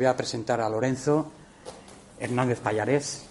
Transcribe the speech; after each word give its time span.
Voy 0.00 0.06
a 0.06 0.16
presentar 0.16 0.62
a 0.62 0.68
Lorenzo 0.70 1.30
Hernández 2.18 2.58
Payarés. 2.60 3.22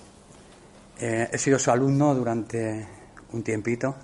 Eh, 0.99 1.27
he 1.31 1.37
sido 1.39 1.57
su 1.57 1.71
alumno 1.71 2.13
durante 2.13 2.87
un 3.33 3.41
tiempito, 3.41 3.95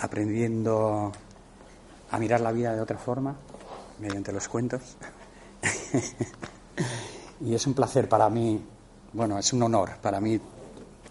aprendiendo 0.00 1.12
a 2.10 2.18
mirar 2.18 2.40
la 2.40 2.50
vida 2.50 2.74
de 2.74 2.80
otra 2.80 2.96
forma, 2.96 3.36
mediante 3.98 4.32
los 4.32 4.48
cuentos. 4.48 4.96
y 7.42 7.54
es 7.54 7.66
un 7.66 7.74
placer 7.74 8.08
para 8.08 8.30
mí, 8.30 8.58
bueno, 9.12 9.38
es 9.38 9.52
un 9.52 9.64
honor 9.64 9.98
para 10.00 10.18
mí 10.18 10.40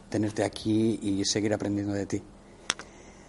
tenerte 0.09 0.43
aquí 0.43 0.99
y 0.99 1.23
seguir 1.25 1.53
aprendiendo 1.53 1.93
de 1.93 2.07
ti. 2.07 2.23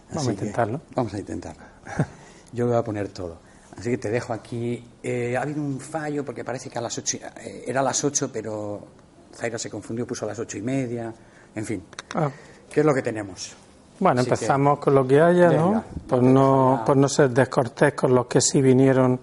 Vamos 0.08 0.28
a 0.28 0.30
intentarlo. 0.30 0.80
Vamos 0.94 1.12
a 1.12 1.18
intentarlo. 1.18 1.64
Yo 2.54 2.66
voy 2.66 2.76
a 2.76 2.82
poner 2.82 3.08
todo. 3.08 3.44
Así 3.78 3.90
que 3.90 3.98
te 3.98 4.10
dejo 4.10 4.32
aquí. 4.32 4.82
Eh, 5.02 5.36
ha 5.36 5.42
habido 5.42 5.60
un 5.60 5.78
fallo 5.80 6.24
porque 6.24 6.44
parece 6.44 6.70
que 6.70 6.78
a 6.78 6.80
las 6.80 6.96
ocho, 6.98 7.18
eh, 7.40 7.64
era 7.66 7.80
a 7.80 7.82
las 7.82 8.02
ocho, 8.04 8.30
pero 8.32 8.86
Zaira 9.34 9.58
se 9.58 9.68
confundió, 9.70 10.06
puso 10.06 10.24
a 10.24 10.28
las 10.28 10.38
ocho 10.38 10.56
y 10.58 10.62
media. 10.62 11.12
En 11.54 11.64
fin, 11.64 11.82
Ah, 12.14 12.30
¿qué 12.70 12.80
es 12.80 12.86
lo 12.86 12.94
que 12.94 13.02
tenemos? 13.02 13.54
Bueno, 13.98 14.20
Así 14.20 14.30
empezamos 14.30 14.78
con 14.78 14.94
lo 14.94 15.06
que 15.06 15.20
haya, 15.20 15.50
¿no? 15.50 15.68
Venga. 15.68 15.84
Por 16.06 16.22
no, 16.22 16.82
por 16.86 16.96
no 16.96 17.08
ser 17.08 17.30
descortés 17.30 17.94
con 17.94 18.14
los 18.14 18.26
que 18.26 18.40
sí 18.40 18.60
vinieron 18.60 19.18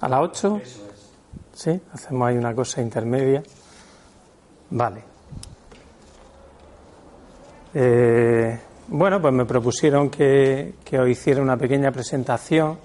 a 0.00 0.08
las 0.08 0.20
8. 0.20 0.60
Sí, 1.54 1.80
hacemos 1.92 2.28
ahí 2.28 2.36
una 2.36 2.54
cosa 2.54 2.80
intermedia. 2.80 3.42
Vale. 4.70 5.02
Eh, 7.74 8.58
bueno, 8.88 9.20
pues 9.20 9.34
me 9.34 9.44
propusieron 9.44 10.08
que, 10.10 10.74
que 10.84 10.98
os 10.98 11.08
hiciera 11.08 11.42
una 11.42 11.56
pequeña 11.56 11.92
presentación 11.92 12.78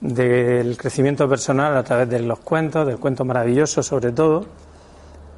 del 0.00 0.76
crecimiento 0.76 1.28
personal 1.28 1.76
a 1.76 1.82
través 1.82 2.08
de 2.08 2.20
los 2.20 2.38
cuentos, 2.40 2.86
del 2.86 2.98
cuento 2.98 3.24
maravilloso 3.24 3.82
sobre 3.82 4.12
todo, 4.12 4.44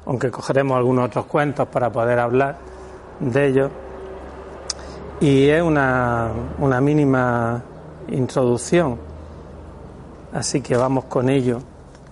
aunque 0.05 0.29
cogeremos 0.31 0.77
algunos 0.77 1.07
otros 1.07 1.25
cuentos 1.25 1.67
para 1.67 1.91
poder 1.91 2.19
hablar 2.19 2.57
de 3.19 3.47
ellos. 3.47 3.71
Y 5.21 5.47
es 5.49 5.61
una, 5.61 6.29
una 6.59 6.79
mínima 6.79 7.61
introducción, 8.09 8.97
así 10.33 10.61
que 10.61 10.77
vamos 10.77 11.05
con 11.05 11.29
ello 11.29 11.61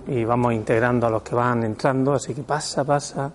y 0.07 0.23
vamos 0.23 0.53
integrando 0.53 1.07
a 1.07 1.09
los 1.09 1.21
que 1.21 1.35
van 1.35 1.63
entrando, 1.63 2.13
así 2.13 2.33
que 2.33 2.43
pasa, 2.43 2.83
pasa, 2.83 3.31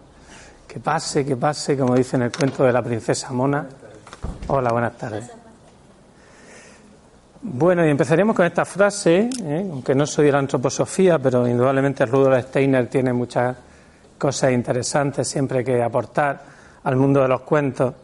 que 0.66 0.80
pase, 0.80 1.24
que 1.24 1.36
pase, 1.36 1.76
como 1.76 1.94
dice 1.94 2.16
en 2.16 2.22
el 2.22 2.32
cuento 2.32 2.64
de 2.64 2.72
la 2.72 2.82
princesa 2.82 3.32
Mona. 3.32 3.66
Hola, 4.48 4.72
buenas 4.72 4.96
tardes. 4.96 5.41
Bueno, 7.44 7.84
y 7.84 7.90
empezaremos 7.90 8.36
con 8.36 8.46
esta 8.46 8.64
frase, 8.64 9.28
¿eh? 9.42 9.66
aunque 9.70 9.94
no 9.96 10.06
soy 10.06 10.26
de 10.26 10.32
la 10.32 10.38
antroposofía, 10.38 11.18
pero 11.18 11.46
indudablemente 11.48 12.06
Rudolf 12.06 12.46
Steiner 12.46 12.86
tiene 12.86 13.12
muchas 13.12 13.56
cosas 14.16 14.52
interesantes 14.52 15.26
siempre 15.26 15.64
que 15.64 15.82
aportar 15.82 16.40
al 16.84 16.94
mundo 16.96 17.20
de 17.20 17.28
los 17.28 17.40
cuentos. 17.40 17.94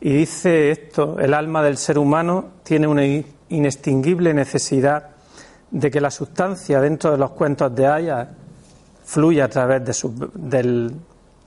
Y 0.00 0.12
dice 0.12 0.72
esto, 0.72 1.18
el 1.20 1.34
alma 1.34 1.62
del 1.62 1.76
ser 1.76 1.98
humano 1.98 2.46
tiene 2.64 2.88
una 2.88 3.04
inextinguible 3.48 4.34
necesidad 4.34 5.10
de 5.70 5.90
que 5.90 6.00
la 6.00 6.10
sustancia 6.10 6.80
dentro 6.80 7.12
de 7.12 7.18
los 7.18 7.30
cuentos 7.30 7.72
de 7.74 7.86
Haya 7.86 8.28
fluya 9.04 9.44
a 9.44 9.48
través 9.48 9.84
de 9.84 10.10
del- 10.34 10.92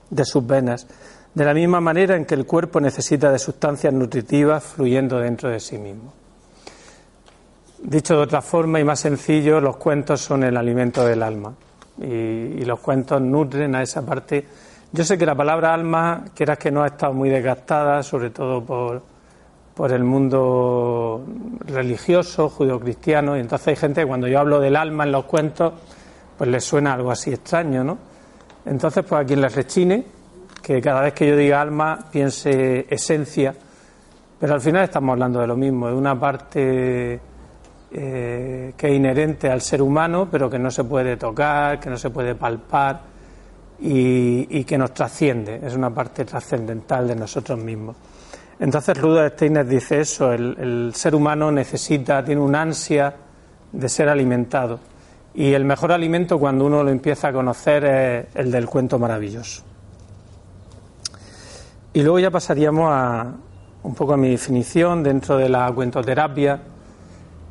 de 0.08 0.24
sus 0.24 0.46
venas, 0.46 0.86
de 1.34 1.44
la 1.44 1.52
misma 1.52 1.80
manera 1.82 2.16
en 2.16 2.24
que 2.24 2.34
el 2.34 2.46
cuerpo 2.46 2.80
necesita 2.80 3.30
de 3.30 3.38
sustancias 3.38 3.92
nutritivas 3.92 4.64
fluyendo 4.64 5.18
dentro 5.18 5.50
de 5.50 5.60
sí 5.60 5.76
mismo. 5.76 6.14
Dicho 7.80 8.16
de 8.16 8.22
otra 8.22 8.42
forma 8.42 8.80
y 8.80 8.84
más 8.84 9.00
sencillo, 9.00 9.60
los 9.60 9.76
cuentos 9.76 10.20
son 10.20 10.42
el 10.42 10.56
alimento 10.56 11.04
del 11.04 11.22
alma 11.22 11.54
y, 12.00 12.64
los 12.64 12.80
cuentos 12.80 13.20
nutren 13.20 13.74
a 13.74 13.82
esa 13.82 14.04
parte. 14.04 14.46
Yo 14.92 15.04
sé 15.04 15.18
que 15.18 15.26
la 15.26 15.34
palabra 15.34 15.74
alma, 15.74 16.24
quieras 16.34 16.58
que 16.58 16.70
no, 16.70 16.82
ha 16.82 16.88
estado 16.88 17.12
muy 17.12 17.28
desgastada, 17.28 18.02
sobre 18.02 18.30
todo 18.30 18.64
por, 18.64 19.02
por 19.74 19.92
el 19.92 20.02
mundo 20.02 21.24
religioso, 21.66 22.48
judio-cristiano, 22.48 23.36
y 23.36 23.40
entonces 23.40 23.68
hay 23.68 23.76
gente 23.76 24.00
que 24.02 24.06
cuando 24.06 24.26
yo 24.26 24.40
hablo 24.40 24.60
del 24.60 24.76
alma 24.76 25.04
en 25.04 25.12
los 25.12 25.24
cuentos, 25.24 25.74
pues 26.36 26.50
les 26.50 26.64
suena 26.64 26.94
algo 26.94 27.10
así 27.10 27.32
extraño, 27.32 27.84
¿no? 27.84 27.98
Entonces, 28.64 29.04
pues 29.08 29.22
a 29.22 29.24
quien 29.24 29.40
les 29.40 29.54
rechine, 29.54 30.04
que 30.62 30.80
cada 30.80 31.02
vez 31.02 31.14
que 31.14 31.26
yo 31.26 31.36
diga 31.36 31.60
alma 31.60 31.98
piense 32.10 32.86
esencia, 32.90 33.54
pero 34.38 34.54
al 34.54 34.60
final 34.60 34.84
estamos 34.84 35.12
hablando 35.12 35.40
de 35.40 35.46
lo 35.46 35.56
mismo, 35.56 35.88
de 35.88 35.94
una 35.94 36.18
parte 36.18 37.20
eh, 37.90 38.74
que 38.76 38.88
es 38.88 38.94
inherente 38.94 39.50
al 39.50 39.62
ser 39.62 39.80
humano, 39.82 40.28
pero 40.30 40.50
que 40.50 40.58
no 40.58 40.70
se 40.70 40.84
puede 40.84 41.16
tocar, 41.16 41.80
que 41.80 41.88
no 41.88 41.96
se 41.96 42.10
puede 42.10 42.34
palpar 42.34 43.00
y, 43.80 44.64
que 44.64 44.76
nos 44.76 44.92
trasciende, 44.92 45.60
es 45.62 45.74
una 45.74 45.90
parte 45.90 46.24
trascendental 46.24 47.08
de 47.08 47.16
nosotros 47.16 47.58
mismos. 47.58 47.96
Entonces 48.60 48.98
Rudolf 49.00 49.34
Steiner 49.34 49.66
dice 49.66 50.00
eso, 50.00 50.32
el, 50.32 50.92
ser 50.94 51.14
humano 51.14 51.52
necesita, 51.52 52.24
tiene 52.24 52.40
una 52.40 52.62
ansia 52.62 53.14
de 53.70 53.88
ser 53.88 54.08
alimentado 54.08 54.80
y 55.34 55.52
el 55.52 55.64
mejor 55.64 55.92
alimento 55.92 56.38
cuando 56.38 56.66
uno 56.66 56.82
lo 56.82 56.90
empieza 56.90 57.28
a 57.28 57.32
conocer 57.32 57.84
es 57.84 58.26
el 58.34 58.50
del 58.50 58.66
cuento 58.66 58.98
maravilloso. 58.98 59.62
Y 61.92 62.02
luego 62.02 62.18
ya 62.18 62.30
pasaríamos 62.30 62.90
a 62.92 63.32
un 63.82 63.94
poco 63.94 64.14
a 64.14 64.16
mi 64.16 64.30
definición 64.30 65.02
dentro 65.02 65.36
de 65.36 65.48
la 65.48 65.70
cuentoterapia. 65.72 66.60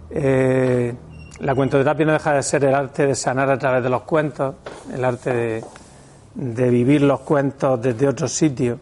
Eh, 0.10 0.94
la 1.40 1.56
cuentoterapia 1.56 2.06
no 2.06 2.14
deja 2.14 2.34
de 2.34 2.44
ser 2.44 2.64
el 2.66 2.74
arte 2.74 3.06
de 3.06 3.16
sanar 3.16 3.50
a 3.50 3.58
través 3.58 3.84
de 3.84 3.90
los 3.90 4.02
cuentos, 4.04 4.56
el 4.94 5.04
arte 5.04 5.34
de, 5.34 5.64
de 6.34 6.70
vivir 6.70 7.02
los 7.02 7.22
cuentos 7.22 7.82
desde 7.82 8.08
otro 8.08 8.28
sitio 8.28 8.80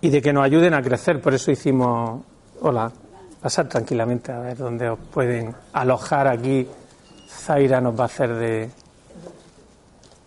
y 0.00 0.10
de 0.10 0.20
que 0.20 0.32
nos 0.32 0.44
ayuden 0.44 0.74
a 0.74 0.82
crecer. 0.82 1.20
Por 1.20 1.32
eso 1.32 1.50
hicimos, 1.50 2.20
hola, 2.60 2.92
pasar 3.40 3.68
tranquilamente 3.68 4.32
a 4.32 4.38
ver 4.38 4.56
dónde 4.56 4.88
os 4.88 4.98
pueden 4.98 5.54
alojar 5.72 6.28
aquí. 6.28 6.68
Zaira 7.28 7.80
nos 7.80 7.98
va 7.98 8.02
a 8.02 8.06
hacer 8.06 8.34
de... 8.34 8.70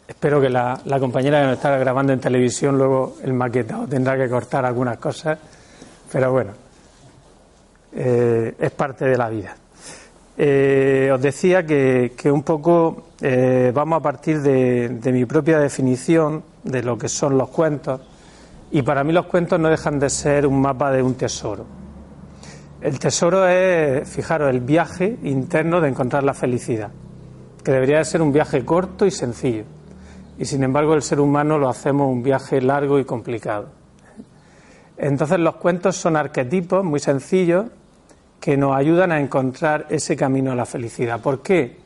Espero 0.08 0.42
que 0.42 0.50
la, 0.50 0.80
compañera 1.00 1.42
que 1.42 1.46
nos 1.48 1.56
está 1.58 1.78
grabando 1.78 2.14
en 2.14 2.20
televisión 2.20 2.78
luego 2.78 3.18
el 3.24 3.34
maquetado 3.34 3.88
tendrá 3.88 4.18
que 4.18 4.30
cortar 4.30 4.66
algunas 4.66 4.98
cosas, 4.98 5.38
pero 6.12 6.32
bueno, 6.32 6.52
eh, 7.94 8.56
es 8.58 8.72
parte 8.72 9.06
de 9.06 9.18
la 9.18 9.30
vida. 9.30 9.56
Eh, 10.40 11.10
os 11.12 11.20
decía 11.20 11.66
que, 11.66 12.12
un 12.32 12.44
poco 12.44 13.08
eh, 13.22 13.72
vamos 13.74 13.98
a 13.98 14.02
partir 14.04 14.40
de, 14.42 15.12
mi 15.12 15.26
propia 15.26 15.58
definición 15.58 16.44
de 16.64 16.84
lo 16.84 16.96
que 16.96 17.10
son 17.10 17.40
los 17.40 17.50
cuentos 17.50 18.02
y 18.70 18.84
para 18.84 19.04
mí 19.04 19.14
los 19.14 19.26
cuentos 19.26 19.60
no 19.60 19.68
dejan 19.68 19.98
de 19.98 20.12
ser 20.12 20.46
un 20.46 20.62
mapa 20.62 20.92
de 20.92 21.02
un 21.02 21.16
tesoro. 21.16 21.66
El 22.82 23.00
tesoro 23.00 23.48
es, 23.48 24.08
fijaros, 24.08 24.52
el 24.52 24.62
viaje 24.62 25.18
interno 25.24 25.82
de 25.82 25.90
encontrar 25.90 26.24
la 26.24 26.36
felicidad, 26.36 26.92
que 27.64 27.72
debería 27.72 27.98
de 27.98 28.06
ser 28.06 28.22
un 28.22 28.32
viaje 28.32 28.64
corto 28.64 29.08
y 29.08 29.12
sencillo. 29.12 29.64
y 30.38 30.46
sin 30.46 30.62
embargo 30.62 30.94
el 30.94 31.02
ser 31.02 31.20
humano 31.20 31.58
lo 31.58 31.68
hacemos 31.68 32.12
un 32.12 32.22
viaje 32.22 32.62
largo 32.62 33.00
y 33.00 33.06
complicado. 33.06 33.70
Entonces 34.98 35.40
los 35.40 35.56
cuentos 35.56 35.96
son 35.96 36.16
arquetipos 36.16 36.84
muy 36.84 37.00
sencillos 37.00 37.66
que 38.40 38.58
nos 38.58 38.76
ayudan 38.76 39.12
a 39.12 39.20
encontrar 39.20 39.88
ese 39.90 40.16
camino 40.16 40.52
a 40.52 40.56
la 40.56 40.66
felicidad. 40.66 41.22
¿Por 41.22 41.42
qué? 41.42 41.78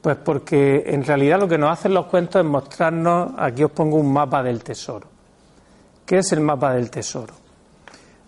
Pues 0.00 0.16
porque 0.16 0.84
en 0.86 1.04
realidad 1.04 1.38
lo 1.38 1.48
que 1.48 1.58
nos 1.58 1.70
hacen 1.70 1.94
los 1.94 2.06
cuentos 2.06 2.42
es 2.42 2.46
mostrarnos, 2.46 3.32
aquí 3.36 3.64
os 3.64 3.70
pongo 3.70 3.96
un 3.96 4.12
mapa 4.12 4.42
del 4.42 4.62
tesoro. 4.62 5.06
¿Qué 6.06 6.18
es 6.18 6.32
el 6.32 6.40
mapa 6.40 6.72
del 6.72 6.90
tesoro? 6.90 7.34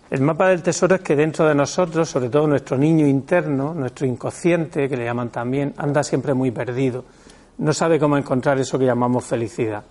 El 0.09 0.21
mapa 0.21 0.49
del 0.49 0.61
tesoro 0.61 0.95
es 0.95 1.01
que 1.01 1.15
dentro 1.15 1.47
de 1.47 1.55
nosotros, 1.55 2.07
sobre 2.07 2.29
todo 2.29 2.45
nuestro 2.45 2.77
niño 2.77 3.07
interno, 3.07 3.73
nuestro 3.73 4.05
inconsciente, 4.05 4.87
que 4.87 4.95
le 4.95 5.05
llaman 5.05 5.29
también, 5.29 5.73
anda 5.77 6.03
siempre 6.03 6.35
muy 6.35 6.51
perdido. 6.51 7.03
No 7.57 7.73
sabe 7.73 7.99
cómo 7.99 8.17
encontrar 8.17 8.59
eso 8.59 8.77
que 8.77 8.85
llamamos 8.85 9.25
felicidad. 9.25 9.83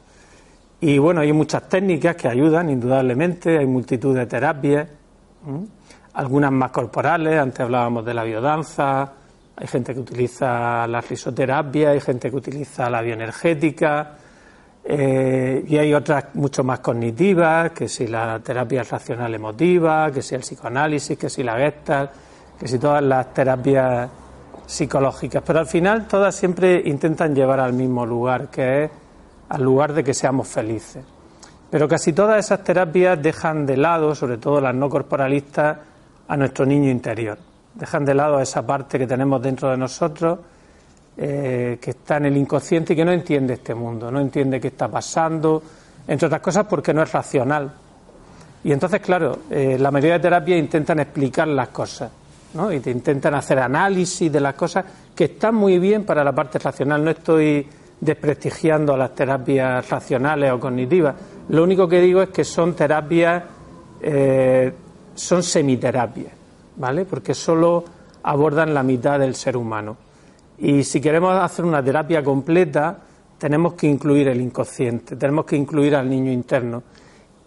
Y 0.81 0.99
bueno, 0.99 1.20
hay 1.20 1.32
muchas 1.32 1.69
técnicas 1.69 2.15
que 2.15 2.29
ayudan, 2.29 2.70
indudablemente, 2.70 3.58
hay 3.58 3.67
multitud 3.67 4.17
de 4.17 4.26
terapias, 4.26 4.88
algunas 6.14 6.53
más 6.53 6.70
corporales, 6.70 7.38
antes 7.38 7.61
hablábamos 7.61 8.05
de 8.05 8.14
la 8.14 8.25
biodanza, 8.25 9.12
hay 9.56 9.67
gente 9.67 9.94
que 9.94 10.00
utiliza 10.00 10.87
la 10.87 11.00
risoterapia, 11.00 11.91
hay 11.91 12.00
gente 12.00 12.31
que 12.31 12.37
utiliza 12.37 12.91
la 12.91 13.00
bioenergética, 13.00 14.17
eh, 14.85 15.64
y 15.67 15.76
hay 15.79 15.94
otras 15.94 16.35
mucho 16.35 16.64
más 16.64 16.81
cognitivas, 16.81 17.70
que 17.70 17.88
si 17.88 18.09
la 18.09 18.41
terapia 18.41 18.82
racional 18.82 19.32
emotiva, 19.35 20.11
que 20.11 20.23
si 20.23 20.35
el 20.35 20.41
psicoanálisis, 20.41 21.17
que 21.17 21.31
si 21.31 21.43
la 21.43 21.56
gestalt, 21.56 22.11
que 22.58 22.67
si 22.67 22.79
todas 22.79 23.03
las 23.03 23.32
terapias 23.32 24.11
psicológicas. 24.67 25.43
Pero 25.47 25.61
al 25.61 25.67
final 25.67 26.06
todas 26.08 26.35
siempre 26.35 26.82
intentan 26.85 27.35
llevar 27.35 27.61
al 27.61 27.73
mismo 27.73 28.05
lugar, 28.05 28.49
que 28.49 28.85
es 28.85 28.91
al 29.50 29.62
lugar 29.62 29.93
de 29.93 30.03
que 30.03 30.15
seamos 30.15 30.49
felices. 30.49 31.05
Pero 31.70 31.87
casi 31.87 32.12
todas 32.12 32.44
esas 32.44 32.65
terapias 32.65 33.23
dejan 33.23 33.65
de 33.65 33.76
lado, 33.76 34.15
sobre 34.15 34.38
todo 34.38 34.61
las 34.61 34.75
no 34.75 34.91
corporalistas, 34.91 35.79
a 36.32 36.37
nuestro 36.38 36.64
niño 36.64 36.90
interior. 36.90 37.37
Dejan 37.75 38.06
de 38.06 38.14
lado 38.14 38.40
esa 38.40 38.67
parte 38.67 38.99
que 38.99 39.06
tenemos 39.06 39.43
dentro 39.43 39.70
de 39.70 39.76
nosotros, 39.76 40.38
eh, 41.14 41.76
que 41.79 41.90
está 41.90 42.17
en 42.17 42.25
el 42.25 42.38
inconsciente 42.38 42.94
y 42.94 42.96
que 42.96 43.05
no 43.05 43.12
entiende 43.12 43.52
este 43.52 43.75
mundo, 43.75 44.11
no 44.11 44.19
entiende 44.19 44.58
qué 44.58 44.69
está 44.69 44.88
pasando, 44.88 45.62
entre 46.08 46.26
otras 46.29 46.40
cosas 46.40 46.64
porque 46.64 46.94
no 46.94 47.02
es 47.02 47.12
racional. 47.12 47.70
Y 48.64 48.73
entonces, 48.73 49.02
claro, 49.02 49.40
eh, 49.50 49.76
la 49.79 49.90
mayoría 49.90 50.14
de 50.14 50.20
terapias 50.20 50.58
intentan 50.58 51.00
explicar 51.00 51.49
las 51.49 51.69
cosas, 51.69 52.11
¿no? 52.55 52.73
Y 52.73 52.81
te 52.81 52.90
intentan 52.90 53.34
hacer 53.34 53.58
análisis 53.58 54.32
de 54.32 54.40
las 54.40 54.55
cosas 54.55 54.87
que 55.14 55.25
están 55.25 55.55
muy 55.55 55.79
bien 55.79 56.05
para 56.06 56.25
la 56.25 56.32
parte 56.32 56.58
racional. 56.58 57.05
No 57.05 57.11
estoy 57.11 57.69
desprestigiando 58.00 58.94
a 58.94 58.96
las 58.96 59.14
terapias 59.14 59.87
racionales 59.87 60.50
o 60.50 60.58
cognitivas. 60.58 61.14
Lo 61.50 61.62
único 61.62 61.87
que 61.87 62.00
digo 62.00 62.23
es 62.23 62.31
que 62.31 62.43
son 62.43 62.75
terapias, 62.75 63.43
eh, 64.00 64.73
son 65.14 65.43
semiterapias, 65.43 66.32
¿vale? 66.76 67.05
Porque 67.05 67.35
solo 67.35 67.85
abordan 68.23 68.73
la 68.75 68.82
mitad 68.82 69.19
del 69.19 69.35
ser 69.35 69.56
humano. 69.56 69.97
Y 70.59 70.85
si 70.85 71.00
queremos 71.00 71.35
hacer 71.37 71.64
una 71.64 71.82
terapia 71.82 72.23
completa, 72.23 72.97
tenemos 73.38 73.75
que 73.75 73.88
incluir 73.88 74.29
el 74.29 74.41
inconsciente, 74.41 75.17
tenemos 75.17 75.44
que 75.44 75.56
incluir 75.56 75.97
al 75.97 76.09
niño 76.09 76.31
interno. 76.31 76.82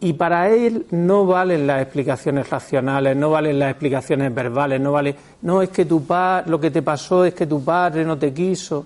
Y 0.01 0.13
para 0.13 0.49
él 0.49 0.85
no 0.91 1.25
valen 1.25 1.65
las 1.65 1.81
explicaciones 1.81 2.49
racionales, 2.49 3.15
no 3.15 3.29
valen 3.29 3.57
las 3.57 3.71
explicaciones 3.71 4.35
verbales, 4.35 4.81
no 4.81 4.91
vale, 4.91 5.15
no 5.43 5.61
es 5.61 5.69
que 5.69 5.85
tu 5.85 6.03
padre, 6.05 6.51
lo 6.51 6.59
que 6.59 6.69
te 6.69 6.81
pasó 6.81 7.23
es 7.23 7.33
que 7.33 7.47
tu 7.47 7.63
padre 7.63 8.03
no 8.03 8.17
te 8.17 8.33
quiso. 8.33 8.85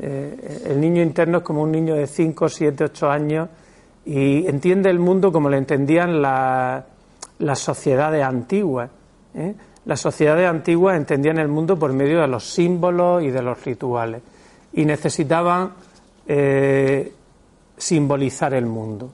Eh, 0.00 0.62
el 0.66 0.80
niño 0.80 1.02
interno 1.02 1.38
es 1.38 1.44
como 1.44 1.62
un 1.62 1.72
niño 1.72 1.94
de 1.94 2.06
5, 2.06 2.48
7, 2.48 2.84
8 2.84 3.10
años 3.10 3.48
y 4.06 4.46
entiende 4.46 4.88
el 4.88 4.98
mundo 4.98 5.30
como 5.30 5.50
le 5.50 5.58
entendían 5.58 6.22
las 6.22 6.82
sociedades 7.58 8.24
antiguas. 8.24 8.90
¿eh? 9.34 9.54
Las 9.84 10.00
sociedades 10.00 10.48
antiguas 10.48 10.96
entendían 10.96 11.38
el 11.38 11.48
mundo 11.48 11.78
por 11.78 11.92
medio 11.92 12.20
de 12.20 12.28
los 12.28 12.44
símbolos 12.44 13.22
y 13.22 13.30
de 13.30 13.42
los 13.42 13.64
rituales 13.64 14.22
y 14.72 14.84
necesitaban 14.84 15.72
eh, 16.26 17.12
simbolizar 17.76 18.54
el 18.54 18.66
mundo. 18.66 19.10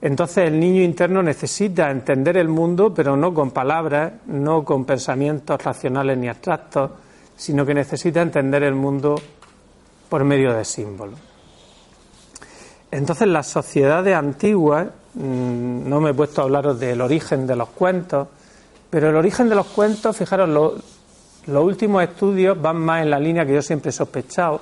Entonces 0.00 0.48
el 0.48 0.60
niño 0.60 0.82
interno 0.82 1.22
necesita 1.22 1.90
entender 1.90 2.36
el 2.36 2.48
mundo, 2.48 2.92
pero 2.94 3.16
no 3.16 3.32
con 3.34 3.50
palabras, 3.50 4.12
no 4.26 4.64
con 4.64 4.84
pensamientos 4.84 5.62
racionales 5.62 6.16
ni 6.18 6.28
abstractos, 6.28 6.90
sino 7.34 7.66
que 7.66 7.74
necesita 7.74 8.22
entender 8.22 8.62
el 8.62 8.74
mundo 8.74 9.20
por 10.08 10.22
medio 10.22 10.52
de 10.52 10.64
símbolos. 10.64 11.18
Entonces 12.90 13.28
las 13.28 13.46
sociedades 13.46 14.14
antiguas, 14.14 14.88
mm, 15.14 15.88
no 15.88 16.00
me 16.00 16.10
he 16.10 16.14
puesto 16.14 16.40
a 16.40 16.44
hablaros 16.44 16.78
del 16.78 17.00
origen 17.00 17.46
de 17.46 17.56
los 17.56 17.68
cuentos, 17.70 18.28
pero 18.90 19.10
el 19.10 19.16
origen 19.16 19.48
de 19.48 19.54
los 19.54 19.66
cuentos, 19.66 20.16
fijaros, 20.16 20.48
los 20.48 21.64
últimos 21.64 22.02
estudios 22.02 22.60
van 22.60 22.76
más 22.76 23.02
en 23.02 23.10
la 23.10 23.18
línea 23.18 23.44
que 23.44 23.54
yo 23.54 23.62
siempre 23.62 23.90
he 23.90 23.92
sospechado, 23.92 24.60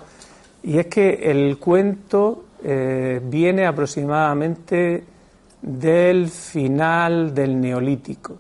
y 0.63 0.79
es 0.79 0.87
que 0.87 1.31
el 1.31 1.59
cuento 1.59 2.45
eh, 2.63 3.21
viene 3.23 3.67
aproximadamente 3.67 5.05
del 5.61 6.29
final 6.29 7.35
del 7.35 7.61
neolítico. 7.61 8.37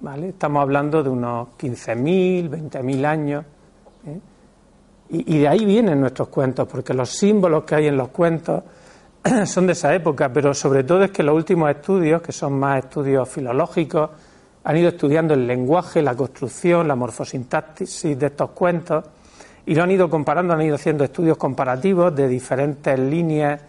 ¿vale? 0.00 0.30
Estamos 0.30 0.62
hablando 0.62 1.02
de 1.02 1.10
unos 1.10 1.48
15.000, 1.58 2.50
20.000 2.50 3.04
años. 3.04 3.44
¿eh? 4.06 4.20
Y, 5.10 5.38
de 5.38 5.48
ahí 5.48 5.64
vienen 5.64 6.00
nuestros 6.00 6.28
cuentos, 6.28 6.66
porque 6.66 6.94
los 6.94 7.10
símbolos 7.10 7.64
que 7.64 7.74
hay 7.74 7.86
en 7.86 7.96
los 7.96 8.08
cuentos 8.08 8.62
son 9.46 9.66
de 9.66 9.72
esa 9.72 9.94
época, 9.94 10.30
pero 10.32 10.52
sobre 10.52 10.84
todo 10.84 11.04
es 11.04 11.10
que 11.10 11.22
los 11.22 11.34
últimos 11.34 11.70
estudios, 11.70 12.20
que 12.20 12.32
son 12.32 12.58
más 12.58 12.84
estudios 12.84 13.28
filológicos, 13.28 14.10
han 14.64 14.76
ido 14.76 14.88
estudiando 14.88 15.34
el 15.34 15.46
lenguaje, 15.46 16.02
la 16.02 16.14
construcción, 16.14 16.88
la 16.88 16.94
morfosintaxis 16.94 18.18
de 18.18 18.26
estos 18.26 18.50
cuentos 18.50 19.04
y 19.66 19.74
lo 19.74 19.82
han 19.82 19.90
ido 19.90 20.10
comparando, 20.10 20.54
han 20.54 20.62
ido 20.62 20.74
haciendo 20.74 21.04
estudios 21.04 21.36
comparativos 21.38 22.14
de 22.14 22.28
diferentes 22.28 22.98
líneas, 22.98 23.60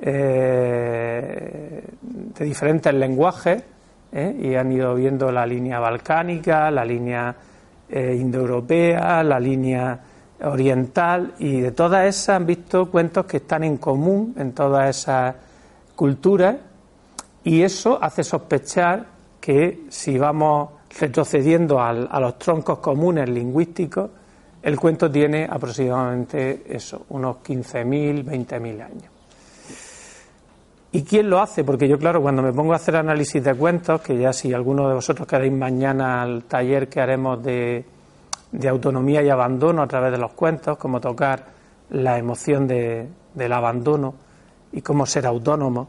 eh, 0.00 1.84
de 2.00 2.44
diferentes 2.44 2.92
lenguajes, 2.92 3.62
¿eh? 4.12 4.36
y 4.40 4.54
han 4.54 4.72
ido 4.72 4.94
viendo 4.94 5.30
la 5.30 5.46
línea 5.46 5.78
balcánica, 5.78 6.70
la 6.70 6.84
línea 6.84 7.34
eh, 7.88 8.16
indoeuropea, 8.18 9.22
la 9.22 9.38
línea 9.38 10.00
oriental 10.42 11.34
y 11.38 11.60
de 11.60 11.72
todas 11.72 12.06
esas 12.06 12.36
han 12.36 12.46
visto 12.46 12.90
cuentos 12.90 13.26
que 13.26 13.38
están 13.38 13.64
en 13.64 13.78
común 13.78 14.34
en 14.36 14.52
todas 14.52 14.96
esas 14.96 15.34
culturas 15.94 16.56
y 17.44 17.62
eso 17.62 17.98
hace 18.02 18.24
sospechar 18.24 19.06
que 19.40 19.84
si 19.88 20.18
vamos 20.18 20.70
retrocediendo 20.98 21.80
a 21.80 22.20
los 22.20 22.38
troncos 22.38 22.78
comunes 22.78 23.28
lingüísticos, 23.28 24.10
el 24.62 24.76
cuento 24.76 25.08
tiene 25.10 25.46
aproximadamente 25.48 26.64
eso, 26.68 27.06
unos 27.10 27.36
15.000, 27.36 28.24
20.000 28.24 28.84
años. 28.84 29.12
¿Y 30.90 31.02
quién 31.02 31.30
lo 31.30 31.40
hace? 31.40 31.62
Porque 31.62 31.86
yo, 31.86 31.98
claro, 31.98 32.22
cuando 32.22 32.42
me 32.42 32.52
pongo 32.52 32.72
a 32.72 32.76
hacer 32.76 32.96
análisis 32.96 33.44
de 33.44 33.54
cuentos, 33.54 34.00
que 34.00 34.18
ya 34.18 34.32
si 34.32 34.52
alguno 34.52 34.88
de 34.88 34.94
vosotros 34.94 35.28
queréis 35.28 35.52
mañana 35.52 36.22
al 36.22 36.44
taller 36.44 36.88
que 36.88 37.00
haremos 37.00 37.42
de, 37.44 37.84
de 38.52 38.68
autonomía 38.68 39.22
y 39.22 39.28
abandono 39.28 39.82
a 39.82 39.86
través 39.86 40.12
de 40.12 40.18
los 40.18 40.32
cuentos, 40.32 40.78
cómo 40.78 41.00
tocar 41.00 41.44
la 41.90 42.18
emoción 42.18 42.66
de, 42.66 43.08
del 43.34 43.52
abandono 43.52 44.14
y 44.72 44.80
cómo 44.82 45.06
ser 45.06 45.26
autónomo. 45.26 45.88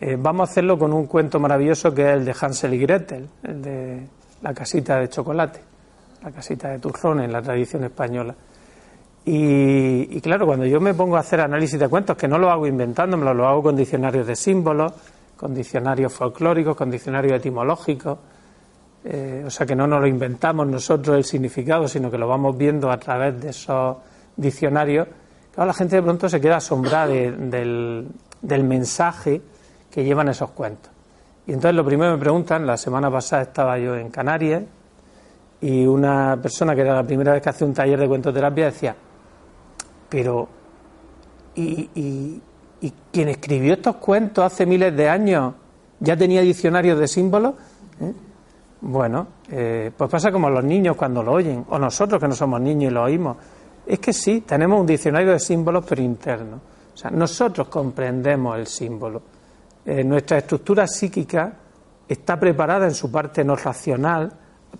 Eh, 0.00 0.16
vamos 0.18 0.48
a 0.48 0.52
hacerlo 0.52 0.78
con 0.78 0.92
un 0.92 1.06
cuento 1.06 1.40
maravilloso 1.40 1.94
que 1.94 2.02
es 2.02 2.16
el 2.18 2.24
de 2.24 2.34
Hansel 2.38 2.74
y 2.74 2.78
Gretel, 2.78 3.28
el 3.42 3.62
de 3.62 4.06
la 4.42 4.52
casita 4.52 4.98
de 4.98 5.08
chocolate, 5.08 5.60
la 6.22 6.30
casita 6.30 6.68
de 6.68 6.78
turrón 6.78 7.20
en 7.20 7.32
la 7.32 7.40
tradición 7.40 7.84
española. 7.84 8.34
Y, 9.28 10.20
claro, 10.20 10.46
cuando 10.46 10.66
yo 10.66 10.80
me 10.80 10.94
pongo 10.94 11.16
a 11.16 11.20
hacer 11.20 11.40
análisis 11.40 11.80
de 11.80 11.88
cuentos, 11.88 12.16
que 12.16 12.28
no 12.28 12.38
lo 12.38 12.48
hago 12.48 12.64
inventándomelo, 12.64 13.34
lo 13.34 13.48
hago 13.48 13.60
con 13.60 13.74
diccionarios 13.74 14.24
de 14.24 14.36
símbolos, 14.36 14.92
con 15.36 15.52
diccionarios 15.52 16.14
folclóricos, 16.14 16.76
con 16.76 16.90
diccionarios 16.90 17.32
etimológicos, 17.32 18.18
eh, 19.08 19.44
o 19.46 19.50
sea 19.50 19.64
que 19.64 19.76
no 19.76 19.86
nos 19.86 20.00
lo 20.00 20.08
inventamos 20.08 20.66
nosotros 20.66 21.16
el 21.16 21.24
significado, 21.24 21.86
sino 21.86 22.10
que 22.10 22.18
lo 22.18 22.26
vamos 22.26 22.58
viendo 22.58 22.90
a 22.90 22.98
través 22.98 23.40
de 23.40 23.50
esos 23.50 23.98
diccionarios. 24.36 25.06
Claro, 25.54 25.68
la 25.68 25.74
gente 25.74 25.94
de 25.94 26.02
pronto 26.02 26.28
se 26.28 26.40
queda 26.40 26.56
asombrada 26.56 27.06
del, 27.06 28.08
mensaje 28.42 29.40
que 29.92 30.02
llevan 30.02 30.28
esos 30.28 30.50
cuentos. 30.50 30.90
Y 31.46 31.52
entonces 31.52 31.76
lo 31.76 31.84
primero 31.84 32.10
me 32.10 32.18
preguntan, 32.18 32.66
la 32.66 32.76
semana 32.76 33.08
pasada 33.08 33.42
estaba 33.42 33.78
yo 33.78 33.94
en 33.94 34.10
Canarias 34.10 34.64
y 35.60 35.86
una 35.86 36.36
persona 36.42 36.74
que 36.74 36.80
era 36.80 36.96
la 36.96 37.04
primera 37.04 37.32
vez 37.32 37.42
que 37.42 37.48
hace 37.48 37.64
un 37.64 37.72
taller 37.72 38.00
de 38.00 38.08
cuentoterapia 38.08 38.64
decía, 38.66 38.96
pero 40.08 40.48
¿y, 41.54 41.90
y, 41.94 42.42
y 42.80 42.92
quien 43.12 43.28
escribió 43.28 43.74
estos 43.74 43.96
cuentos 43.96 44.44
hace 44.44 44.66
miles 44.66 44.96
de 44.96 45.08
años 45.08 45.54
ya 46.00 46.16
tenía 46.16 46.40
diccionarios 46.40 46.98
de 46.98 47.06
símbolos? 47.06 47.54
¿Eh? 48.00 48.12
Bueno, 48.80 49.26
eh, 49.50 49.90
pues 49.96 50.10
pasa 50.10 50.30
como 50.30 50.50
los 50.50 50.62
niños 50.62 50.96
cuando 50.96 51.22
lo 51.22 51.32
oyen, 51.32 51.64
o 51.68 51.78
nosotros 51.78 52.20
que 52.20 52.28
no 52.28 52.34
somos 52.34 52.60
niños 52.60 52.90
y 52.90 52.94
lo 52.94 53.02
oímos. 53.02 53.36
Es 53.86 53.98
que 53.98 54.12
sí, 54.12 54.42
tenemos 54.42 54.80
un 54.80 54.86
diccionario 54.86 55.32
de 55.32 55.38
símbolos, 55.38 55.84
pero 55.88 56.02
interno. 56.02 56.60
O 56.92 56.96
sea, 56.96 57.10
nosotros 57.10 57.68
comprendemos 57.68 58.58
el 58.58 58.66
símbolo. 58.66 59.22
Eh, 59.84 60.02
nuestra 60.02 60.38
estructura 60.38 60.86
psíquica 60.86 61.52
está 62.08 62.38
preparada 62.38 62.86
en 62.86 62.94
su 62.94 63.10
parte 63.10 63.44
no 63.44 63.56
racional 63.56 64.32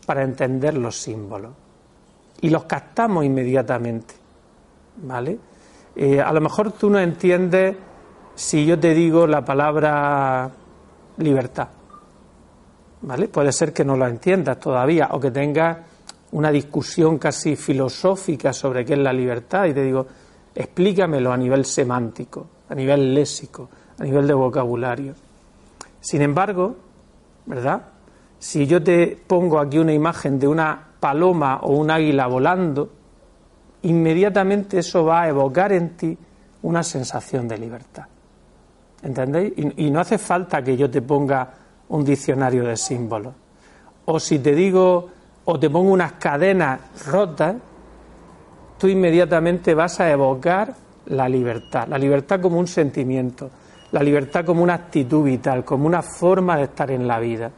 para 0.05 0.23
entender 0.23 0.76
los 0.76 0.97
símbolos 0.97 1.53
y 2.41 2.50
los 2.50 2.65
captamos 2.65 3.25
inmediatamente. 3.25 4.15
¿Vale? 5.03 5.38
Eh, 5.95 6.21
a 6.21 6.33
lo 6.33 6.41
mejor 6.41 6.73
tú 6.73 6.91
no 6.91 6.99
entiendes 6.99 7.76
si 8.35 8.67
yo 8.67 8.79
te 8.79 8.95
digo 8.95 9.26
la 9.26 9.45
palabra 9.45 10.50
libertad. 11.19 11.69
¿Vale? 13.07 13.29
Puede 13.29 13.53
ser 13.53 13.73
que 13.73 13.85
no 13.85 13.97
la 13.97 14.09
entiendas 14.09 14.59
todavía 14.59 15.11
o 15.13 15.21
que 15.21 15.31
tengas 15.31 15.79
una 16.33 16.51
discusión 16.51 17.19
casi 17.19 17.55
filosófica 17.55 18.53
sobre 18.53 18.85
qué 18.85 18.95
es 18.95 18.99
la 18.99 19.13
libertad 19.13 19.67
y 19.67 19.73
te 19.73 19.85
digo, 19.85 20.05
explícamelo 20.53 21.33
a 21.33 21.37
nivel 21.37 21.65
semántico, 21.65 22.49
a 22.69 22.75
nivel 22.75 23.15
léxico, 23.15 23.71
a 23.97 24.03
nivel 24.03 24.27
de 24.27 24.35
vocabulario. 24.35 25.15
Sin 26.01 26.21
embargo, 26.21 26.75
¿verdad? 27.47 27.81
Si 28.41 28.67
yo 28.67 28.83
te 28.83 29.17
pongo 29.25 29.61
aquí 29.61 29.79
una 29.79 29.93
imagen 29.93 30.41
de 30.41 30.49
una 30.49 30.89
paloma 30.99 31.61
o 31.63 31.77
un 31.77 31.93
águila 31.93 32.27
volando, 32.27 32.91
inmediatamente 33.83 34.81
eso 34.81 35.05
va 35.05 35.23
a 35.23 35.29
evocar 35.29 35.73
en 35.73 35.97
ti 35.97 36.19
una 36.63 36.83
sensación 36.83 37.47
de 37.47 37.57
libertad. 37.57 38.07
¿Entendéis? 39.01 39.53
Y, 39.57 39.87
y 39.87 39.91
no 39.93 40.01
hace 40.01 40.19
falta 40.19 40.61
que 40.61 40.77
yo 40.77 40.91
te 40.91 41.03
ponga 41.03 41.66
un 41.88 42.05
diccionario 42.05 42.64
de 42.64 42.76
símbolos. 42.76 43.35
O 44.07 44.21
si 44.21 44.38
te 44.38 44.55
digo 44.55 45.09
o 45.45 45.59
te 45.59 45.71
pongo 45.71 45.90
unas 45.93 46.12
cadenas 46.12 46.81
rotas, 47.07 47.57
tú 48.78 48.88
inmediatamente 48.88 49.75
vas 49.75 50.00
a 50.00 50.11
evocar 50.11 50.75
la 51.07 51.28
libertad, 51.28 51.87
la 51.88 51.99
libertad 51.99 52.40
como 52.40 52.59
un 52.59 52.66
sentimiento, 52.66 53.50
la 53.93 54.02
libertad 54.02 54.45
como 54.45 54.62
una 54.62 54.75
actitud 54.75 55.25
vital, 55.25 55.64
como 55.64 55.87
una 55.87 56.02
forma 56.02 56.57
de 56.57 56.64
estar 56.64 56.90
en 56.90 57.07
la 57.07 57.21
vida. 57.21 57.50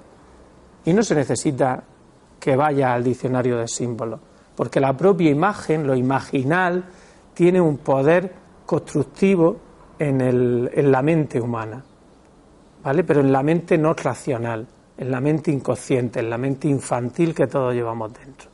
Y 0.84 0.92
no 0.92 1.02
se 1.02 1.14
necesita 1.14 1.82
que 2.38 2.56
vaya 2.56 2.92
al 2.92 3.04
diccionario 3.04 3.56
de 3.58 3.68
símbolos, 3.68 4.20
porque 4.54 4.80
la 4.80 4.96
propia 4.96 5.30
imagen, 5.30 5.86
lo 5.86 5.94
imaginal, 5.94 6.84
tiene 7.34 7.60
un 7.60 7.78
poder 7.78 8.32
constructivo 8.66 9.56
en, 9.98 10.20
el, 10.20 10.70
en 10.74 10.92
la 10.92 11.02
mente 11.02 11.40
humana, 11.40 11.82
¿vale? 12.82 13.04
Pero 13.04 13.20
en 13.20 13.32
la 13.32 13.42
mente 13.42 13.78
no 13.78 13.94
racional 13.94 14.66
en 14.98 15.10
la 15.12 15.20
mente 15.20 15.50
inconsciente, 15.52 16.20
en 16.20 16.28
la 16.28 16.36
mente 16.36 16.68
infantil 16.68 17.34
que 17.34 17.46
todos 17.46 17.72
llevamos 17.72 18.12
dentro. 18.12 18.48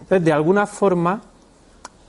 Entonces, 0.00 0.24
de 0.24 0.32
alguna 0.32 0.66
forma, 0.66 1.20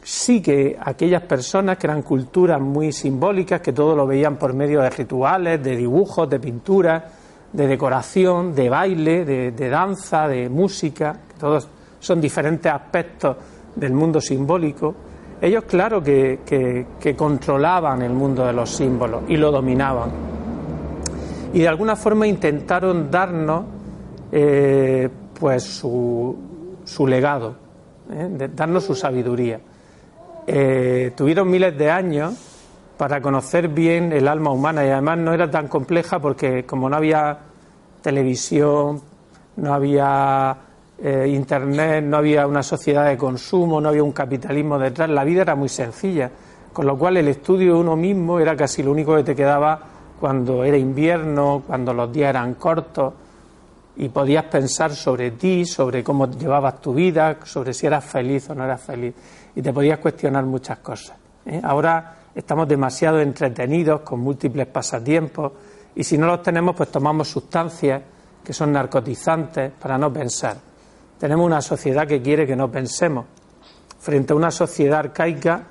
sí 0.04 0.42
que 0.42 0.78
aquellas 0.80 1.24
personas 1.24 1.78
que 1.78 1.88
eran 1.88 2.02
culturas 2.02 2.60
muy 2.60 2.92
simbólicas, 2.92 3.62
que 3.62 3.72
todo 3.72 3.96
lo 3.96 4.06
veían 4.06 4.36
por 4.36 4.54
medio 4.54 4.82
de 4.82 4.90
rituales, 4.90 5.64
de 5.64 5.78
dibujos, 5.78 6.30
de 6.30 6.40
pinturas, 6.40 7.04
de 7.54 7.68
decoración, 7.68 8.54
de 8.54 8.70
baile, 8.70 9.26
de, 9.26 9.70
danza, 9.70 10.28
de 10.28 10.50
música, 10.50 11.18
todos 11.40 11.68
son 12.00 12.22
diferentes 12.22 12.72
aspectos 12.72 13.38
del 13.76 13.94
mundo 13.94 14.22
simbólico, 14.22 14.94
ellos 15.42 15.64
claro 15.64 16.04
que, 16.04 16.40
que 16.46 17.16
controlaban 17.16 18.02
el 18.02 18.12
mundo 18.12 18.46
de 18.46 18.54
los 18.54 18.70
símbolos 18.70 19.24
y 19.30 19.38
lo 19.38 19.52
dominaban 19.52 20.40
y 21.54 21.60
de 21.60 21.68
alguna 21.68 21.96
forma 21.96 22.28
intentaron 22.28 23.10
darnos 23.10 23.66
eh, 24.32 25.10
pues 25.40 25.64
su, 25.64 26.36
su 26.84 27.08
legado, 27.08 27.56
¿eh? 28.12 28.50
darnos 28.54 28.84
su 28.84 28.96
sabiduría. 28.96 29.60
Eh, 30.46 31.12
tuvieron 31.16 31.50
miles 31.50 31.78
de 31.78 31.90
años 31.90 32.34
para 32.98 33.22
conocer 33.22 33.70
bien 33.70 34.12
el 34.12 34.28
alma 34.28 34.52
humana 34.52 34.86
y 34.86 34.90
además 34.90 35.18
no 35.20 35.34
era 35.34 35.50
tan 35.50 35.68
compleja 35.68 36.20
porque 36.20 36.66
como 36.66 36.90
no 36.90 36.98
había 36.98 37.40
televisión, 38.02 39.02
no 39.56 39.74
había 39.74 40.58
internet, 41.02 42.04
no 42.04 42.18
había 42.18 42.46
una 42.46 42.62
sociedad 42.62 43.06
de 43.06 43.16
consumo, 43.16 43.80
no 43.80 43.88
había 43.88 44.04
un 44.04 44.12
capitalismo 44.12 44.78
detrás, 44.78 45.10
la 45.10 45.24
vida 45.24 45.44
era 45.44 45.56
muy 45.56 45.70
sencilla, 45.70 46.30
con 46.74 46.86
lo 46.86 46.98
cual 46.98 47.16
el 47.16 47.30
estudio 47.30 47.76
de 47.76 47.80
uno 47.80 47.96
mismo 47.96 48.38
era 48.38 48.54
casi 48.58 48.84
lo 48.84 48.92
único 48.92 49.16
que 49.16 49.24
te 49.24 49.34
quedaba 49.34 49.80
cuando 50.20 50.64
era 50.64 50.78
invierno, 50.78 51.64
cuando 51.66 51.94
los 51.94 52.12
días 52.12 52.30
eran 52.30 52.56
cortos 52.56 53.14
y 53.96 54.10
podías 54.10 54.46
pensar 54.46 54.94
sobre 54.94 55.32
ti, 55.32 55.66
sobre 55.66 56.04
cómo 56.04 56.30
llevabas 56.30 56.82
tu 56.82 56.94
vida, 56.94 57.38
sobre 57.44 57.74
si 57.74 57.88
eras 57.88 58.04
feliz 58.04 58.50
o 58.50 58.56
no 58.56 58.64
eras 58.64 58.82
feliz 58.82 59.14
y 59.56 59.62
te 59.62 59.74
podías 59.74 60.00
cuestionar 60.00 60.46
muchas 60.46 60.80
cosas. 60.80 61.18
¿eh? 61.46 61.62
Ahora 61.64 62.16
estamos 62.36 62.68
demasiado 62.68 63.20
entretenidos 63.20 64.02
con 64.02 64.20
múltiples 64.20 64.68
pasatiempos 64.68 65.52
y 65.96 66.04
si 66.04 66.18
no 66.18 66.28
los 66.28 66.44
tenemos 66.44 66.76
pues 66.76 66.90
tomamos 66.90 67.28
sustancias 67.28 68.02
que 68.44 68.54
son 68.54 68.72
narcotizantes 68.72 69.72
para 69.80 69.98
no 69.98 70.12
pensar. 70.12 70.58
Tenemos 71.18 71.46
una 71.46 71.62
sociedad 71.62 72.08
que 72.08 72.22
quiere 72.22 72.48
que 72.48 72.56
no 72.56 72.72
pensemos 72.72 73.26
frente 74.00 74.34
a 74.34 74.36
una 74.36 74.52
sociedad 74.52 75.00
arcaica 75.00 75.64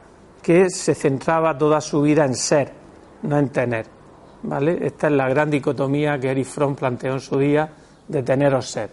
que 0.42 0.70
se 0.70 0.94
centraba 0.94 1.56
toda 1.56 1.80
su 1.80 2.02
vida 2.02 2.24
en 2.24 2.34
ser, 2.34 2.72
no 3.22 3.38
en 3.38 3.48
tener. 3.48 3.97
¿Vale? 4.42 4.78
Esta 4.86 5.08
es 5.08 5.12
la 5.12 5.28
gran 5.28 5.50
dicotomía 5.50 6.18
que 6.18 6.30
Eric 6.30 6.46
Fromm 6.46 6.74
planteó 6.74 7.12
en 7.12 7.20
su 7.20 7.38
día 7.38 7.68
de 8.06 8.22
tener 8.22 8.54
o 8.54 8.62
ser. 8.62 8.90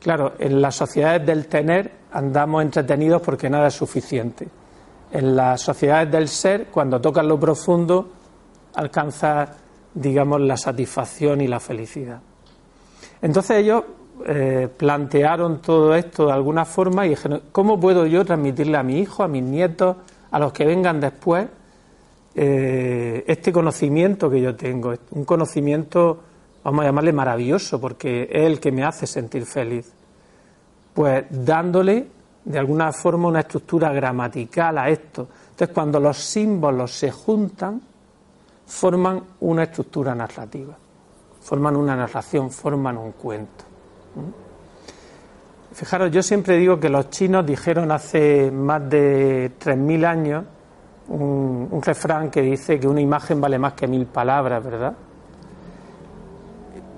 Claro, 0.00 0.32
en 0.38 0.60
las 0.60 0.74
sociedades 0.74 1.24
del 1.24 1.46
tener 1.46 1.90
andamos 2.12 2.62
entretenidos 2.62 3.22
porque 3.22 3.48
nada 3.48 3.68
es 3.68 3.74
suficiente. 3.74 4.48
En 5.12 5.36
las 5.36 5.60
sociedades 5.60 6.10
del 6.10 6.28
ser, 6.28 6.66
cuando 6.66 7.00
tocas 7.00 7.24
lo 7.24 7.38
profundo, 7.38 8.10
alcanzas, 8.74 9.50
digamos, 9.94 10.40
la 10.40 10.56
satisfacción 10.56 11.40
y 11.40 11.46
la 11.46 11.60
felicidad. 11.60 12.20
Entonces 13.20 13.58
ellos 13.58 13.84
eh, 14.26 14.68
plantearon 14.76 15.60
todo 15.60 15.94
esto 15.94 16.26
de 16.26 16.32
alguna 16.32 16.64
forma 16.64 17.06
y 17.06 17.10
dijeron, 17.10 17.42
¿cómo 17.52 17.78
puedo 17.78 18.06
yo 18.06 18.24
transmitirle 18.24 18.76
a 18.76 18.82
mi 18.82 18.98
hijo, 18.98 19.22
a 19.22 19.28
mis 19.28 19.42
nietos, 19.42 19.96
a 20.30 20.38
los 20.38 20.52
que 20.52 20.64
vengan 20.64 21.00
después, 21.00 21.46
eh, 22.34 23.24
este 23.26 23.52
conocimiento 23.52 24.30
que 24.30 24.40
yo 24.40 24.56
tengo, 24.56 24.94
un 25.10 25.24
conocimiento, 25.24 26.20
vamos 26.64 26.82
a 26.82 26.86
llamarle 26.86 27.12
maravilloso, 27.12 27.80
porque 27.80 28.28
es 28.30 28.42
el 28.46 28.58
que 28.58 28.72
me 28.72 28.84
hace 28.84 29.06
sentir 29.06 29.44
feliz, 29.44 29.92
pues 30.94 31.24
dándole 31.30 32.06
de 32.44 32.58
alguna 32.58 32.92
forma 32.92 33.28
una 33.28 33.40
estructura 33.40 33.92
gramatical 33.92 34.78
a 34.78 34.88
esto. 34.88 35.28
Entonces, 35.50 35.74
cuando 35.74 36.00
los 36.00 36.16
símbolos 36.16 36.92
se 36.92 37.10
juntan, 37.10 37.80
forman 38.66 39.22
una 39.40 39.64
estructura 39.64 40.14
narrativa, 40.14 40.76
forman 41.40 41.76
una 41.76 41.94
narración, 41.94 42.50
forman 42.50 42.96
un 42.96 43.12
cuento. 43.12 43.64
Fijaros, 45.72 46.10
yo 46.10 46.22
siempre 46.22 46.56
digo 46.56 46.80
que 46.80 46.88
los 46.88 47.10
chinos 47.10 47.46
dijeron 47.46 47.92
hace 47.92 48.50
más 48.50 48.88
de 48.88 49.52
3.000 49.58 50.04
años 50.06 50.44
un, 51.08 51.80
refrán 51.82 52.30
que 52.30 52.42
dice 52.42 52.78
que 52.78 52.86
una 52.86 53.00
imagen 53.00 53.40
vale 53.40 53.58
más 53.58 53.74
que 53.74 53.86
mil 53.86 54.06
palabras, 54.06 54.64
¿verdad? 54.64 54.94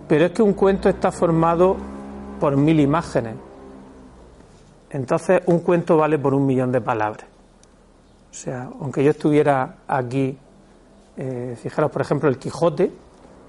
Pero 0.06 0.26
es 0.26 0.32
que 0.32 0.42
un 0.42 0.52
cuento 0.52 0.88
está 0.88 1.10
formado 1.10 1.76
por 2.38 2.56
mil 2.56 2.78
imágenes. 2.80 3.34
Entonces, 4.90 5.42
un 5.46 5.60
cuento 5.60 5.96
vale 5.96 6.18
por 6.18 6.34
un 6.34 6.46
millón 6.46 6.70
de 6.70 6.80
palabras. 6.80 7.26
O 8.30 8.34
sea, 8.34 8.68
aunque 8.80 9.02
yo 9.02 9.10
estuviera 9.10 9.76
aquí, 9.88 10.38
eh, 11.16 11.56
fijaros, 11.60 11.90
por 11.90 12.02
ejemplo, 12.02 12.28
el 12.28 12.38
Quijote 12.38 12.92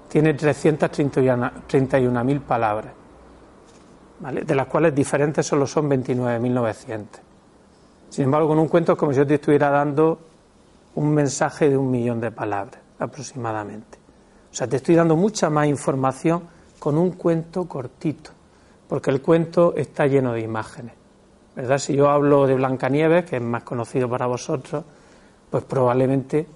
tiene 0.08 0.36
331.000 0.36 2.40
palabras, 2.40 2.92
¿vale? 4.20 4.42
de 4.42 4.54
las 4.54 4.66
cuales 4.66 4.94
diferentes 4.94 5.44
solo 5.44 5.66
son 5.66 5.90
29.900. 5.90 7.04
Sin 8.08 8.24
embargo, 8.24 8.48
con 8.48 8.58
un 8.58 8.68
cuento 8.68 8.92
es 8.92 8.98
como 8.98 9.12
si 9.12 9.18
yo 9.18 9.26
te 9.26 9.34
estuviera 9.34 9.70
dando 9.70 10.18
un 10.96 11.12
mensaje 11.12 11.68
de 11.68 11.76
un 11.76 11.90
millón 11.90 12.20
de 12.20 12.30
palabras 12.30 12.80
aproximadamente. 12.98 13.98
O 14.50 14.54
sea, 14.54 14.66
te 14.66 14.76
estoy 14.76 14.94
dando 14.94 15.14
mucha 15.14 15.50
más 15.50 15.66
información 15.66 16.42
con 16.78 16.96
un 16.96 17.12
cuento 17.12 17.68
cortito, 17.68 18.30
porque 18.88 19.10
el 19.10 19.20
cuento 19.20 19.74
está 19.76 20.06
lleno 20.06 20.32
de 20.32 20.40
imágenes. 20.40 20.94
¿Verdad? 21.54 21.78
Si 21.78 21.94
yo 21.94 22.08
hablo 22.10 22.46
de 22.46 22.54
Blancanieves, 22.54 23.24
que 23.26 23.36
es 23.36 23.42
más 23.42 23.62
conocido 23.62 24.08
para 24.08 24.26
vosotros, 24.26 24.84
pues 25.50 25.64
probablemente 25.64 26.46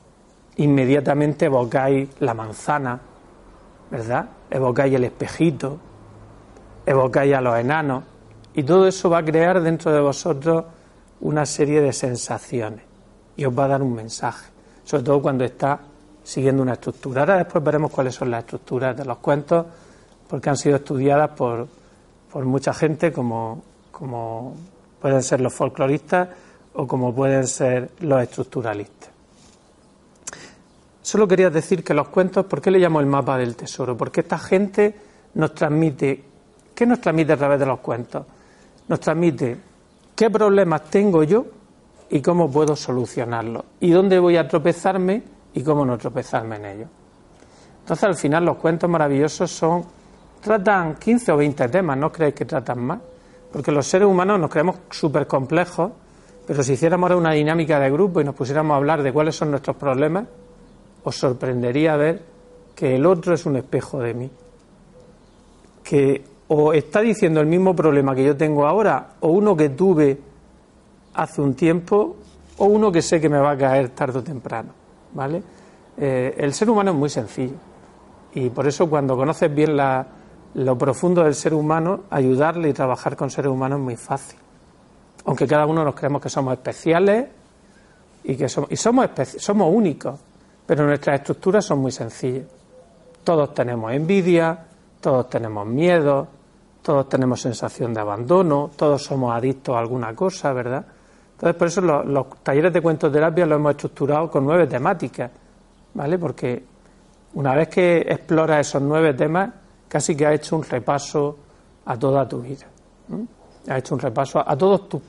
inmediatamente 0.57 1.47
evocáis 1.47 2.09
la 2.21 2.35
manzana, 2.35 2.99
¿verdad? 3.91 4.27
Evocáis 4.51 4.95
el 4.95 5.05
espejito, 5.05 5.79
evocáis 6.87 7.35
a 7.35 7.41
los 7.41 7.59
enanos, 7.59 8.05
y 8.55 8.63
todo 8.63 8.87
eso 8.87 9.11
va 9.11 9.19
a 9.19 9.25
crear 9.25 9.61
dentro 9.61 9.93
de 9.93 10.01
vosotros 10.01 10.65
una 11.21 11.45
serie 11.45 11.81
de 11.83 11.93
sensaciones 11.93 12.90
y 13.41 13.45
os 13.47 13.59
va 13.59 13.65
a 13.65 13.69
dar 13.69 13.83
un 13.83 13.95
mensaje, 13.95 14.51
sobre 14.85 15.03
todo 15.03 15.23
cuando 15.23 15.45
está 15.45 15.81
siguiendo 16.23 16.63
una 16.63 16.75
estructura. 16.75 17.23
Ahora 17.23 17.39
después 17.39 17.65
veremos 17.65 17.91
cuáles 17.91 18.15
son 18.15 18.31
las 18.31 18.41
estructuras 18.45 18.95
de 18.95 19.07
los 19.07 19.17
cuentos, 19.17 19.65
porque 20.29 20.51
han 20.51 20.59
sido 20.59 20.77
estudiadas 20.77 21.31
por, 21.31 21.67
por 22.31 22.45
mucha 22.45 22.75
gente, 22.75 23.11
como, 23.11 23.63
como 23.91 24.55
pueden 25.01 25.23
ser 25.23 25.41
los 25.41 25.55
folcloristas 25.55 26.29
o 26.75 26.87
como 26.87 27.15
pueden 27.15 27.47
ser 27.47 27.93
los 28.01 28.23
estructuralistas. 28.23 29.09
solo 31.01 31.27
quería 31.27 31.49
decir 31.49 31.83
que 31.83 31.95
los 31.95 32.09
cuentos, 32.09 32.45
¿por 32.45 32.61
qué 32.61 32.71
le 32.71 32.79
llamo 32.79 33.01
el 33.01 33.07
mapa 33.07 33.39
del 33.39 33.57
tesoro? 33.57 33.97
Porque 33.97 34.21
esta 34.21 34.39
gente 34.39 34.95
nos 35.33 35.55
transmite, 35.55 36.23
¿qué 36.75 36.85
nos 36.85 37.01
transmite 37.01 37.33
a 37.33 37.39
través 37.39 37.59
de 37.59 37.65
los 37.65 37.81
cuentos? 37.81 38.23
Nos 38.87 39.01
transmite 39.01 39.57
qué 40.15 40.29
problemas 40.29 40.91
tengo 40.91 41.25
yo 41.25 41.60
y 42.11 42.21
cómo 42.21 42.51
puedo 42.51 42.75
solucionarlos, 42.75 43.65
y 43.81 43.91
dónde 43.91 44.19
voy 44.19 44.37
a 44.37 44.47
tropezarme 44.47 45.23
y 45.55 45.63
cómo 45.63 45.85
no 45.85 45.97
tropezarme 45.97 46.57
en 46.57 46.65
ellos. 46.67 46.89
Entonces, 47.81 48.05
al 48.05 48.17
final, 48.17 48.45
los 48.45 48.57
cuentos 48.57 48.91
maravillosos 48.91 49.51
son, 49.51 49.85
tratan 50.41 50.97
15 50.97 51.33
o 51.33 51.37
20 51.37 51.69
temas, 51.69 51.97
¿no 51.97 52.11
creéis 52.11 52.35
que 52.35 52.45
tratan 52.45 52.81
más? 52.81 53.01
Porque 53.53 53.71
los 53.73 53.87
seres 53.87 54.09
humanos 54.09 54.39
nos 54.41 54.51
creemos 54.51 54.77
súper 54.91 55.27
complejos, 55.27 55.93
pero 56.47 56.63
si 56.63 56.73
hiciéramos 56.73 57.11
una 57.13 57.33
dinámica 57.33 57.79
de 57.79 57.91
grupo 57.91 58.21
y 58.21 58.25
nos 58.25 58.35
pusiéramos 58.35 58.75
a 58.75 58.77
hablar 58.77 59.03
de 59.03 59.13
cuáles 59.13 59.37
son 59.37 59.51
nuestros 59.51 59.77
problemas, 59.77 60.27
os 61.05 61.17
sorprendería 61.17 61.97
ver 61.97 62.23
que 62.75 62.97
el 62.97 63.07
otro 63.07 63.35
es 63.35 63.47
un 63.47 63.57
espejo 63.57 64.01
de 64.01 64.15
mí. 64.15 64.31
Que 65.85 66.25
o 66.49 66.73
está 66.73 67.01
diciendo 67.01 67.41
el 67.41 67.47
mismo 67.47 67.77
problema 67.77 68.15
que 68.15 68.25
yo 68.25 68.37
tengo 68.37 68.67
ahora, 68.67 69.15
o 69.21 69.29
uno 69.29 69.57
que 69.57 69.69
tuve 69.69 70.19
hace 71.15 71.41
un 71.41 71.55
tiempo, 71.55 72.17
o 72.59 72.67
uno 72.67 72.93
que 72.93 73.03
sé 73.03 73.21
que 73.21 73.29
me 73.29 73.39
va 73.39 73.53
a 73.53 73.57
caer 73.57 73.91
tarde 73.91 74.19
o 74.19 74.23
temprano. 74.23 74.71
¿Vale? 75.13 75.43
Eh, 75.97 76.35
el 76.39 76.55
ser 76.55 76.71
humano 76.71 76.93
es 76.93 76.97
muy 76.97 77.11
sencillo. 77.11 77.57
Y 78.35 78.51
por 78.51 78.67
eso 78.67 78.89
cuando 78.89 79.17
conoces 79.17 79.53
bien 79.53 79.77
la, 79.77 80.07
lo 80.55 80.79
profundo 80.79 81.23
del 81.25 81.35
ser 81.35 81.55
humano, 81.55 82.05
ayudarle 82.11 82.69
y 82.69 82.73
trabajar 82.73 83.17
con 83.17 83.31
seres 83.31 83.51
humanos 83.51 83.79
es 83.79 83.85
muy 83.85 83.97
fácil. 83.97 84.39
Aunque 85.25 85.47
cada 85.47 85.67
uno 85.67 85.85
nos 85.85 85.95
creemos 85.95 86.23
que 86.23 86.29
somos 86.29 86.55
especiales 86.55 87.27
y 88.25 88.37
que 88.37 88.49
somos, 88.49 88.71
y 88.71 88.77
somos, 88.77 89.11
somos 89.39 89.75
únicos, 89.75 90.19
pero 90.67 90.87
nuestras 90.87 91.21
estructuras 91.21 91.65
son 91.65 91.81
muy 91.81 91.93
sencillas. 91.93 92.47
Todos 93.25 93.53
tenemos 93.53 93.93
envidia, 93.93 94.67
todos 95.01 95.29
tenemos 95.29 95.67
miedo, 95.67 96.29
todos 96.83 97.09
tenemos 97.09 97.41
sensación 97.41 97.93
de 97.93 98.01
abandono, 98.01 98.71
todos 98.77 99.03
somos 99.03 99.35
adictos 99.35 99.77
a 99.77 99.81
alguna 99.81 100.15
cosa, 100.15 100.53
¿verdad? 100.53 100.87
Entonces, 101.41 101.57
por 101.57 101.69
eso 101.69 101.81
los, 101.81 102.27
talleres 102.43 102.71
de 102.71 102.83
cuentoterapia 102.83 103.47
los 103.47 103.57
hemos 103.57 103.71
estructurado 103.71 104.31
con 104.31 104.45
nueve 104.45 104.67
temáticas, 104.67 105.31
¿vale? 105.95 106.19
Porque 106.19 106.63
una 107.33 107.55
vez 107.55 107.69
que 107.69 108.01
exploras 108.01 108.69
esos 108.69 108.83
nueve 108.83 109.15
temas, 109.15 109.49
casi 109.89 110.15
que 110.15 110.27
ha 110.27 110.35
hecho 110.35 110.57
un 110.57 110.65
repaso 110.65 111.39
a 111.87 111.99
toda 111.99 112.29
tu 112.29 112.43
vida. 112.43 112.67
Ha 113.69 113.79
hecho 113.79 113.95
un 113.95 114.01
repaso 114.01 114.47
a, 114.47 114.55
todos 114.55 114.87
tus 114.87 115.01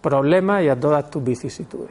problemas 0.00 0.62
y 0.62 0.68
a 0.68 0.78
todas 0.78 1.10
tus 1.10 1.24
vicisitudes. 1.24 1.90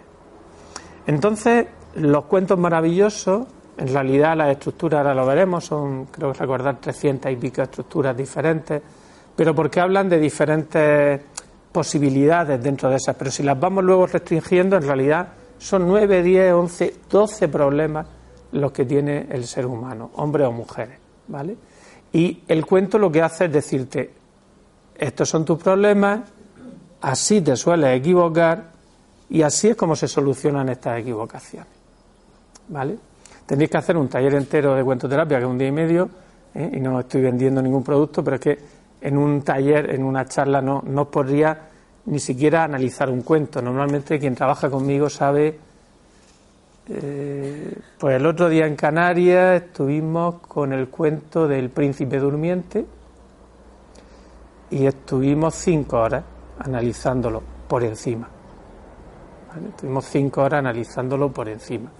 Entonces, 1.06 1.68
los 1.96 2.24
cuentos 2.26 2.58
maravillosos, 2.58 3.46
en 3.76 3.90
realidad 3.90 4.38
las 4.38 4.52
estructuras, 4.52 5.00
ahora 5.00 5.14
lo 5.14 5.26
veremos, 5.26 5.66
son, 5.66 6.06
creo 6.06 6.32
recordar, 6.32 6.80
300 6.80 7.30
y 7.30 7.36
pico 7.36 7.62
estructuras 7.62 8.16
diferentes, 8.16 8.82
pero 9.36 9.54
porque 9.54 9.82
hablan 9.82 10.08
de 10.08 10.18
diferentes 10.18 11.22
posibilidades 11.76 12.64
dentro 12.64 12.90
de 12.90 12.96
esas. 12.96 13.18
Pero 13.18 13.30
si 13.30 13.44
las 13.44 13.60
vamos 13.60 13.84
luego 13.84 14.08
restringiendo, 14.08 14.78
en 14.78 14.84
realidad 14.84 15.28
son 15.58 15.86
9, 15.86 16.24
10, 16.24 16.54
11, 16.54 16.96
12 17.10 17.48
problemas 17.50 18.08
los 18.54 18.72
que 18.72 18.86
tiene 18.86 19.28
el 19.30 19.46
ser 19.46 19.66
humano, 19.66 20.12
hombres 20.16 20.48
o 20.48 20.54
mujeres, 20.54 20.98
¿vale? 21.28 21.58
Y 22.14 22.44
el 22.48 22.66
cuento 22.66 22.98
lo 22.98 23.12
que 23.12 23.22
hace 23.22 23.46
es 23.46 23.52
decirte, 23.52 24.10
estos 24.98 25.28
son 25.28 25.44
tus 25.44 25.62
problemas, 25.62 26.22
así 27.02 27.42
te 27.42 27.58
sueles 27.58 28.00
equivocar 28.00 28.72
y 29.30 29.42
así 29.42 29.68
es 29.68 29.76
como 29.76 29.98
se 29.98 30.08
solucionan 30.08 30.70
estas 30.70 31.02
equivocaciones. 31.02 31.74
¿Vale? 32.70 32.98
Tendréis 33.46 33.70
que 33.70 33.78
hacer 33.78 33.98
un 33.98 34.08
taller 34.08 34.34
entero 34.36 34.76
de 34.76 34.84
cuentoterapia, 34.86 35.40
que 35.40 35.44
es 35.44 35.50
un 35.50 35.58
día 35.58 35.68
y 35.68 35.74
medio, 35.74 36.10
¿eh? 36.54 36.72
y 36.74 36.80
no 36.80 36.98
estoy 37.02 37.22
vendiendo 37.22 37.62
ningún 37.62 37.84
producto, 37.84 38.24
pero 38.24 38.36
es 38.38 38.42
que 38.42 38.60
en 39.06 39.20
un 39.20 39.44
taller, 39.44 39.94
en 39.94 40.04
una 40.04 40.26
charla, 40.26 40.64
no, 40.64 40.82
no 40.84 41.12
podría 41.12 41.70
ni 42.06 42.18
siquiera 42.18 42.64
analizar 42.64 43.08
un 43.08 43.22
cuento. 43.22 43.62
Normalmente 43.62 44.18
quien 44.18 44.34
trabaja 44.34 44.68
conmigo 44.68 45.12
sabe 45.12 45.60
eh, 46.88 47.78
pues 48.00 48.16
el 48.16 48.26
otro 48.26 48.50
día 48.50 48.66
en 48.66 48.76
Canarias 48.76 49.62
estuvimos 49.62 50.40
con 50.42 50.74
el 50.74 50.88
cuento 50.90 51.48
del 51.48 51.70
príncipe 51.70 52.18
durmiente 52.18 52.84
y 54.72 54.88
estuvimos 54.88 55.54
cinco 55.54 56.00
horas 56.00 56.24
analizándolo 56.58 57.44
por 57.68 57.84
encima. 57.84 58.28
Estuvimos 59.70 60.06
cinco 60.06 60.42
horas 60.42 60.60
analizándolo 60.60 61.32
por 61.32 61.48
encima. 61.48 61.92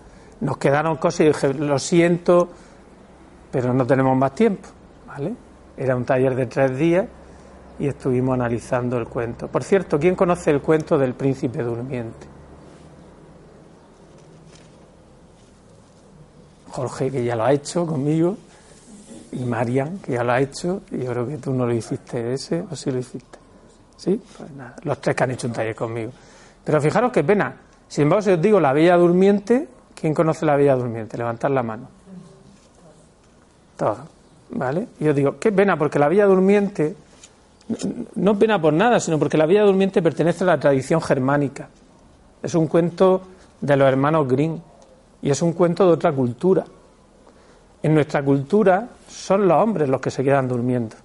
Nos 0.42 0.58
quedaron 0.58 0.98
cosas 0.98 1.20
y 1.22 1.26
dije, 1.26 1.54
lo 1.54 1.78
siento, 1.78 2.50
pero 3.52 3.76
no 3.76 3.86
tenemos 3.86 4.18
más 4.18 4.34
tiempo. 4.34 4.70
¿vale? 5.06 5.45
Era 5.78 5.96
un 5.96 6.06
taller 6.06 6.36
de 6.36 6.46
tres 6.46 6.78
días 6.78 7.06
y 7.80 7.88
estuvimos 7.88 8.34
analizando 8.34 8.98
el 8.98 9.08
cuento. 9.08 9.48
Por 9.48 9.64
cierto, 9.64 10.00
¿quién 10.00 10.16
conoce 10.16 10.52
el 10.52 10.62
cuento 10.62 10.98
del 10.98 11.14
príncipe 11.14 11.62
durmiente? 11.62 12.28
Jorge, 16.70 17.10
que 17.10 17.24
ya 17.24 17.36
lo 17.36 17.46
ha 17.46 17.54
hecho 17.54 17.86
conmigo, 17.86 18.38
y 19.32 19.40
Marian, 19.46 20.00
que 20.00 20.14
ya 20.14 20.24
lo 20.24 20.34
ha 20.34 20.42
hecho, 20.42 20.82
y 20.92 21.04
yo 21.04 21.12
creo 21.12 21.28
que 21.28 21.38
tú 21.38 21.54
no 21.54 21.66
lo 21.66 21.74
hiciste 21.74 22.34
ese, 22.34 22.64
o 22.70 22.76
sí 22.76 22.92
lo 22.92 23.00
hiciste. 23.00 23.40
¿Sí? 23.98 24.22
Pues 24.38 24.52
nada, 24.52 24.76
los 24.84 25.00
tres 25.00 25.16
que 25.16 25.24
han 25.24 25.32
hecho 25.32 25.48
un 25.48 25.54
taller 25.54 25.76
conmigo. 25.76 26.12
Pero 26.64 26.82
fijaros 26.82 27.12
qué 27.12 27.24
pena. 27.24 27.56
Sin 27.88 28.04
embargo, 28.04 28.24
si 28.24 28.32
os 28.32 28.42
digo 28.42 28.60
la 28.60 28.74
Bella 28.74 28.98
Durmiente, 28.98 29.68
¿quién 29.94 30.14
conoce 30.14 30.46
la 30.46 30.56
Bella 30.56 30.76
Durmiente? 30.76 31.18
Levantad 31.18 31.50
la 31.50 31.64
mano. 31.64 31.88
Todos. 33.78 34.15
¿Vale? 34.50 34.88
Y 35.00 35.08
os 35.08 35.16
digo, 35.16 35.40
qué 35.40 35.52
pena, 35.52 35.78
porque 35.78 36.00
la 36.00 36.08
Bella 36.08 36.26
Durmiente, 36.26 36.96
no 38.16 38.38
pena 38.38 38.62
por 38.62 38.74
nada, 38.74 39.00
sino 39.00 39.18
porque 39.18 39.38
la 39.38 39.46
Bella 39.46 39.64
Durmiente 39.64 40.02
pertenece 40.02 40.44
a 40.44 40.48
la 40.48 40.60
tradición 40.60 41.02
germánica. 41.02 41.68
Es 42.44 42.54
un 42.56 42.68
cuento 42.68 43.22
de 43.62 43.76
los 43.76 43.88
hermanos 43.88 44.28
Grimm 44.28 44.60
y 45.22 45.30
es 45.32 45.42
un 45.42 45.54
cuento 45.54 45.86
de 45.88 45.94
otra 45.94 46.12
cultura. 46.12 46.64
En 47.82 47.94
nuestra 47.94 48.24
cultura 48.24 48.88
son 49.08 49.48
los 49.48 49.62
hombres 49.62 49.90
los 49.90 50.00
que 50.00 50.12
se 50.12 50.24
quedan 50.24 50.48
durmiendo. 50.48 50.96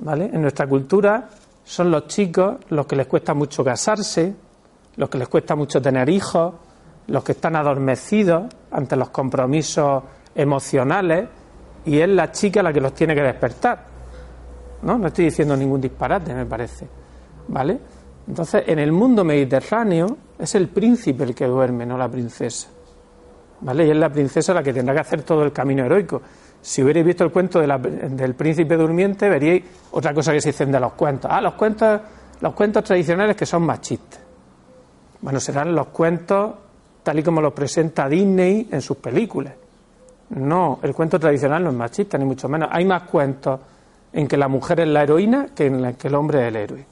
¿Vale? 0.00 0.30
En 0.32 0.42
nuestra 0.42 0.66
cultura 0.66 1.28
son 1.64 1.90
los 1.90 2.06
chicos 2.06 2.56
los 2.70 2.86
que 2.86 2.96
les 2.96 3.06
cuesta 3.06 3.34
mucho 3.34 3.64
casarse, 3.64 4.34
los 4.96 5.08
que 5.08 5.18
les 5.18 5.28
cuesta 5.28 5.54
mucho 5.54 5.80
tener 5.80 6.08
hijos, 6.08 6.54
los 7.06 7.24
que 7.24 7.32
están 7.32 7.56
adormecidos 7.56 8.44
ante 8.70 8.96
los 8.96 9.10
compromisos 9.10 10.02
emocionales 10.34 11.28
y 11.84 11.98
es 11.98 12.08
la 12.08 12.30
chica 12.30 12.62
la 12.62 12.72
que 12.72 12.80
los 12.80 12.94
tiene 12.94 13.14
que 13.14 13.22
despertar. 13.22 13.86
¿No? 14.82 14.98
No 14.98 15.08
estoy 15.08 15.26
diciendo 15.26 15.56
ningún 15.56 15.80
disparate, 15.80 16.34
me 16.34 16.46
parece. 16.46 16.86
¿Vale? 17.48 17.78
Entonces, 18.26 18.64
en 18.66 18.78
el 18.78 18.92
mundo 18.92 19.24
mediterráneo 19.24 20.16
es 20.38 20.54
el 20.54 20.68
príncipe 20.68 21.24
el 21.24 21.34
que 21.34 21.46
duerme, 21.46 21.84
no 21.84 21.98
la 21.98 22.08
princesa. 22.08 22.68
¿vale? 23.60 23.86
Y 23.86 23.90
es 23.90 23.96
la 23.96 24.08
princesa 24.08 24.54
la 24.54 24.62
que 24.62 24.72
tendrá 24.72 24.94
que 24.94 25.00
hacer 25.00 25.22
todo 25.22 25.42
el 25.42 25.52
camino 25.52 25.84
heroico. 25.84 26.22
Si 26.60 26.82
hubierais 26.82 27.06
visto 27.06 27.24
el 27.24 27.30
cuento 27.30 27.60
del 27.60 28.34
príncipe 28.34 28.76
durmiente, 28.76 29.28
veríais 29.28 29.64
otra 29.92 30.12
cosa 30.12 30.32
que 30.32 30.40
se 30.40 30.50
dicen 30.50 30.70
de 30.70 30.80
los 30.80 30.92
cuentos. 30.92 31.30
Ah, 31.32 31.40
los 31.40 31.54
cuentos, 31.54 32.00
los 32.40 32.52
cuentos 32.52 32.84
tradicionales 32.84 33.34
que 33.34 33.46
son 33.46 33.62
machistas. 33.62 34.20
Bueno, 35.22 35.40
serán 35.40 35.74
los 35.74 35.88
cuentos 35.88 36.54
tal 37.02 37.18
y 37.18 37.22
como 37.22 37.40
los 37.40 37.52
presenta 37.52 38.08
Disney 38.08 38.68
en 38.70 38.80
sus 38.82 38.98
películas. 38.98 39.54
No, 40.30 40.78
el 40.82 40.94
cuento 40.94 41.18
tradicional 41.18 41.64
no 41.64 41.70
es 41.70 41.76
machista, 41.76 42.16
ni 42.16 42.24
mucho 42.24 42.48
menos. 42.48 42.68
Hay 42.72 42.84
más 42.84 43.02
cuentos 43.02 43.60
en 44.12 44.28
que 44.28 44.36
la 44.36 44.48
mujer 44.48 44.80
es 44.80 44.88
la 44.88 45.02
heroína 45.02 45.48
que 45.54 45.66
en 45.66 45.94
que 45.94 46.08
el 46.08 46.14
hombre 46.14 46.42
es 46.42 46.48
el 46.48 46.56
héroe. 46.56 46.86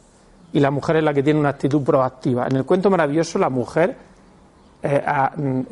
Y 0.53 0.61
la 0.61 0.71
mujer 0.71 0.97
es 0.97 1.05
la 1.05 1.13
que 1.13 1.23
tiene 1.23 1.39
una 1.39 1.51
actitud 1.51 1.83
proactiva. 1.83 2.47
En 2.47 2.57
el 2.57 2.65
cuento 2.65 2.91
maravilloso, 2.91 3.39
la 3.39 3.51
mujer 3.51 3.97
eh, 4.83 5.03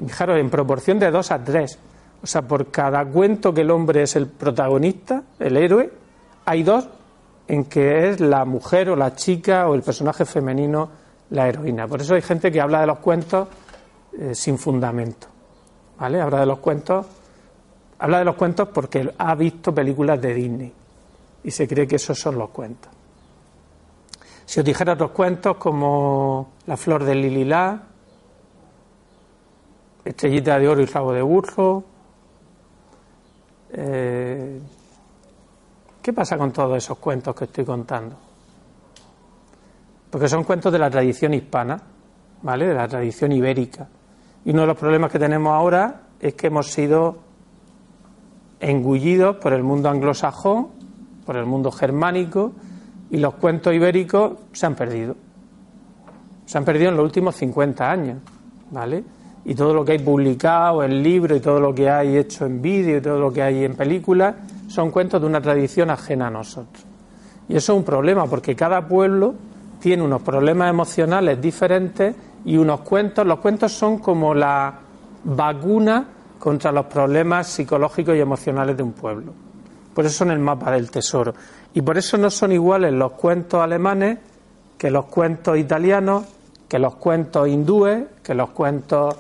fijaros, 0.07 0.39
en 0.39 0.51
proporción 0.51 0.99
de 0.99 1.11
dos 1.11 1.31
a 1.31 1.43
tres. 1.43 1.79
O 2.23 2.27
sea, 2.27 2.43
por 2.43 2.71
cada 2.71 3.05
cuento 3.05 3.55
que 3.55 3.63
el 3.63 3.71
hombre 3.71 4.03
es 4.03 4.17
el 4.17 4.27
protagonista, 4.27 5.23
el 5.39 5.57
héroe, 5.57 5.91
hay 6.45 6.63
dos 6.63 6.89
en 7.49 7.65
que 7.65 8.09
es 8.09 8.21
la 8.21 8.45
mujer 8.45 8.91
o 8.91 8.97
la 8.97 9.15
chica 9.15 9.69
o 9.69 9.75
el 9.75 9.83
personaje 9.83 10.25
femenino 10.25 10.89
la 11.31 11.49
heroína. 11.49 11.87
Por 11.87 12.01
eso 12.01 12.15
hay 12.15 12.23
gente 12.23 12.51
que 12.51 12.61
habla 12.61 12.81
de 12.81 12.87
los 12.87 12.99
cuentos 12.99 13.49
eh, 14.19 14.35
sin 14.35 14.59
fundamento. 14.59 15.29
¿Vale? 15.99 16.21
Habla 16.21 16.41
de 16.41 16.47
los 16.47 16.59
cuentos, 16.59 17.07
habla 17.99 18.19
de 18.19 18.25
los 18.25 18.37
cuentos 18.37 18.69
porque 18.69 19.13
ha 19.17 19.35
visto 19.35 19.75
películas 19.75 20.21
de 20.21 20.35
Disney 20.35 20.73
y 21.45 21.51
se 21.51 21.67
cree 21.67 21.87
que 21.87 21.97
esos 21.97 22.19
son 22.19 22.39
los 22.39 22.51
cuentos. 22.51 22.91
Si 24.45 24.61
os 24.61 24.67
dijera 24.67 24.93
otros 24.93 25.11
cuentos 25.11 25.57
como 25.57 26.53
La 26.67 26.77
flor 26.77 27.05
del 27.05 27.21
lililá, 27.21 27.83
Estrellita 30.07 30.57
de 30.57 30.69
oro 30.69 30.81
y 30.81 30.87
rabo 30.87 31.13
de 31.13 31.21
burro. 31.21 31.83
Eh, 33.73 34.61
¿Qué 36.01 36.13
pasa 36.13 36.39
con 36.39 36.53
todos 36.53 36.77
esos 36.79 36.99
cuentos 36.99 37.35
que 37.35 37.47
estoy 37.47 37.65
contando? 37.65 38.17
Porque 40.09 40.29
son 40.29 40.45
cuentos 40.45 40.73
de 40.73 40.79
la 40.79 40.89
tradición 40.89 41.35
hispana, 41.35 41.83
¿vale? 42.43 42.69
De 42.69 42.75
la 42.75 42.87
tradición 42.87 43.33
ibérica. 43.33 43.89
Y 44.45 44.51
uno 44.51 44.61
de 44.61 44.67
los 44.69 44.79
problemas 44.79 45.11
que 45.11 45.19
tenemos 45.19 45.53
ahora 45.53 46.03
es 46.21 46.35
que 46.35 46.47
hemos 46.47 46.69
sido 46.69 47.26
engullidos 48.61 49.37
por 49.37 49.53
el 49.53 49.63
mundo 49.63 49.89
anglosajón, 49.89 50.69
por 51.25 51.37
el 51.37 51.47
mundo 51.47 51.71
germánico, 51.71 52.53
y 53.11 53.19
los 53.19 53.35
cuentos 53.35 53.75
ibéricos 53.75 54.33
se 54.53 54.67
han 54.67 54.75
perdido. 54.75 55.17
Se 56.45 56.59
han 56.59 56.65
perdido 56.65 56.91
en 56.91 56.97
los 56.97 57.05
últimos 57.05 57.37
50 57.37 57.91
años, 57.91 58.19
¿vale? 58.71 59.05
Y 59.45 59.55
todo 59.55 59.75
lo 59.75 59.85
que 59.85 59.93
hay 59.93 59.99
publicado 59.99 60.83
en 60.83 61.03
libros 61.03 61.39
y 61.39 61.41
todo 61.41 61.61
lo 61.61 61.75
que 61.75 61.89
hay 61.89 62.17
hecho 62.17 62.47
en 62.47 62.61
vídeo 62.61 62.99
y 62.99 63.01
todo 63.01 63.19
lo 63.19 63.33
que 63.33 63.43
hay 63.43 63.65
en 63.65 63.77
películas 63.77 64.35
son 64.69 64.91
cuentos 64.91 65.21
de 65.21 65.27
una 65.27 65.41
tradición 65.41 65.91
ajena 65.91 66.29
a 66.29 66.31
nosotros. 66.31 66.85
Y 67.49 67.57
eso 67.57 67.73
es 67.73 67.79
un 67.79 67.85
problema 67.85 68.27
porque 68.27 68.57
cada 68.57 68.87
pueblo 68.87 69.35
tiene 69.81 70.03
unos 70.03 70.23
problemas 70.23 70.69
emocionales 70.71 71.41
diferentes 71.41 72.15
y 72.45 72.57
unos 72.57 72.81
cuentos, 72.81 73.27
los 73.27 73.39
cuentos 73.39 73.73
son 73.73 73.99
como 73.99 74.35
la 74.35 74.75
vacuna 75.25 76.09
contra 76.47 76.71
los 76.71 76.87
problemas 76.87 77.49
psicológicos 77.49 78.15
y 78.15 78.21
emocionales 78.21 78.77
de 78.77 78.85
un 78.85 78.93
pueblo. 78.93 79.33
Por 79.93 80.07
eso 80.07 80.19
son 80.19 80.31
el 80.31 80.39
mapa 80.39 80.71
del 80.71 80.93
tesoro. 80.93 81.35
Y 81.75 81.83
por 81.83 81.99
eso 81.99 82.17
no 82.17 82.31
son 82.31 82.53
iguales 82.53 82.93
los 82.93 83.11
cuentos 83.15 83.61
alemanes 83.61 84.21
que 84.79 84.89
los 84.89 85.07
cuentos 85.07 85.59
italianos, 85.59 86.25
que 86.69 86.79
los 86.79 86.95
cuentos 86.95 87.49
hindúes, 87.49 88.05
que 88.23 88.33
los 88.33 88.51
cuentos 88.51 89.17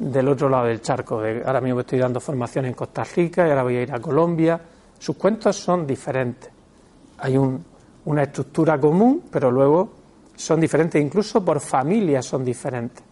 del 0.00 0.26
otro 0.26 0.48
lado 0.48 0.64
del 0.64 0.82
charco. 0.82 1.22
Ahora 1.46 1.60
mismo 1.60 1.78
estoy 1.78 2.00
dando 2.00 2.18
formación 2.18 2.64
en 2.64 2.74
Costa 2.74 3.04
Rica 3.04 3.46
y 3.46 3.50
ahora 3.50 3.62
voy 3.62 3.76
a 3.76 3.82
ir 3.82 3.92
a 3.92 4.00
Colombia. 4.00 4.60
Sus 4.98 5.14
cuentos 5.14 5.54
son 5.54 5.86
diferentes. 5.86 6.50
Hay 7.18 7.36
una 7.36 8.22
estructura 8.24 8.80
común, 8.80 9.22
pero 9.30 9.48
luego 9.52 9.90
son 10.34 10.58
diferentes, 10.58 11.00
incluso 11.00 11.44
por 11.44 11.60
familias 11.60 12.26
son 12.26 12.44
diferentes. 12.44 13.04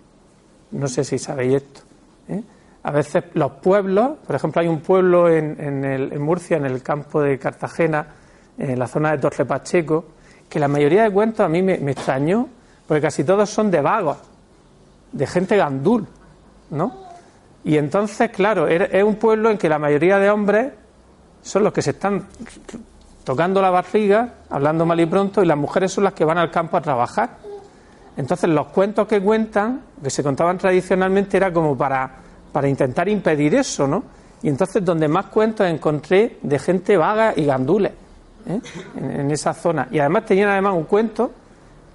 No 0.72 0.88
sé 0.88 1.04
si 1.04 1.16
sabéis 1.16 1.54
esto. 1.62 1.80
¿eh? 2.26 2.42
A 2.84 2.90
veces 2.90 3.24
los 3.34 3.52
pueblos, 3.52 4.18
por 4.26 4.34
ejemplo, 4.34 4.60
hay 4.60 4.68
un 4.68 4.80
pueblo 4.80 5.28
en, 5.28 6.20
Murcia, 6.20 6.56
en 6.56 6.64
el 6.64 6.82
campo 6.82 7.20
de 7.20 7.38
Cartagena, 7.38 8.06
en 8.58 8.78
la 8.78 8.88
zona 8.88 9.12
de 9.12 9.18
Torre 9.18 9.44
Pacheco, 9.44 10.04
que 10.48 10.58
la 10.58 10.68
mayoría 10.68 11.04
de 11.04 11.10
cuentos 11.10 11.40
a 11.40 11.48
mí 11.48 11.62
me, 11.62 11.74
extrañó, 11.74 12.48
porque 12.86 13.00
casi 13.00 13.22
todos 13.22 13.48
son 13.48 13.70
de 13.70 13.80
vagos, 13.80 14.18
de 15.12 15.26
gente 15.26 15.56
gandul, 15.56 16.06
¿no? 16.70 17.12
Y 17.64 17.76
entonces, 17.76 18.30
claro, 18.30 18.66
es 18.66 19.04
un 19.04 19.14
pueblo 19.14 19.50
en 19.50 19.58
que 19.58 19.68
la 19.68 19.78
mayoría 19.78 20.18
de 20.18 20.30
hombres 20.30 20.72
son 21.42 21.62
los 21.62 21.72
que 21.72 21.82
se 21.82 21.90
están 21.90 22.26
tocando 23.22 23.62
la 23.62 23.70
barriga, 23.70 24.34
hablando 24.50 24.84
mal 24.84 24.98
y 24.98 25.06
pronto, 25.06 25.42
y 25.42 25.46
las 25.46 25.56
mujeres 25.56 25.92
son 25.92 26.02
las 26.04 26.12
que 26.12 26.24
van 26.24 26.38
al 26.38 26.50
campo 26.50 26.76
a 26.76 26.80
trabajar. 26.80 27.38
Entonces, 28.16 28.50
los 28.50 28.66
cuentos 28.68 29.06
que 29.06 29.20
cuentan, 29.20 29.82
que 30.02 30.10
se 30.10 30.24
contaban 30.24 30.58
tradicionalmente, 30.58 31.36
era 31.36 31.52
como 31.52 31.78
para 31.78 32.10
para 32.52 32.68
intentar 32.68 33.08
impedir 33.08 33.54
eso, 33.54 33.86
¿no? 33.86 34.04
Y 34.42 34.48
entonces 34.48 34.84
donde 34.84 35.08
más 35.08 35.26
cuentos 35.26 35.66
encontré 35.66 36.38
de 36.42 36.58
gente 36.58 36.96
vaga 36.96 37.32
y 37.36 37.44
gandules 37.44 37.92
¿eh? 38.46 38.60
en, 38.96 39.30
esa 39.30 39.54
zona. 39.54 39.88
Y 39.90 39.98
además 40.00 40.26
tenían 40.26 40.50
además 40.50 40.74
un 40.74 40.84
cuento 40.84 41.30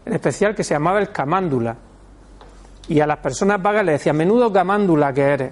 en 0.06 0.14
especial 0.14 0.56
que 0.56 0.64
se 0.64 0.74
llamaba 0.74 1.00
el 1.00 1.12
camándula. 1.12 1.76
Y 2.88 3.02
a 3.02 3.08
las 3.08 3.18
personas 3.18 3.62
vagas 3.62 3.86
le 3.86 3.94
decían, 3.94 4.16
menudo 4.16 4.52
camándula 4.52 5.12
que 5.14 5.22
eres. 5.22 5.52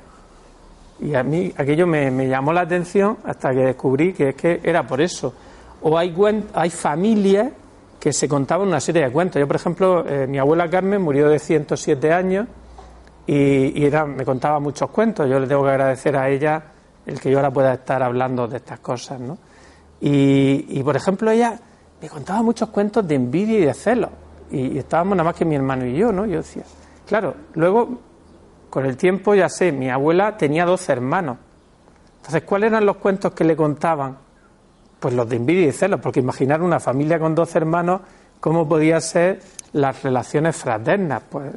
Y 1.01 1.13
a 1.13 1.23
mí 1.23 1.53
aquello 1.57 1.85
me, 1.85 2.27
llamó 2.29 2.53
la 2.53 2.61
atención 2.61 3.17
hasta 3.25 3.51
que 3.51 3.59
descubrí 3.59 4.13
que 4.13 4.29
es 4.29 4.35
que 4.35 4.61
era 4.63 4.87
por 4.87 5.01
eso. 5.01 5.33
O 5.81 5.97
hay, 5.97 6.15
hay 6.53 6.69
familias 6.69 7.51
que 7.99 8.13
se 8.13 8.29
contaban 8.29 8.69
una 8.69 8.79
serie 8.79 9.03
de 9.03 9.11
cuentos. 9.11 9.37
Yo, 9.37 9.47
por 9.47 9.57
ejemplo, 9.57 10.05
eh, 10.07 10.27
mi 10.27 10.37
abuela 10.37 10.69
Carmen 10.69 11.01
murió 11.01 11.27
de 11.27 11.39
107 11.39 12.13
años 12.13 12.47
y, 13.27 13.83
era, 13.83 14.05
me 14.05 14.23
contaba 14.23 14.59
muchos 14.59 14.89
cuentos. 14.89 15.27
Yo 15.29 15.39
le 15.39 15.47
tengo 15.47 15.63
que 15.63 15.69
agradecer 15.69 16.15
a 16.15 16.29
ella 16.29 16.63
el 17.05 17.19
que 17.19 17.31
yo 17.31 17.37
ahora 17.37 17.51
pueda 17.51 17.73
estar 17.73 18.01
hablando 18.03 18.47
de 18.47 18.57
estas 18.57 18.79
cosas, 18.79 19.19
¿no? 19.19 19.37
Y, 19.99 20.83
por 20.83 20.95
ejemplo, 20.95 21.31
ella 21.31 21.59
me 22.01 22.09
contaba 22.09 22.43
muchos 22.43 22.69
cuentos 22.69 23.07
de 23.07 23.15
envidia 23.15 23.59
y 23.59 23.65
de 23.65 23.73
celos. 23.73 24.11
Y, 24.51 24.77
estábamos 24.77 25.17
nada 25.17 25.29
más 25.29 25.35
que 25.35 25.45
mi 25.45 25.55
hermano 25.55 25.85
y 25.85 25.95
yo, 25.95 26.11
¿no? 26.11 26.25
Yo 26.25 26.37
decía, 26.37 26.63
claro, 27.07 27.33
luego, 27.53 27.99
con 28.69 28.85
el 28.85 28.97
tiempo 28.97 29.33
ya 29.33 29.49
sé, 29.49 29.71
mi 29.71 29.89
abuela 29.89 30.37
tenía 30.37 30.65
dos 30.65 30.87
hermanos. 30.89 31.37
Entonces, 32.17 32.43
¿cuáles 32.43 32.71
eran 32.71 32.85
los 32.85 32.97
cuentos 32.97 33.33
que 33.33 33.43
le 33.43 33.55
contaban? 33.55 34.17
Pues 34.99 35.13
los 35.13 35.27
de 35.27 35.37
envidia 35.37 35.67
y 35.67 35.71
celos, 35.71 35.99
porque 35.99 36.19
imaginar 36.19 36.61
una 36.61 36.79
familia 36.79 37.19
con 37.19 37.33
dos 37.33 37.55
hermanos, 37.55 38.01
¿cómo 38.39 38.67
podía 38.67 38.99
ser 39.01 39.41
las 39.73 40.03
relaciones 40.03 40.55
fraternas? 40.55 41.23
Pues 41.29 41.51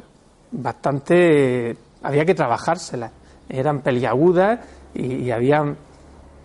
bastante. 0.51 1.75
había 2.03 2.25
que 2.25 2.35
trabajárselas. 2.35 3.11
Eran 3.47 3.81
peliagudas 3.81 4.59
y, 4.93 5.15
y 5.15 5.31
habían. 5.31 5.71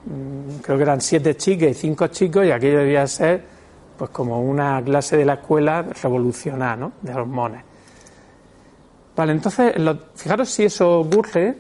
Mm, 0.07 0.61
creo 0.63 0.77
que 0.77 0.83
eran 0.83 1.01
siete 1.01 1.37
chicas 1.37 1.71
y 1.71 1.75
cinco 1.75 2.09
chicos, 2.09 2.47
y 2.47 2.51
aquello 2.51 2.79
debía 2.79 3.07
ser 3.07 3.55
pues 3.97 4.11
como 4.11 4.41
una 4.41 4.83
clase 4.83 5.17
de 5.17 5.25
la 5.25 5.35
escuela 5.35 5.83
revolucionada, 5.83 6.77
¿no? 6.77 6.93
De 7.03 7.15
hormonas. 7.15 7.65
Vale, 9.17 9.33
entonces, 9.33 9.75
fijaros 10.17 10.49
si 10.49 10.65
eso 10.65 11.01
ocurre, 11.01 11.55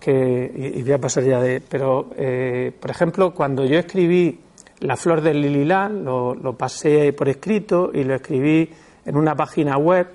que, 0.00 0.72
y, 0.76 0.82
voy 0.82 0.92
a 0.92 0.98
pasar 0.98 1.24
ya 1.24 1.40
de. 1.40 1.60
Pero, 1.60 2.10
eh, 2.16 2.72
por 2.78 2.90
ejemplo, 2.90 3.34
cuando 3.34 3.64
yo 3.64 3.78
escribí 3.78 4.40
La 4.80 4.96
flor 4.96 5.20
del 5.20 5.42
lililá, 5.42 5.88
lo 5.88 6.56
pasé 6.56 7.12
por 7.12 7.28
escrito 7.28 7.90
y 7.92 8.04
lo 8.04 8.14
escribí 8.14 8.70
en 9.04 9.16
una 9.16 9.34
página 9.34 9.76
web 9.76 10.06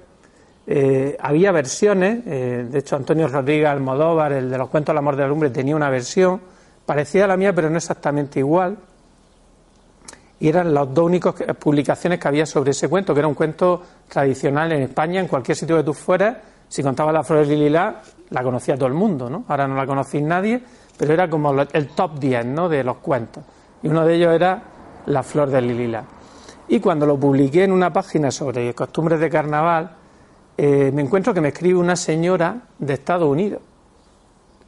eh, 0.65 1.17
había 1.19 1.51
versiones, 1.51 2.25
eh, 2.25 2.65
de 2.69 2.79
hecho 2.79 2.95
Antonio 2.95 3.27
Rodríguez 3.27 3.67
Almodóvar, 3.67 4.31
el 4.31 4.49
de 4.49 4.57
los 4.57 4.69
cuentos 4.69 4.93
del 4.93 4.99
amor 4.99 5.15
de 5.15 5.23
la 5.23 5.27
lumbre, 5.27 5.49
tenía 5.49 5.75
una 5.75 5.89
versión 5.89 6.39
parecida 6.85 7.25
a 7.25 7.27
la 7.27 7.37
mía, 7.37 7.53
pero 7.53 7.69
no 7.69 7.77
exactamente 7.77 8.39
igual. 8.39 8.77
Y 10.39 10.49
eran 10.49 10.73
las 10.73 10.93
dos 10.93 11.05
únicas 11.05 11.35
publicaciones 11.59 12.19
que 12.19 12.27
había 12.27 12.45
sobre 12.45 12.71
ese 12.71 12.89
cuento, 12.89 13.13
que 13.13 13.19
era 13.19 13.27
un 13.27 13.33
cuento 13.33 13.81
tradicional 14.07 14.71
en 14.73 14.83
España, 14.83 15.19
en 15.19 15.27
cualquier 15.27 15.55
sitio 15.55 15.77
que 15.77 15.83
tú 15.83 15.93
fueras, 15.93 16.37
si 16.67 16.81
contabas 16.81 17.13
la 17.13 17.23
flor 17.23 17.45
de 17.45 17.55
Lililá, 17.55 18.01
la 18.29 18.43
conocía 18.43 18.75
todo 18.75 18.87
el 18.87 18.93
mundo, 18.93 19.29
¿no? 19.29 19.45
Ahora 19.47 19.67
no 19.67 19.75
la 19.75 19.85
conocéis 19.85 20.23
nadie, 20.23 20.61
pero 20.97 21.13
era 21.13 21.29
como 21.29 21.53
el 21.61 21.87
top 21.89 22.19
10, 22.19 22.45
¿no? 22.47 22.67
De 22.67 22.83
los 22.83 22.97
cuentos. 22.97 23.43
Y 23.83 23.87
uno 23.87 24.05
de 24.05 24.15
ellos 24.15 24.33
era 24.33 24.63
La 25.05 25.21
flor 25.21 25.49
de 25.49 25.61
Lililá. 25.61 26.03
Y 26.67 26.79
cuando 26.79 27.05
lo 27.05 27.19
publiqué 27.19 27.65
en 27.65 27.71
una 27.71 27.91
página 27.91 28.31
sobre 28.31 28.73
costumbres 28.73 29.19
de 29.19 29.29
carnaval, 29.29 29.91
eh, 30.57 30.91
me 30.93 31.01
encuentro 31.01 31.33
que 31.33 31.41
me 31.41 31.49
escribe 31.49 31.79
una 31.79 31.95
señora 31.95 32.61
de 32.77 32.93
Estados 32.93 33.27
Unidos 33.27 33.61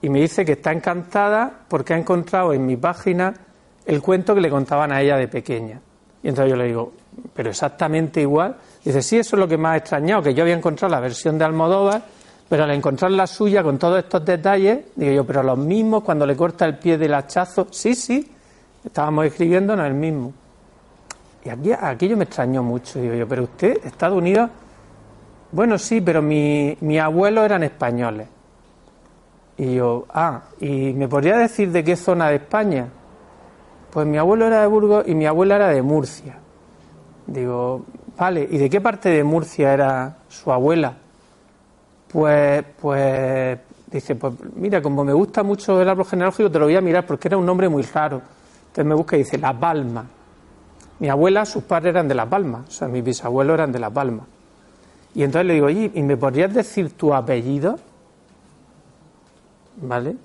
y 0.02 0.10
me 0.10 0.22
dice 0.22 0.44
que 0.44 0.54
está 0.54 0.72
encantada 0.72 1.52
porque 1.68 1.94
ha 1.94 1.98
encontrado 1.98 2.54
en 2.54 2.66
mi 2.66 2.76
página 2.78 3.34
el 3.86 4.02
cuento 4.02 4.34
que 4.34 4.42
le 4.42 4.50
contaban 4.50 4.92
a 4.92 5.02
ella 5.02 5.18
de 5.18 5.28
pequeña. 5.28 5.80
Y 6.24 6.30
entonces 6.30 6.52
yo 6.52 6.58
le 6.58 6.66
digo, 6.66 6.92
pero 7.34 7.50
exactamente 7.50 8.22
igual. 8.22 8.56
dice, 8.84 9.02
sí, 9.02 9.18
eso 9.18 9.36
es 9.36 9.40
lo 9.40 9.48
que 9.48 9.58
me 9.58 9.70
ha 9.70 9.78
extrañado, 9.78 10.24
que 10.24 10.34
yo 10.34 10.44
había 10.44 10.56
encontrado 10.56 10.92
la 10.92 11.00
versión 11.00 11.38
de 11.38 11.46
Almodóvar, 11.46 12.02
pero 12.50 12.64
al 12.64 12.72
encontrar 12.72 13.12
la 13.12 13.28
suya 13.28 13.64
con 13.64 13.78
todos 13.78 14.00
estos 14.00 14.26
detalles, 14.26 14.86
digo 14.96 15.12
yo, 15.12 15.24
pero 15.26 15.44
los 15.44 15.58
mismos 15.58 16.04
cuando 16.04 16.26
le 16.26 16.36
corta 16.36 16.66
el 16.66 16.78
pie 16.78 16.98
del 16.98 17.14
hachazo, 17.14 17.68
sí, 17.72 17.96
sí, 17.96 18.32
estábamos 18.84 19.26
escribiendo 19.26 19.74
en 19.74 19.80
el 19.80 19.94
mismo. 19.94 20.34
Y 21.44 21.50
aquí, 21.50 21.72
aquello 21.72 22.18
me 22.18 22.24
extrañó 22.24 22.64
mucho, 22.64 23.00
digo 23.00 23.14
yo, 23.14 23.28
pero 23.28 23.44
usted, 23.44 23.86
Estados 23.86 24.18
Unidos, 24.18 24.50
bueno, 25.56 25.78
sí, 25.78 26.02
pero 26.02 26.22
mi, 26.22 26.78
mi 26.82 27.00
abuelo 27.00 27.46
eran 27.46 27.64
españoles. 27.64 28.28
Y 29.58 29.76
yo, 29.76 30.06
ah, 30.14 30.42
¿y 30.60 30.92
me 30.92 31.08
podría 31.08 31.38
decir 31.38 31.72
de 31.72 31.82
qué 31.82 31.96
zona 31.96 32.28
de 32.28 32.36
España? 32.36 32.90
Pues 33.90 34.06
mi 34.06 34.18
abuelo 34.18 34.48
era 34.48 34.60
de 34.60 34.68
Burgos 34.68 35.08
y 35.08 35.16
mi 35.16 35.26
abuela 35.26 35.56
era 35.56 35.70
de 35.70 35.82
Murcia. 35.82 36.38
Digo, 37.26 37.86
vale, 38.18 38.46
¿y 38.52 38.58
de 38.58 38.70
qué 38.70 38.82
parte 38.82 39.08
de 39.08 39.24
Murcia 39.24 39.72
era 39.74 40.18
su 40.28 40.52
abuela? 40.52 40.94
Pues, 42.12 42.66
pues, 42.82 43.58
dice, 43.90 44.16
pues 44.16 44.34
mira, 44.56 44.82
como 44.82 45.06
me 45.06 45.14
gusta 45.14 45.42
mucho 45.42 45.82
el 45.82 45.88
árbol 45.88 46.06
genealógico, 46.06 46.52
te 46.52 46.60
lo 46.60 46.66
voy 46.66 46.76
a 46.76 46.82
mirar 46.82 47.06
porque 47.06 47.30
era 47.30 47.38
un 47.38 47.46
nombre 47.46 47.70
muy 47.70 47.84
raro. 47.84 48.22
Entonces 48.68 48.86
me 48.86 48.94
busca 48.94 49.16
y 49.16 49.20
dice, 49.20 49.38
La 49.38 49.58
Palma. 49.58 50.06
Mi 51.00 51.08
abuela, 51.08 51.46
sus 51.46 51.64
padres 51.64 51.92
eran 51.92 52.10
de 52.10 52.16
La 52.16 52.26
Palma, 52.26 52.66
o 52.68 52.72
sea, 52.72 52.90
mis 52.90 53.06
bisabuelos 53.06 53.54
eran 53.54 53.72
de 53.72 53.80
La 53.80 53.90
Palma. 53.90 54.26
Y 55.16 55.24
entonces 55.24 55.48
le 55.48 55.54
digo, 55.54 55.68
oye, 55.68 55.92
¿y 55.94 56.04
me 56.04 56.18
podrías 56.18 56.54
decir 56.54 56.92
tu 56.92 57.14
apellido? 57.14 57.80
¿Vale? 59.78 60.16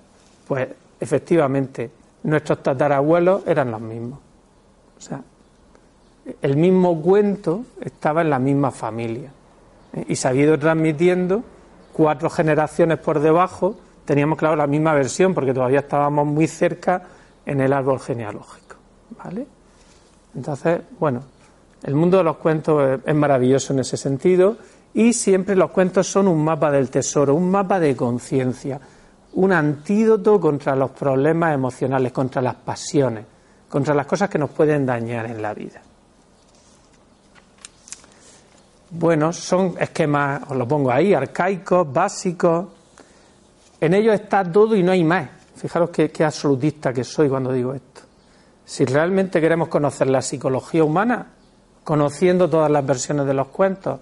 Pues 0.48 0.68
efectivamente, 0.98 1.90
nuestros 2.24 2.60
tatarabuelos 2.62 3.46
eran 3.46 3.70
los 3.70 3.80
mismos. 3.80 4.18
O 4.98 5.00
sea, 5.00 5.22
el 6.42 6.56
mismo 6.56 7.00
cuento 7.00 7.64
estaba 7.80 8.22
en 8.22 8.30
la 8.30 8.40
misma 8.40 8.72
familia. 8.72 9.30
¿eh? 9.92 10.06
Y 10.08 10.16
se 10.16 10.26
ha 10.26 10.34
ido 10.34 10.58
transmitiendo 10.58 11.44
cuatro 11.92 12.28
generaciones 12.28 12.98
por 12.98 13.20
debajo. 13.20 13.76
Teníamos, 14.04 14.38
claro, 14.38 14.56
la 14.56 14.66
misma 14.66 14.92
versión 14.92 15.34
porque 15.34 15.54
todavía 15.54 15.80
estábamos 15.80 16.26
muy 16.26 16.48
cerca 16.48 17.04
en 17.46 17.60
el 17.60 17.72
árbol 17.72 18.00
genealógico. 18.00 18.74
¿Vale? 19.22 19.46
Entonces, 20.34 20.80
bueno, 20.98 21.22
el 21.84 21.94
mundo 21.94 22.18
de 22.18 22.24
los 22.24 22.38
cuentos 22.38 23.00
es 23.04 23.14
maravilloso 23.14 23.72
en 23.72 23.78
ese 23.78 23.96
sentido 23.96 24.56
y 24.94 25.12
siempre 25.12 25.54
los 25.54 25.70
cuentos 25.70 26.06
son 26.06 26.28
un 26.28 26.44
mapa 26.44 26.70
del 26.70 26.90
tesoro, 26.90 27.34
un 27.34 27.50
mapa 27.50 27.78
de 27.78 27.96
conciencia. 27.96 28.80
un 29.32 29.52
antídoto 29.52 30.40
contra 30.40 30.74
los 30.74 30.90
problemas 30.90 31.54
emocionales, 31.54 32.10
contra 32.10 32.42
las 32.42 32.56
pasiones, 32.56 33.24
contra 33.68 33.94
las 33.94 34.04
cosas 34.04 34.28
que 34.28 34.38
nos 34.38 34.50
pueden 34.50 34.84
dañar 34.84 35.26
en 35.26 35.40
la 35.40 35.54
vida. 35.54 35.80
Bueno, 38.90 39.32
son 39.32 39.76
esquemas, 39.78 40.42
os 40.48 40.56
lo 40.56 40.66
pongo 40.66 40.90
ahí, 40.90 41.14
arcaicos, 41.14 41.92
básicos. 41.92 42.66
En 43.80 43.94
ellos 43.94 44.14
está 44.14 44.42
todo 44.42 44.74
y 44.74 44.82
no 44.82 44.90
hay 44.90 45.04
más. 45.04 45.28
Fijaros 45.54 45.90
qué, 45.90 46.10
qué 46.10 46.24
absolutista 46.24 46.92
que 46.92 47.04
soy 47.04 47.28
cuando 47.28 47.52
digo 47.52 47.72
esto. 47.72 48.00
Si 48.64 48.84
realmente 48.84 49.40
queremos 49.40 49.68
conocer 49.68 50.08
la 50.08 50.22
psicología 50.22 50.82
humana, 50.82 51.28
conociendo 51.84 52.50
todas 52.50 52.70
las 52.70 52.84
versiones 52.84 53.26
de 53.26 53.34
los 53.34 53.46
cuentos, 53.48 54.00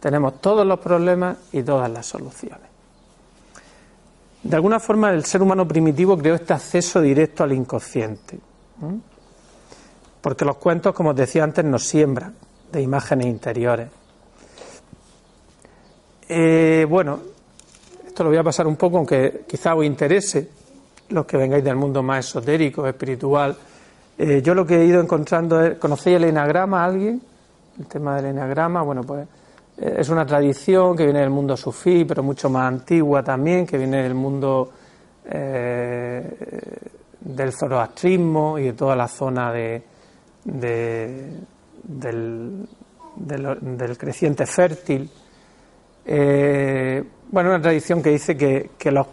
tenemos 0.00 0.40
todos 0.40 0.66
los 0.66 0.78
problemas 0.78 1.36
y 1.52 1.62
todas 1.62 1.90
las 1.90 2.06
soluciones. 2.06 2.68
De 4.42 4.56
alguna 4.56 4.78
forma 4.78 5.10
el 5.10 5.24
ser 5.24 5.42
humano 5.42 5.66
primitivo 5.66 6.16
creó 6.16 6.36
este 6.36 6.54
acceso 6.54 7.00
directo 7.00 7.44
al 7.44 7.52
inconsciente. 7.52 8.38
Porque 10.20 10.44
los 10.44 10.56
cuentos, 10.56 10.94
como 10.94 11.10
os 11.10 11.16
decía 11.16 11.44
antes, 11.44 11.64
nos 11.64 11.84
siembran 11.84 12.34
de 12.70 12.80
imágenes 12.80 13.26
interiores. 13.26 13.88
Eh, 16.28 16.86
bueno, 16.88 17.18
esto 18.06 18.22
lo 18.22 18.30
voy 18.30 18.38
a 18.38 18.44
pasar 18.44 18.66
un 18.66 18.76
poco, 18.76 18.98
aunque 18.98 19.44
quizá 19.48 19.74
os 19.74 19.84
interese, 19.84 20.48
los 21.08 21.24
que 21.24 21.36
vengáis 21.36 21.64
del 21.64 21.76
mundo 21.76 22.02
más 22.02 22.26
esotérico, 22.26 22.86
espiritual, 22.86 23.56
eh, 24.18 24.42
yo 24.42 24.54
lo 24.54 24.66
que 24.66 24.80
he 24.80 24.84
ido 24.84 25.00
encontrando 25.00 25.62
es, 25.62 25.78
¿conocéis 25.78 26.16
el 26.16 26.24
enagrama 26.24 26.84
alguien? 26.84 27.22
El 27.78 27.86
tema 27.86 28.16
del 28.16 28.26
enagrama, 28.26 28.82
bueno, 28.82 29.02
pues 29.02 29.26
es 29.80 30.08
una 30.08 30.26
tradición 30.26 30.96
que 30.96 31.04
viene 31.04 31.20
del 31.20 31.30
mundo 31.30 31.56
sufí, 31.56 32.04
pero 32.04 32.22
mucho 32.22 32.50
más 32.50 32.68
antigua 32.68 33.22
también, 33.22 33.66
que 33.66 33.78
viene 33.78 34.02
del 34.02 34.14
mundo 34.14 34.72
eh, 35.24 36.36
del 37.20 37.52
zoroastrismo 37.52 38.58
y 38.58 38.64
de 38.64 38.72
toda 38.72 38.96
la 38.96 39.06
zona 39.06 39.52
de, 39.52 39.82
del, 40.44 41.46
creciente 43.96 44.46
fértil. 44.46 45.08
bueno, 47.30 47.50
una 47.50 47.60
tradición 47.60 48.02
que 48.02 48.10
dice 48.10 48.36
que, 48.36 48.70
que, 48.78 48.90
los 48.90 49.08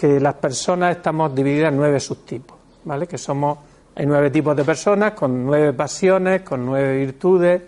las 0.00 0.34
personas 0.34 0.96
estamos 0.96 1.34
divididas 1.34 1.70
en 1.70 1.76
nueve 1.76 2.00
subtipos, 2.00 2.58
¿vale? 2.84 3.06
Que 3.06 3.18
somos 3.18 3.58
hay 3.94 4.06
nueve 4.06 4.30
tipos 4.30 4.56
de 4.56 4.64
personas 4.64 5.12
con 5.12 5.44
nueve 5.44 5.72
pasiones, 5.72 6.42
con 6.42 6.64
nueve 6.64 6.96
virtudes. 6.96 7.62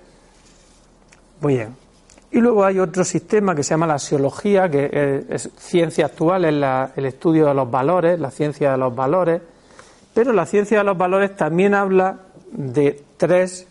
Muy 1.40 1.54
bien. 1.54 1.83
Y 2.34 2.40
luego 2.40 2.64
hay 2.64 2.80
otro 2.80 3.04
sistema 3.04 3.54
que 3.54 3.62
se 3.62 3.70
llama 3.70 3.86
la 3.86 3.94
axiología, 3.94 4.68
que 4.68 5.24
es, 5.28 5.48
ciencia 5.56 6.06
actual, 6.06 6.44
es 6.44 6.90
el 6.96 7.06
estudio 7.06 7.46
de 7.46 7.54
los 7.54 7.70
valores, 7.70 8.18
la 8.18 8.32
ciencia 8.32 8.72
de 8.72 8.76
los 8.76 8.92
valores. 8.92 9.40
Pero 10.12 10.32
la 10.32 10.44
ciencia 10.44 10.78
de 10.78 10.84
los 10.84 10.98
valores 10.98 11.36
también 11.36 11.74
habla 11.74 12.18
de 12.50 13.00
tres 13.16 13.68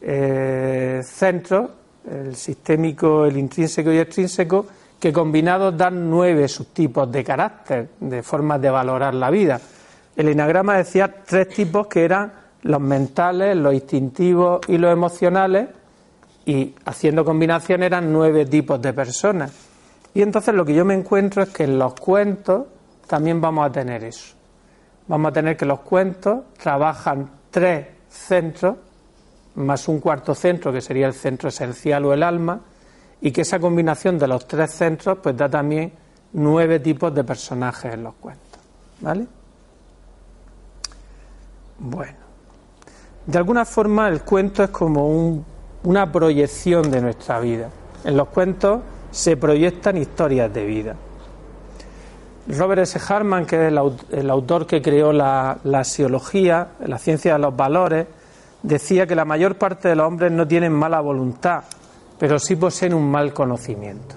eh, 0.00 1.02
centros, 1.04 1.68
el 2.10 2.34
sistémico, 2.34 3.26
el 3.26 3.36
intrínseco 3.36 3.92
y 3.92 3.96
el 3.96 4.02
extrínseco, 4.04 4.64
que 4.98 5.12
combinados 5.12 5.76
dan 5.76 6.08
nueve 6.08 6.48
subtipos 6.48 7.12
de 7.12 7.22
carácter, 7.22 7.88
de 8.00 8.22
formas 8.22 8.62
de 8.62 8.70
valorar 8.70 9.12
la 9.12 9.28
vida. 9.28 9.60
El 10.16 10.28
enagrama 10.28 10.78
decía 10.78 11.22
tres 11.22 11.50
tipos 11.50 11.86
que 11.88 12.02
eran 12.06 12.32
los 12.62 12.80
mentales, 12.80 13.54
los 13.58 13.74
instintivos 13.74 14.62
y 14.68 14.78
los 14.78 14.90
emocionales, 14.90 15.68
y 16.46 16.74
haciendo 16.84 17.24
combinación 17.24 17.82
eran 17.82 18.12
nueve 18.12 18.46
tipos 18.46 18.80
de 18.80 18.92
personas. 18.92 19.52
Y 20.12 20.22
entonces 20.22 20.54
lo 20.54 20.64
que 20.64 20.74
yo 20.74 20.84
me 20.84 20.94
encuentro 20.94 21.42
es 21.42 21.48
que 21.50 21.64
en 21.64 21.78
los 21.78 21.94
cuentos 21.94 22.66
también 23.06 23.40
vamos 23.40 23.66
a 23.66 23.72
tener 23.72 24.04
eso. 24.04 24.34
Vamos 25.08 25.30
a 25.30 25.32
tener 25.32 25.56
que 25.56 25.66
los 25.66 25.80
cuentos 25.80 26.44
trabajan 26.56 27.30
tres 27.50 27.86
centros, 28.08 28.76
más 29.56 29.88
un 29.88 30.00
cuarto 30.00 30.34
centro 30.34 30.72
que 30.72 30.80
sería 30.80 31.06
el 31.06 31.14
centro 31.14 31.48
esencial 31.48 32.04
o 32.04 32.12
el 32.12 32.22
alma, 32.22 32.60
y 33.20 33.32
que 33.32 33.42
esa 33.42 33.58
combinación 33.58 34.18
de 34.18 34.28
los 34.28 34.46
tres 34.46 34.70
centros 34.70 35.18
pues 35.22 35.36
da 35.36 35.48
también 35.48 35.92
nueve 36.32 36.80
tipos 36.80 37.14
de 37.14 37.24
personajes 37.24 37.94
en 37.94 38.04
los 38.04 38.14
cuentos. 38.14 38.60
¿Vale? 39.00 39.26
Bueno, 41.78 42.18
de 43.26 43.38
alguna 43.38 43.64
forma 43.64 44.08
el 44.08 44.22
cuento 44.22 44.62
es 44.62 44.70
como 44.70 45.08
una 45.84 46.10
proyección 46.10 46.90
de 46.90 47.00
nuestra 47.00 47.40
vida. 47.40 47.68
En 48.04 48.16
los 48.16 48.28
cuentos 48.28 48.80
se 49.10 49.36
proyectan 49.36 49.96
historias 49.96 50.52
de 50.52 50.64
vida. 50.64 50.96
Robert 52.48 52.82
S. 52.82 53.00
Harman, 53.08 53.46
que 53.46 53.68
es 53.68 53.72
el, 54.12 54.30
autor 54.30 54.66
que 54.66 54.82
creó 54.82 55.12
la, 55.12 55.58
la 55.64 55.78
la 55.78 56.98
ciencia 56.98 57.32
de 57.32 57.38
los 57.38 57.56
valores, 57.56 58.06
decía 58.62 59.06
que 59.06 59.14
la 59.14 59.24
mayor 59.24 59.56
parte 59.56 59.88
de 59.88 59.96
los 59.96 60.06
hombres 60.06 60.32
no 60.32 60.46
tienen 60.46 60.72
mala 60.72 61.00
voluntad, 61.00 61.64
pero 62.18 62.38
sí 62.38 62.56
poseen 62.56 62.92
un 62.92 63.10
mal 63.10 63.32
conocimiento. 63.32 64.16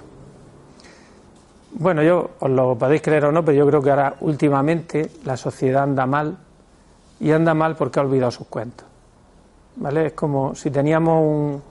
Bueno, 1.71 2.01
yo 2.01 2.31
os 2.39 2.49
lo 2.49 2.77
podéis 2.77 3.01
creer 3.01 3.25
o 3.25 3.31
no, 3.31 3.45
pero 3.45 3.57
yo 3.57 3.67
creo 3.67 3.81
que 3.81 3.91
ahora 3.91 4.15
últimamente 4.21 5.11
la 5.25 5.37
sociedad 5.37 5.83
anda 5.83 6.05
mal 6.05 6.37
y 7.19 7.31
anda 7.31 7.53
mal 7.53 7.75
porque 7.75 7.99
ha 7.99 8.03
olvidado 8.03 8.31
sus 8.31 8.47
cuentos. 8.47 8.87
¿Vale? 9.79 10.07
Es 10.07 10.13
como 10.13 10.55
si 10.55 10.71
teníamos 10.71 11.61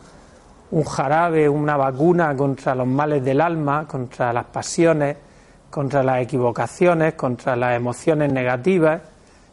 un, 0.70 0.84
jarabe, 0.84 1.48
una 1.48 1.76
vacuna 1.76 2.36
contra 2.36 2.74
los 2.74 2.86
males 2.86 3.24
del 3.24 3.40
alma, 3.40 3.86
contra 3.86 4.32
las 4.32 4.44
pasiones, 4.46 5.16
contra 5.70 6.02
las 6.02 6.22
equivocaciones, 6.22 7.14
contra 7.14 7.56
las 7.56 7.76
emociones 7.76 8.32
negativas. 8.32 9.00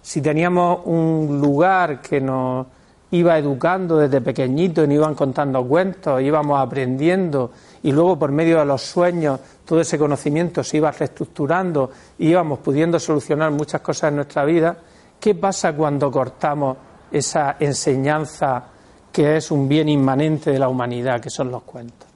Si 0.02 0.22
teníamos 0.22 0.82
un 0.86 1.40
lugar 1.42 2.02
que 2.02 2.22
nos 2.22 2.68
iba 3.12 3.38
educando 3.38 3.98
desde 3.98 4.22
pequeñito 4.22 4.84
y 4.84 4.88
nos 4.88 4.96
iban 4.96 5.16
contando 5.16 5.64
cuentos, 5.66 6.22
íbamos 6.22 6.60
aprendiendo 6.60 7.52
y 7.82 7.92
luego 7.92 8.18
por 8.18 8.32
medio 8.32 8.60
de 8.60 8.66
los 8.66 8.82
sueños 8.82 9.40
todo 9.66 9.82
ese 9.82 9.98
conocimiento 9.98 10.64
se 10.64 10.78
iba 10.78 10.92
reestructurando 10.92 11.90
y 12.18 12.30
íbamos 12.30 12.60
pudiendo 12.60 13.00
solucionar 13.00 13.52
muchas 13.52 13.82
cosas 13.82 14.10
en 14.10 14.18
nuestra 14.18 14.46
vida, 14.46 14.78
¿Qué 15.24 15.36
pasa 15.36 15.72
cuando 15.72 16.12
cortamos 16.12 16.76
esa 17.14 17.58
enseñanza 17.60 18.64
que 19.12 19.38
es 19.38 19.52
un 19.52 19.70
bien 19.70 19.88
inmanente 19.88 20.52
de 20.52 20.58
la 20.58 20.68
humanidad, 20.68 21.22
que 21.22 21.30
son 21.30 21.52
los 21.52 21.62
cuentos? 21.64 22.08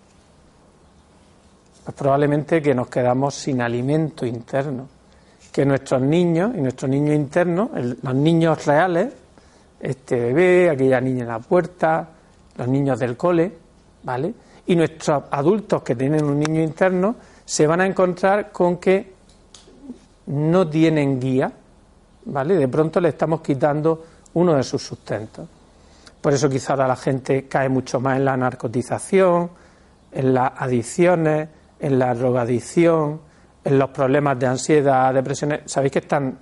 Pues 1.83 1.95
probablemente 1.95 2.61
que 2.61 2.73
nos 2.73 2.87
quedamos 2.87 3.35
sin 3.35 3.61
alimento 3.61 4.25
interno, 4.25 4.87
que 5.51 5.65
nuestros 5.65 6.01
niños 6.01 6.51
y 6.55 6.61
nuestros 6.61 6.89
niños 6.89 7.15
internos, 7.15 7.69
los 8.01 8.15
niños 8.15 8.65
reales, 8.65 9.13
este 9.79 10.19
bebé, 10.19 10.71
aquella 10.71 10.99
niña 10.99 11.21
en 11.21 11.29
la 11.29 11.39
puerta, 11.39 12.09
los 12.57 12.67
niños 12.67 12.99
del 12.99 13.15
cole, 13.15 13.51
¿vale? 14.03 14.33
Y 14.65 14.75
nuestros 14.75 15.23
adultos 15.29 15.83
que 15.83 15.95
tienen 15.95 16.25
un 16.25 16.39
niño 16.39 16.61
interno 16.61 17.15
se 17.45 17.67
van 17.67 17.81
a 17.81 17.85
encontrar 17.85 18.51
con 18.51 18.77
que 18.77 19.13
no 20.25 20.67
tienen 20.67 21.19
guía, 21.19 21.51
¿vale? 22.25 22.55
De 22.55 22.67
pronto 22.67 22.99
le 22.99 23.09
estamos 23.09 23.41
quitando 23.41 24.03
uno 24.37 24.55
de 24.55 24.63
sus 24.63 24.83
sustentos. 24.83 25.47
Por 26.21 26.33
eso 26.33 26.47
quizá 26.47 26.73
ahora 26.73 26.87
la 26.87 26.95
gente 26.95 27.47
cae 27.47 27.69
mucho 27.69 27.99
más 27.99 28.17
en 28.17 28.25
la 28.25 28.37
narcotización, 28.37 29.49
en 30.11 30.33
las 30.33 30.51
adicciones, 30.55 31.49
en 31.79 31.97
la 31.97 32.13
drogadicción, 32.13 33.19
en 33.63 33.79
los 33.79 33.89
problemas 33.89 34.37
de 34.37 34.45
ansiedad, 34.45 35.11
depresiones. 35.13 35.61
Sabéis 35.65 35.93
que 35.93 35.99
están 35.99 36.37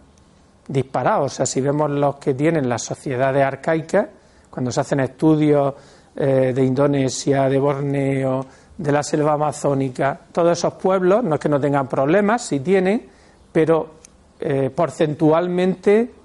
disparados. 0.68 1.32
O 1.32 1.36
sea, 1.36 1.46
si 1.46 1.62
vemos 1.62 1.90
los 1.90 2.18
que 2.18 2.34
tienen 2.34 2.68
las 2.68 2.84
sociedades 2.84 3.44
arcaicas, 3.44 4.08
cuando 4.50 4.72
se 4.72 4.82
hacen 4.82 5.00
estudios 5.00 5.74
eh, 6.18 6.52
de 6.54 6.64
Indonesia, 6.66 7.48
de 7.48 7.60
Borneo, 7.60 8.46
de 8.78 8.92
la 8.92 9.04
selva 9.04 9.34
amazónica, 9.34 10.20
todos 10.34 10.58
esos 10.58 10.74
pueblos, 10.74 11.24
no 11.24 11.36
es 11.36 11.40
que 11.40 11.50
no 11.50 11.62
tengan 11.62 11.88
problemas, 11.88 12.42
sí 12.42 12.60
tienen, 12.60 13.08
pero 13.54 13.96
eh, 14.40 14.70
porcentualmente 14.70 16.25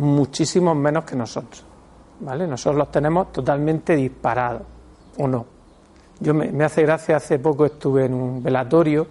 muchísimos 0.00 0.74
menos 0.76 1.04
que 1.04 1.14
nosotros. 1.14 1.64
¿Vale? 2.20 2.46
Nosotros 2.46 2.76
los 2.76 2.90
tenemos 2.90 3.32
totalmente 3.32 3.94
disparados, 3.96 4.62
¿o 5.18 5.26
no? 5.26 5.46
Yo 6.18 6.34
me, 6.34 6.64
hace 6.64 6.82
gracia, 6.82 7.16
hace 7.16 7.38
poco 7.38 7.64
estuve 7.64 8.04
en 8.04 8.14
un 8.14 8.42
velatorio 8.42 9.06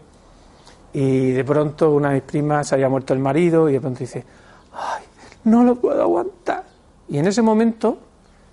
y 0.93 1.32
de 1.32 1.43
pronto 1.43 1.91
una 1.91 2.10
de 2.10 2.15
mis 2.15 2.23
primas 2.23 2.67
se 2.67 2.75
había 2.75 2.89
muerto 2.89 3.13
el 3.13 3.19
marido 3.19 3.67
y 3.67 3.73
de 3.73 3.82
pronto 3.82 3.99
dice, 3.99 4.23
ay, 4.73 5.04
no 5.45 5.63
lo 5.63 5.75
puedo 5.75 6.02
aguantar. 6.04 6.65
Y 7.08 7.17
en 7.17 7.28
ese 7.28 7.41
momento 7.41 7.97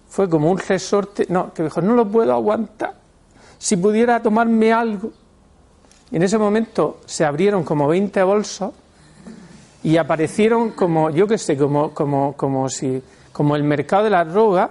fue 0.09 0.29
como 0.29 0.51
un 0.51 0.59
resorte, 0.59 1.27
no, 1.29 1.53
que 1.53 1.65
dijo, 1.65 1.83
no 1.83 1.95
lo 1.95 2.09
puedo 2.09 2.33
aguantar. 2.33 2.95
Si 3.59 3.77
pudiera 3.77 4.23
tomarme 4.23 4.73
algo. 4.73 5.11
Y 6.11 6.17
en 6.17 6.23
ese 6.23 6.39
momento 6.39 7.01
se 7.05 7.25
abrieron 7.25 7.65
como 7.65 7.89
20 7.89 8.23
bolsos 8.23 8.73
y 9.87 9.99
aparecieron 9.99 10.71
como, 10.71 11.11
yo 11.11 11.29
qué 11.29 11.39
sé, 11.39 11.57
como, 11.57 11.95
como, 11.95 12.33
como 12.33 12.69
si, 12.69 13.01
como 13.31 13.55
el 13.55 13.63
mercado 13.63 14.03
de 14.03 14.11
la 14.11 14.25
droga, 14.25 14.69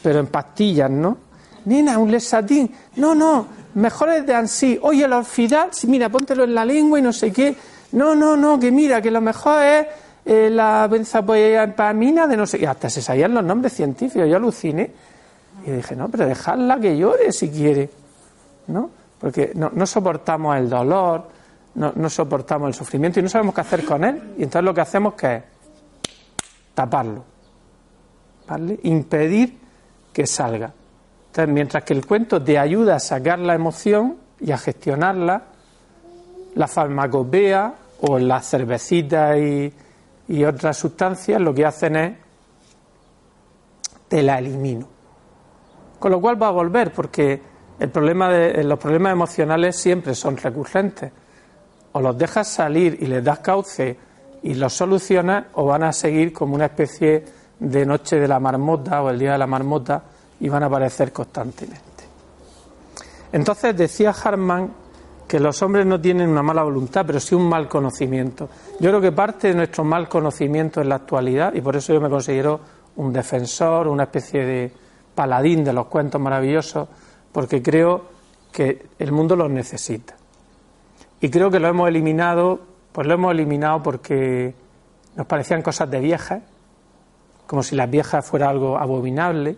pero 0.00 0.20
en 0.20 0.28
pastillas, 0.28 0.88
¿no? 0.88 1.18
Nena, 1.64 1.98
un 1.98 2.12
lesatín. 2.12 2.72
No, 2.94 3.12
no, 3.12 3.44
mejor 3.74 4.10
es 4.10 4.24
de 4.24 4.36
ansí. 4.36 4.78
Oye, 4.80 5.04
el 5.04 5.12
orfidal, 5.14 5.70
mira, 5.88 6.08
póntelo 6.10 6.44
en 6.44 6.54
la 6.54 6.64
lengua 6.64 7.00
y 7.00 7.02
no 7.02 7.12
sé 7.12 7.32
qué. 7.32 7.56
No, 7.90 8.14
no, 8.14 8.36
no, 8.36 8.56
que 8.60 8.70
mira, 8.70 9.02
que 9.02 9.10
lo 9.10 9.20
mejor 9.20 9.64
es 9.64 9.86
eh, 10.26 10.48
la 10.48 10.86
benzapamina 10.86 12.28
de 12.28 12.36
no 12.36 12.46
sé 12.46 12.60
qué. 12.60 12.68
Hasta 12.68 12.88
se 12.88 13.02
sabían 13.02 13.34
los 13.34 13.42
nombres 13.42 13.72
científicos, 13.72 14.28
yo 14.28 14.36
aluciné. 14.36 14.92
Y 15.66 15.72
dije, 15.72 15.96
no, 15.96 16.08
pero 16.08 16.24
dejadla 16.24 16.78
que 16.78 16.96
llore 16.96 17.32
si 17.32 17.50
quiere. 17.50 17.90
¿No? 18.68 18.90
Porque 19.18 19.50
no, 19.56 19.72
no 19.74 19.86
soportamos 19.86 20.56
el 20.56 20.70
dolor, 20.70 21.26
no, 21.74 21.92
no, 21.94 22.10
soportamos 22.10 22.68
el 22.68 22.74
sufrimiento 22.74 23.20
y 23.20 23.22
no 23.22 23.28
sabemos 23.28 23.54
qué 23.54 23.60
hacer 23.60 23.84
con 23.84 24.04
él. 24.04 24.34
Y 24.38 24.42
entonces 24.42 24.64
lo 24.64 24.74
que 24.74 24.80
hacemos 24.80 25.14
que 25.14 25.36
es 25.36 25.42
taparlo. 26.74 27.24
Impedir 28.82 29.58
que 30.12 30.26
salga. 30.26 30.72
Entonces, 31.28 31.54
mientras 31.54 31.84
que 31.84 31.94
el 31.94 32.04
cuento 32.04 32.42
te 32.42 32.58
ayuda 32.58 32.96
a 32.96 33.00
sacar 33.00 33.38
la 33.38 33.54
emoción 33.54 34.16
y 34.40 34.52
a 34.52 34.58
gestionarla, 34.58 35.44
la 36.54 36.68
farmacopea 36.68 37.74
o 38.02 38.18
las 38.18 38.50
cervecitas 38.50 39.38
y, 39.38 39.72
y 40.28 40.44
otras 40.44 40.76
sustancias 40.76 41.40
lo 41.40 41.54
que 41.54 41.64
hacen 41.64 41.96
es 41.96 42.12
te 44.08 44.22
la 44.22 44.38
elimino. 44.38 44.86
Con 45.98 46.12
lo 46.12 46.20
cual 46.20 46.40
va 46.40 46.48
a 46.48 46.50
volver 46.50 46.92
porque 46.92 47.40
el 47.78 47.88
problema 47.90 48.28
de, 48.30 48.62
los 48.62 48.78
problemas 48.78 49.12
emocionales 49.12 49.76
siempre 49.76 50.14
son 50.14 50.36
recurrentes. 50.36 51.10
O 51.92 52.00
los 52.00 52.16
dejas 52.16 52.48
salir 52.48 52.98
y 53.00 53.06
les 53.06 53.22
das 53.22 53.40
cauce 53.40 53.96
y 54.42 54.54
los 54.54 54.72
solucionas 54.72 55.46
o 55.54 55.66
van 55.66 55.84
a 55.84 55.92
seguir 55.92 56.32
como 56.32 56.54
una 56.54 56.66
especie 56.66 57.24
de 57.58 57.86
noche 57.86 58.18
de 58.18 58.26
la 58.26 58.40
marmota 58.40 59.02
o 59.02 59.10
el 59.10 59.18
día 59.18 59.32
de 59.32 59.38
la 59.38 59.46
marmota 59.46 60.02
y 60.40 60.48
van 60.48 60.62
a 60.64 60.66
aparecer 60.66 61.12
constantemente. 61.12 61.82
Entonces 63.32 63.76
decía 63.76 64.10
Harman 64.10 64.70
que 65.26 65.40
los 65.40 65.62
hombres 65.62 65.86
no 65.86 65.98
tienen 66.00 66.28
una 66.28 66.42
mala 66.42 66.62
voluntad, 66.62 67.04
pero 67.06 67.18
sí 67.18 67.34
un 67.34 67.48
mal 67.48 67.68
conocimiento. 67.68 68.50
Yo 68.80 68.90
creo 68.90 69.00
que 69.00 69.12
parte 69.12 69.48
de 69.48 69.54
nuestro 69.54 69.82
mal 69.82 70.08
conocimiento 70.08 70.82
en 70.82 70.90
la 70.90 70.96
actualidad, 70.96 71.54
y 71.54 71.62
por 71.62 71.74
eso 71.74 71.94
yo 71.94 72.00
me 72.02 72.10
considero 72.10 72.60
un 72.96 73.12
defensor, 73.14 73.88
una 73.88 74.02
especie 74.02 74.44
de 74.44 74.72
paladín 75.14 75.64
de 75.64 75.72
los 75.72 75.86
cuentos 75.86 76.20
maravillosos, 76.20 76.86
porque 77.32 77.62
creo 77.62 78.04
que 78.52 78.88
el 78.98 79.12
mundo 79.12 79.34
los 79.34 79.50
necesita. 79.50 80.14
Y 81.22 81.30
creo 81.30 81.50
que 81.50 81.60
lo 81.60 81.68
hemos 81.68 81.88
eliminado, 81.88 82.60
pues 82.92 83.06
lo 83.06 83.14
hemos 83.14 83.32
eliminado 83.32 83.82
porque 83.82 84.54
nos 85.16 85.26
parecían 85.26 85.62
cosas 85.62 85.88
de 85.88 86.00
viejas, 86.00 86.42
como 87.46 87.62
si 87.62 87.76
las 87.76 87.88
viejas 87.88 88.26
fuera 88.26 88.48
algo 88.48 88.76
abominable. 88.76 89.56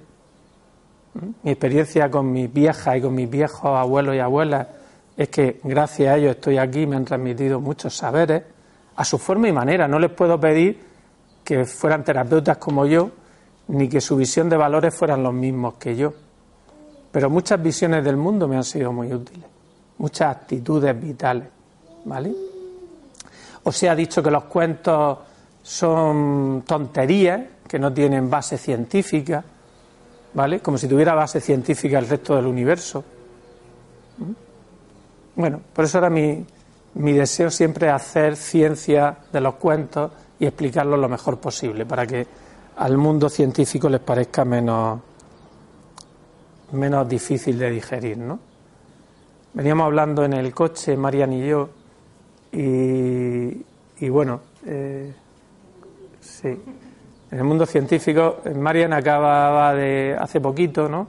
Mi 1.42 1.50
experiencia 1.50 2.10
con 2.10 2.30
mis 2.30 2.52
viejas 2.52 2.98
y 2.98 3.00
con 3.00 3.14
mis 3.14 3.30
viejos 3.30 3.64
abuelos 3.64 4.14
y 4.14 4.18
abuelas 4.18 4.68
es 5.16 5.28
que 5.30 5.60
gracias 5.64 6.12
a 6.12 6.16
ellos 6.18 6.36
estoy 6.36 6.58
aquí, 6.58 6.86
me 6.86 6.96
han 6.96 7.06
transmitido 7.06 7.60
muchos 7.60 7.96
saberes 7.96 8.42
a 8.96 9.04
su 9.04 9.16
forma 9.16 9.48
y 9.48 9.52
manera. 9.52 9.88
No 9.88 9.98
les 9.98 10.10
puedo 10.10 10.38
pedir 10.38 10.78
que 11.44 11.64
fueran 11.64 12.04
terapeutas 12.04 12.58
como 12.58 12.84
yo, 12.84 13.10
ni 13.68 13.88
que 13.88 14.02
su 14.02 14.16
visión 14.16 14.50
de 14.50 14.58
valores 14.58 14.94
fueran 14.94 15.22
los 15.22 15.32
mismos 15.32 15.74
que 15.74 15.96
yo. 15.96 16.12
Pero 17.10 17.30
muchas 17.30 17.62
visiones 17.62 18.04
del 18.04 18.18
mundo 18.18 18.48
me 18.48 18.56
han 18.56 18.64
sido 18.64 18.92
muy 18.92 19.12
útiles, 19.14 19.46
muchas 19.98 20.36
actitudes 20.36 21.00
vitales, 21.00 21.48
¿vale? 22.04 22.32
O 23.62 23.72
se 23.72 23.88
ha 23.88 23.94
dicho 23.94 24.22
que 24.22 24.30
los 24.30 24.44
cuentos 24.44 25.18
son 25.62 26.62
tonterías, 26.66 27.40
que 27.66 27.78
no 27.78 27.92
tienen 27.92 28.28
base 28.28 28.58
científica, 28.58 29.42
¿vale? 30.34 30.60
Como 30.60 30.76
si 30.76 30.86
tuviera 30.86 31.14
base 31.14 31.40
científica 31.40 31.98
el 31.98 32.08
resto 32.08 32.36
del 32.36 32.46
universo. 32.46 33.04
Bueno, 35.36 35.60
por 35.72 35.84
eso 35.84 35.98
era 35.98 36.10
mi, 36.10 36.44
mi 36.94 37.12
deseo 37.12 37.50
siempre 37.50 37.90
hacer 37.90 38.36
ciencia 38.36 39.16
de 39.32 39.40
los 39.40 39.54
cuentos 39.54 40.12
y 40.38 40.46
explicarlos 40.46 40.98
lo 40.98 41.08
mejor 41.08 41.38
posible, 41.38 41.86
para 41.86 42.06
que 42.06 42.26
al 42.76 42.96
mundo 42.96 43.28
científico 43.28 43.88
les 43.88 44.00
parezca 44.00 44.44
menos, 44.44 45.00
menos 46.72 47.08
difícil 47.08 47.58
de 47.58 47.70
digerir, 47.70 48.18
¿no? 48.18 48.53
Veníamos 49.54 49.86
hablando 49.86 50.24
en 50.24 50.32
el 50.34 50.52
coche, 50.52 50.96
Marian 50.96 51.32
y 51.32 51.46
yo, 51.46 51.70
y, 52.52 54.08
bueno, 54.08 54.40
eh, 54.66 55.12
sí, 56.20 56.48
en 56.48 57.38
el 57.38 57.44
mundo 57.44 57.66
científico, 57.66 58.42
Marian 58.54 58.92
acababa 58.92 59.74
de, 59.74 60.16
hace 60.18 60.40
poquito, 60.40 60.88
¿no? 60.88 61.08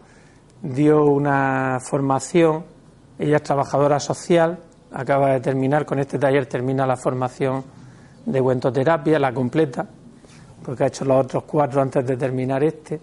Dio 0.61 1.05
una 1.05 1.79
formación 1.81 2.75
ella 3.17 3.37
es 3.37 3.43
trabajadora 3.43 3.99
social, 3.99 4.59
acaba 4.91 5.31
de 5.31 5.39
terminar 5.39 5.85
con 5.85 5.99
este 5.99 6.19
taller, 6.19 6.47
termina 6.47 6.85
la 6.85 6.97
formación 6.97 7.63
de 8.25 8.41
guentoterapia, 8.41 9.17
la 9.19 9.33
completa, 9.33 9.85
porque 10.63 10.83
ha 10.83 10.87
hecho 10.87 11.05
los 11.05 11.23
otros 11.23 11.43
cuatro 11.43 11.81
antes 11.81 12.05
de 12.05 12.17
terminar 12.17 12.63
este. 12.63 12.99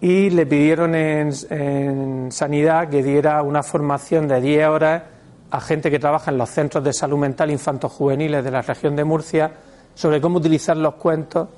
Y 0.00 0.30
le 0.30 0.46
pidieron 0.46 0.94
en, 0.94 2.32
sanidad 2.32 2.88
que 2.88 3.02
diera 3.02 3.42
una 3.42 3.62
formación 3.62 4.26
de 4.28 4.40
10 4.40 4.66
horas 4.68 5.02
a 5.50 5.60
gente 5.60 5.90
que 5.90 5.98
trabaja 5.98 6.30
en 6.30 6.38
los 6.38 6.48
centros 6.48 6.82
de 6.84 6.92
salud 6.92 7.18
mental 7.18 7.50
infantos 7.50 7.92
juveniles 7.92 8.44
de 8.44 8.50
la 8.50 8.62
región 8.62 8.94
de 8.94 9.04
Murcia 9.04 9.50
sobre 9.94 10.20
cómo 10.20 10.38
utilizar 10.38 10.76
los 10.76 10.94
cuentos 10.94 11.48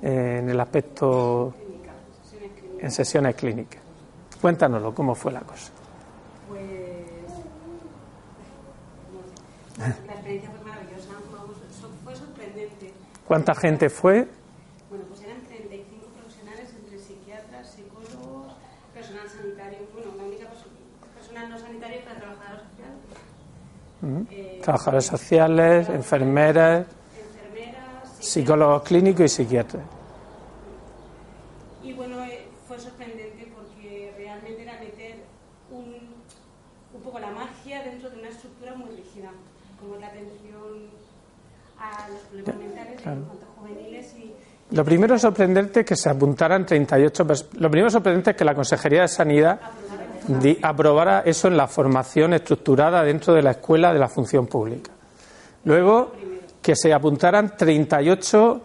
en 0.00 0.48
el 0.48 0.60
aspecto 0.60 1.54
en 2.78 2.90
sesiones 2.90 3.34
clínicas. 3.34 3.82
Cuéntanoslo, 4.40 4.94
cómo 4.94 5.14
fue 5.14 5.32
la 5.32 5.40
cosa. 5.40 5.72
La 9.78 9.88
experiencia 9.88 10.50
fue 10.50 10.70
maravillosa, 10.70 11.08
fue 12.04 12.14
sorprendente. 12.14 12.92
¿Cuánta 13.26 13.54
gente 13.54 13.90
fue? 13.90 14.28
Bueno, 14.88 15.04
pues 15.08 15.22
eran 15.22 15.40
35 15.42 16.06
profesionales 16.06 16.70
entre 16.78 16.98
psiquiatras, 16.98 17.70
psicólogos, 17.70 18.54
personal 18.94 19.28
sanitario, 19.28 19.78
bueno, 19.92 20.12
la 20.16 20.24
única 20.24 20.46
personal 21.14 21.50
no 21.50 21.58
sanitario 21.58 22.04
para 22.04 22.16
trabajadores 22.16 22.70
Eh, 24.02 24.60
trabajadores 24.62 25.04
sociales, 25.06 25.88
enfermeras, 25.90 26.86
enfermeras 27.18 28.18
psicólogos 28.18 28.82
clínicos 28.82 29.24
y 29.24 29.28
psiquiatras. 29.28 29.82
Y 31.82 31.92
bueno, 31.92 32.24
eh, 32.24 32.46
fue 32.66 32.78
sorprendente 32.78 33.52
porque 33.54 34.14
realmente 34.16 34.62
era 34.62 34.78
meter 34.80 35.16
un, 35.70 36.14
un 36.94 37.00
poco 37.02 37.18
la 37.18 37.30
magia 37.30 37.82
dentro 37.82 38.08
de 38.08 38.18
una 38.20 38.28
estructura 38.28 38.74
muy 38.74 38.88
rígida 38.90 39.30
como 39.78 39.96
la 39.96 40.06
atención 40.06 40.88
a 41.78 42.08
los 42.08 42.20
problemas 42.20 42.56
mentales 42.56 43.02
claro. 43.02 43.20
juveniles 43.56 44.14
y 44.16 44.34
lo 44.70 44.84
primero 44.84 45.18
sorprendente 45.18 45.80
es 45.80 45.86
que 45.86 45.96
se 45.96 46.08
apuntaran 46.08 46.64
38 46.64 47.26
Lo 47.58 47.70
primero 47.70 47.90
sorprendente 47.90 48.30
es 48.30 48.36
que 48.36 48.44
la 48.44 48.54
Consejería 48.54 49.02
de 49.02 49.08
Sanidad 49.08 49.60
aprobara 50.62 51.20
eso 51.20 51.48
en 51.48 51.56
la 51.56 51.66
formación 51.66 52.34
estructurada 52.34 53.02
dentro 53.02 53.34
de 53.34 53.42
la 53.42 53.52
escuela 53.52 53.92
de 53.92 53.98
la 53.98 54.08
función 54.08 54.46
pública. 54.46 54.90
Luego, 55.64 56.12
que 56.60 56.74
se 56.76 56.92
apuntaran 56.92 57.56
38 57.56 58.62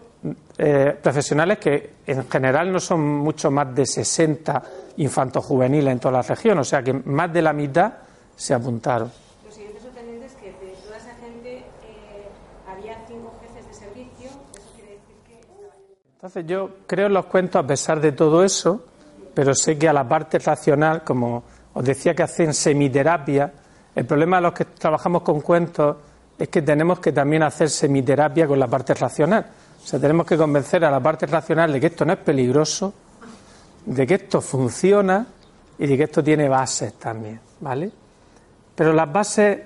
eh, 0.58 0.96
profesionales 1.02 1.58
que 1.58 1.94
en 2.06 2.28
general 2.28 2.72
no 2.72 2.80
son 2.80 3.00
mucho 3.00 3.50
más 3.50 3.74
de 3.74 3.86
60 3.86 4.62
infantos 4.96 5.44
juveniles 5.44 5.92
en 5.92 5.98
toda 5.98 6.12
la 6.12 6.22
región, 6.22 6.58
o 6.58 6.64
sea 6.64 6.82
que 6.82 6.92
más 6.92 7.32
de 7.32 7.42
la 7.42 7.52
mitad 7.52 7.92
se 8.34 8.54
apuntaron. 8.54 9.10
Entonces 16.26 16.46
yo 16.46 16.70
creo 16.88 17.06
en 17.06 17.14
los 17.14 17.26
cuentos 17.26 17.62
a 17.62 17.66
pesar 17.66 18.00
de 18.00 18.10
todo 18.10 18.42
eso, 18.42 18.84
pero 19.32 19.54
sé 19.54 19.78
que 19.78 19.88
a 19.88 19.92
la 19.92 20.08
parte 20.08 20.40
racional, 20.40 21.04
como 21.04 21.44
os 21.76 21.84
decía 21.84 22.14
que 22.14 22.22
hacen 22.22 22.54
semiterapia, 22.54 23.52
el 23.94 24.06
problema 24.06 24.36
de 24.36 24.42
los 24.44 24.54
que 24.54 24.64
trabajamos 24.64 25.20
con 25.20 25.42
cuentos 25.42 25.96
es 26.38 26.48
que 26.48 26.62
tenemos 26.62 27.00
que 27.00 27.12
también 27.12 27.42
hacer 27.42 27.68
semiterapia 27.68 28.46
con 28.46 28.58
la 28.58 28.66
parte 28.66 28.94
racional. 28.94 29.46
O 29.82 29.86
sea, 29.86 30.00
tenemos 30.00 30.26
que 30.26 30.38
convencer 30.38 30.84
a 30.86 30.90
la 30.90 31.00
parte 31.00 31.26
racional 31.26 31.72
de 31.72 31.80
que 31.80 31.86
esto 31.88 32.04
no 32.04 32.14
es 32.14 32.18
peligroso, 32.18 32.92
de 33.84 34.06
que 34.06 34.14
esto 34.14 34.40
funciona 34.40 35.26
y 35.78 35.86
de 35.86 35.96
que 35.96 36.04
esto 36.04 36.24
tiene 36.24 36.48
bases 36.48 36.94
también, 36.94 37.40
¿vale? 37.60 37.90
Pero 38.74 38.92
las 38.92 39.12
bases 39.12 39.58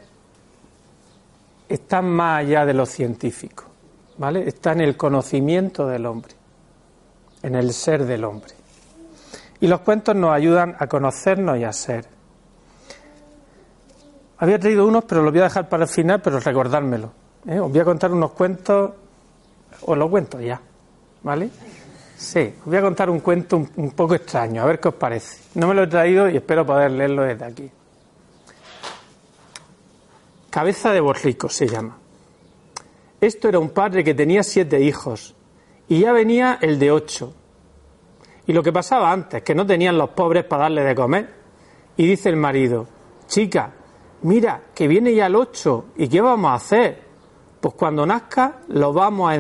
están 1.69 2.11
más 2.11 2.41
allá 2.41 2.67
de 2.67 2.75
lo 2.75 2.87
científico, 2.87 3.65
¿vale? 4.19 4.49
Están 4.49 4.81
en 4.81 4.89
el 4.89 4.97
conocimiento 4.97 5.87
del 5.87 6.07
hombre 6.07 6.41
en 7.43 7.55
el 7.55 7.73
ser 7.73 8.05
del 8.05 8.25
hombre. 8.25 8.53
Y 9.61 9.67
los 9.67 9.81
cuentos 9.81 10.17
nos 10.17 10.33
ayudan 10.33 10.77
a 10.79 10.87
conocernos 10.87 11.59
y 11.59 11.65
a 11.65 11.73
ser. 11.73 12.07
Había 14.39 14.59
traído 14.59 14.87
unos, 14.87 15.05
pero 15.05 15.23
los 15.23 15.33
voy 15.33 15.41
a 15.41 15.45
dejar 15.45 15.69
para 15.69 15.85
el 15.85 15.89
final, 15.89 16.23
pero 16.23 16.41
recordármelo. 16.41 17.13
¿eh? 17.47 17.61
Os 17.61 17.71
voy 17.71 17.81
a 17.81 17.85
contar 17.85 18.11
unos 18.11 18.31
cuentos, 18.33 18.93
os 19.83 19.99
los 19.99 20.09
cuento 20.09 20.41
ya, 20.41 20.61
¿vale? 21.23 21.51
Sí, 22.17 22.55
os 22.61 22.65
voy 22.65 22.77
a 22.77 22.81
contar 22.81 23.11
un 23.11 23.21
cuento 23.21 23.59
un, 23.59 23.71
un 23.77 23.91
poco 23.91 24.15
extraño, 24.15 24.63
a 24.63 24.67
ver 24.67 24.81
qué 24.81 24.89
os 24.89 24.95
parece. 24.95 25.43
No 25.55 25.69
me 25.69 25.75
lo 25.75 25.83
he 25.83 25.87
traído 25.87 26.29
y 26.29 26.37
espero 26.37 26.65
poder 26.65 26.91
leerlo 26.91 27.23
desde 27.23 27.45
aquí. 27.45 27.71
Cabeza 30.51 30.91
de 30.93 31.01
borrico 31.01 31.49
se 31.49 31.69
llama. 31.69 31.97
esto 33.21 33.49
era 33.49 33.59
un 33.59 33.71
padre 33.71 34.03
que 34.03 34.15
tenía 34.15 34.43
siete 34.43 34.81
hijos 34.81 35.35
y 35.87 36.01
ya 36.01 36.13
venía 36.13 36.59
el 36.61 36.79
de 36.79 36.91
ocho. 36.91 37.35
Y 38.51 38.53
lo 38.53 38.65
que 38.65 38.73
pasaba 38.73 39.13
antes, 39.13 39.45
que 39.45 39.55
no 39.55 39.65
tenían 39.65 39.97
los 39.97 40.11
pobres 40.11 40.43
para 40.43 40.65
darle 40.65 40.83
de 40.83 40.93
comer. 40.93 41.33
Y 41.97 42.05
dice 42.05 42.31
el 42.31 42.35
marido, 42.35 42.85
chica, 43.29 43.71
mira, 44.23 44.61
que 44.75 44.89
viene 44.89 45.15
ya 45.15 45.27
el 45.27 45.37
ocho, 45.37 45.85
¿y 45.95 46.09
qué 46.09 46.21
vamos 46.21 46.51
a 46.51 46.55
hacer? 46.55 47.01
Pues 47.61 47.75
cuando 47.75 48.05
nazca 48.05 48.63
lo 48.67 48.93
vamos 48.93 49.33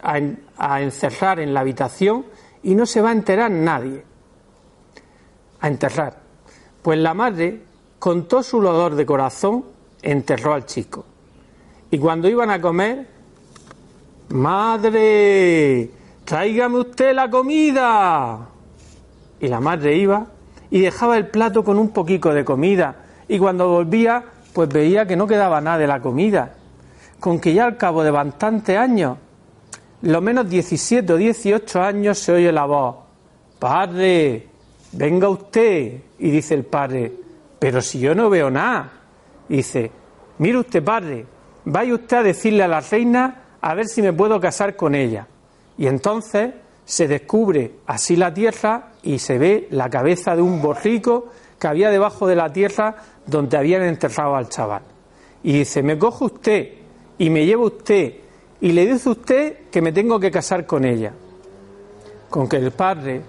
a, 0.00 0.16
a 0.58 0.80
encerrar 0.80 1.40
en 1.40 1.52
la 1.52 1.58
habitación 1.58 2.24
y 2.62 2.76
no 2.76 2.86
se 2.86 3.00
va 3.00 3.08
a 3.08 3.14
enterar 3.14 3.50
nadie. 3.50 4.04
A 5.58 5.66
enterrar. 5.66 6.16
Pues 6.82 7.00
la 7.00 7.14
madre, 7.14 7.62
con 7.98 8.28
todo 8.28 8.44
su 8.44 8.62
dolor 8.62 8.94
de 8.94 9.04
corazón, 9.04 9.64
enterró 10.02 10.54
al 10.54 10.66
chico. 10.66 11.04
Y 11.90 11.98
cuando 11.98 12.28
iban 12.28 12.50
a 12.50 12.60
comer, 12.60 13.08
Madre, 14.28 15.88
tráigame 16.26 16.80
usted 16.80 17.14
la 17.14 17.30
comida. 17.30 18.48
Y 19.40 19.48
la 19.48 19.60
madre 19.60 19.96
iba 19.96 20.26
y 20.70 20.80
dejaba 20.80 21.16
el 21.16 21.28
plato 21.28 21.64
con 21.64 21.78
un 21.78 21.90
poquito 21.90 22.34
de 22.34 22.44
comida. 22.44 22.96
Y 23.28 23.38
cuando 23.38 23.68
volvía, 23.68 24.22
pues 24.52 24.68
veía 24.68 25.06
que 25.06 25.16
no 25.16 25.26
quedaba 25.26 25.60
nada 25.60 25.78
de 25.78 25.86
la 25.86 26.00
comida. 26.00 26.54
Con 27.20 27.40
que 27.40 27.54
ya 27.54 27.64
al 27.64 27.78
cabo 27.78 28.02
de 28.02 28.10
bastantes 28.10 28.76
años, 28.76 29.16
lo 30.02 30.20
menos 30.20 30.48
17 30.48 31.12
o 31.12 31.16
18 31.16 31.80
años, 31.80 32.18
se 32.18 32.32
oye 32.32 32.52
la 32.52 32.66
voz. 32.66 32.96
Padre, 33.58 34.48
venga 34.92 35.28
usted. 35.28 36.00
Y 36.18 36.30
dice 36.30 36.54
el 36.54 36.64
padre, 36.64 37.12
pero 37.58 37.80
si 37.80 38.00
yo 38.00 38.14
no 38.14 38.28
veo 38.28 38.50
nada. 38.50 38.90
dice, 39.48 39.90
mire 40.38 40.58
usted, 40.58 40.82
padre, 40.82 41.24
vaya 41.64 41.94
usted 41.94 42.16
a 42.16 42.22
decirle 42.22 42.64
a 42.64 42.68
la 42.68 42.80
reina 42.80 43.42
a 43.60 43.74
ver 43.74 43.86
si 43.86 44.02
me 44.02 44.12
puedo 44.12 44.40
casar 44.40 44.76
con 44.76 44.94
ella. 44.94 45.26
Y 45.78 45.86
entonces 45.86 46.54
se 46.84 47.08
descubre 47.08 47.80
así 47.86 48.16
la 48.16 48.32
tierra 48.32 48.92
y 49.02 49.18
se 49.18 49.38
ve 49.38 49.68
la 49.70 49.90
cabeza 49.90 50.36
de 50.36 50.42
un 50.42 50.62
borrico 50.62 51.28
que 51.58 51.66
había 51.66 51.90
debajo 51.90 52.26
de 52.26 52.36
la 52.36 52.52
tierra 52.52 52.96
donde 53.26 53.56
habían 53.56 53.82
enterrado 53.82 54.36
al 54.36 54.48
chaval. 54.48 54.82
Y 55.42 55.52
dice, 55.52 55.82
me 55.82 55.98
coge 55.98 56.24
usted 56.24 56.68
y 57.18 57.30
me 57.30 57.44
lleva 57.44 57.64
usted 57.64 58.14
y 58.60 58.72
le 58.72 58.86
dice 58.86 59.10
usted 59.10 59.70
que 59.70 59.82
me 59.82 59.92
tengo 59.92 60.18
que 60.18 60.30
casar 60.30 60.66
con 60.66 60.84
ella. 60.84 61.12
Con 62.30 62.48
que 62.48 62.56
el 62.56 62.72
padre, 62.72 63.22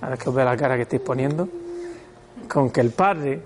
a 0.00 0.08
ver 0.10 0.18
que 0.18 0.28
os 0.28 0.34
vea 0.34 0.44
la 0.44 0.56
cara 0.56 0.76
que 0.76 0.82
estáis 0.82 1.02
poniendo, 1.02 1.48
con 2.48 2.70
que 2.70 2.80
el 2.80 2.90
padre 2.90 3.40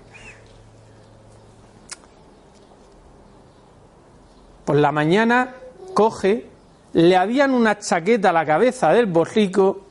por 4.65 4.75
la 4.75 4.91
mañana 4.91 5.55
coge, 5.93 6.47
le 6.95 7.17
habían 7.17 7.51
una 7.51 7.77
chaqueta 7.77 8.29
a 8.29 8.33
la 8.33 8.45
cabeza 8.45 8.93
del 8.93 9.07
borrico 9.07 9.81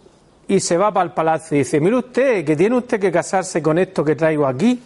y 0.48 0.58
se 0.58 0.78
va 0.78 0.90
para 0.90 1.04
el 1.04 1.12
palacio 1.12 1.54
y 1.54 1.58
dice, 1.58 1.78
mire 1.78 1.96
usted, 1.96 2.44
que 2.46 2.56
tiene 2.56 2.76
usted 2.76 2.98
que 2.98 3.12
casarse 3.12 3.62
con 3.62 3.78
esto 3.78 4.02
que 4.02 4.16
traigo 4.16 4.46
aquí. 4.46 4.80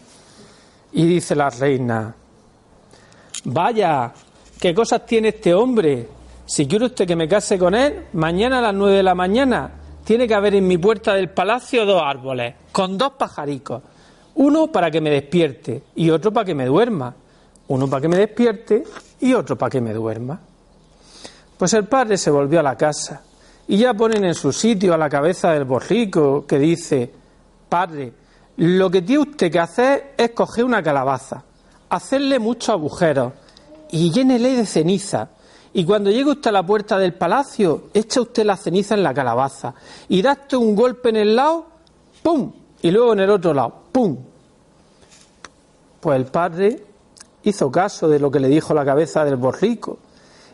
Y 0.92 1.06
dice 1.06 1.36
la 1.36 1.48
reina, 1.48 2.12
vaya, 3.44 4.12
¿qué 4.58 4.74
cosas 4.74 5.06
tiene 5.06 5.28
este 5.28 5.54
hombre? 5.54 6.08
Si 6.44 6.66
quiere 6.66 6.86
usted 6.86 7.06
que 7.06 7.14
me 7.14 7.28
case 7.28 7.56
con 7.56 7.76
él, 7.76 8.06
mañana 8.14 8.58
a 8.58 8.62
las 8.62 8.74
nueve 8.74 8.96
de 8.96 9.02
la 9.04 9.14
mañana 9.14 9.70
tiene 10.02 10.26
que 10.26 10.34
haber 10.34 10.56
en 10.56 10.66
mi 10.66 10.76
puerta 10.76 11.14
del 11.14 11.30
palacio 11.30 11.86
dos 11.86 12.02
árboles, 12.04 12.54
con 12.72 12.98
dos 12.98 13.12
pajaricos. 13.12 13.80
Uno 14.34 14.72
para 14.72 14.90
que 14.90 15.00
me 15.00 15.10
despierte 15.10 15.84
y 15.94 16.10
otro 16.10 16.32
para 16.32 16.46
que 16.46 16.54
me 16.56 16.66
duerma. 16.66 17.14
Uno 17.68 17.88
para 17.88 18.00
que 18.00 18.08
me 18.08 18.16
despierte 18.16 18.82
y 19.20 19.34
otro 19.34 19.56
para 19.56 19.70
que 19.70 19.80
me 19.80 19.92
duerma. 19.92 20.40
Pues 21.59 21.72
el 21.72 21.88
padre 21.88 22.16
se 22.16 22.30
volvió 22.30 22.61
a 22.61 22.62
la 22.62 22.76
casa 22.76 23.22
y 23.66 23.78
ya 23.78 23.92
ponen 23.92 24.24
en 24.24 24.34
su 24.34 24.52
sitio 24.52 24.94
a 24.94 24.96
la 24.96 25.11
cabeza 25.11 25.50
del 25.50 25.64
borrico 25.64 26.46
que 26.46 26.56
dice, 26.56 27.12
Padre, 27.68 28.12
lo 28.59 28.88
que 28.88 29.02
tiene 29.02 29.22
usted 29.22 29.50
que 29.50 29.59
hacer 29.59 30.14
es 30.16 30.30
coger 30.30 30.64
una 30.64 30.82
calabaza, 30.84 31.42
hacerle 31.90 32.38
muchos 32.38 32.68
agujeros 32.68 33.32
y 33.90 34.12
llénele 34.12 34.54
de 34.54 34.66
ceniza. 34.66 35.30
Y 35.72 35.84
cuando 35.84 36.11
llegue 36.11 36.30
usted 36.30 36.48
a 36.50 36.52
la 36.52 36.64
puerta 36.64 36.96
del 36.96 37.14
palacio, 37.14 37.88
echa 37.92 38.20
usted 38.20 38.44
la 38.44 38.56
ceniza 38.56 38.94
en 38.94 39.02
la 39.02 39.12
calabaza 39.12 39.74
y 40.09 40.22
da 40.22 40.32
usted 40.32 40.56
un 40.56 40.76
golpe 40.76 41.09
en 41.09 41.16
el 41.16 41.36
lado, 41.36 41.66
¡pum! 42.22 42.52
Y 42.82 42.92
luego 42.92 43.14
en 43.14 43.20
el 43.20 43.30
otro 43.30 43.52
lado, 43.52 43.82
¡pum! 43.90 44.16
Pues 46.00 46.16
el 46.16 46.26
padre 46.26 46.84
hizo 47.42 47.70
caso 47.70 48.09
de 48.09 48.20
lo 48.20 48.30
que 48.30 48.38
le 48.38 48.48
dijo 48.48 48.72
la 48.72 48.84
cabeza 48.84 49.24
del 49.24 49.36
borrico 49.36 49.98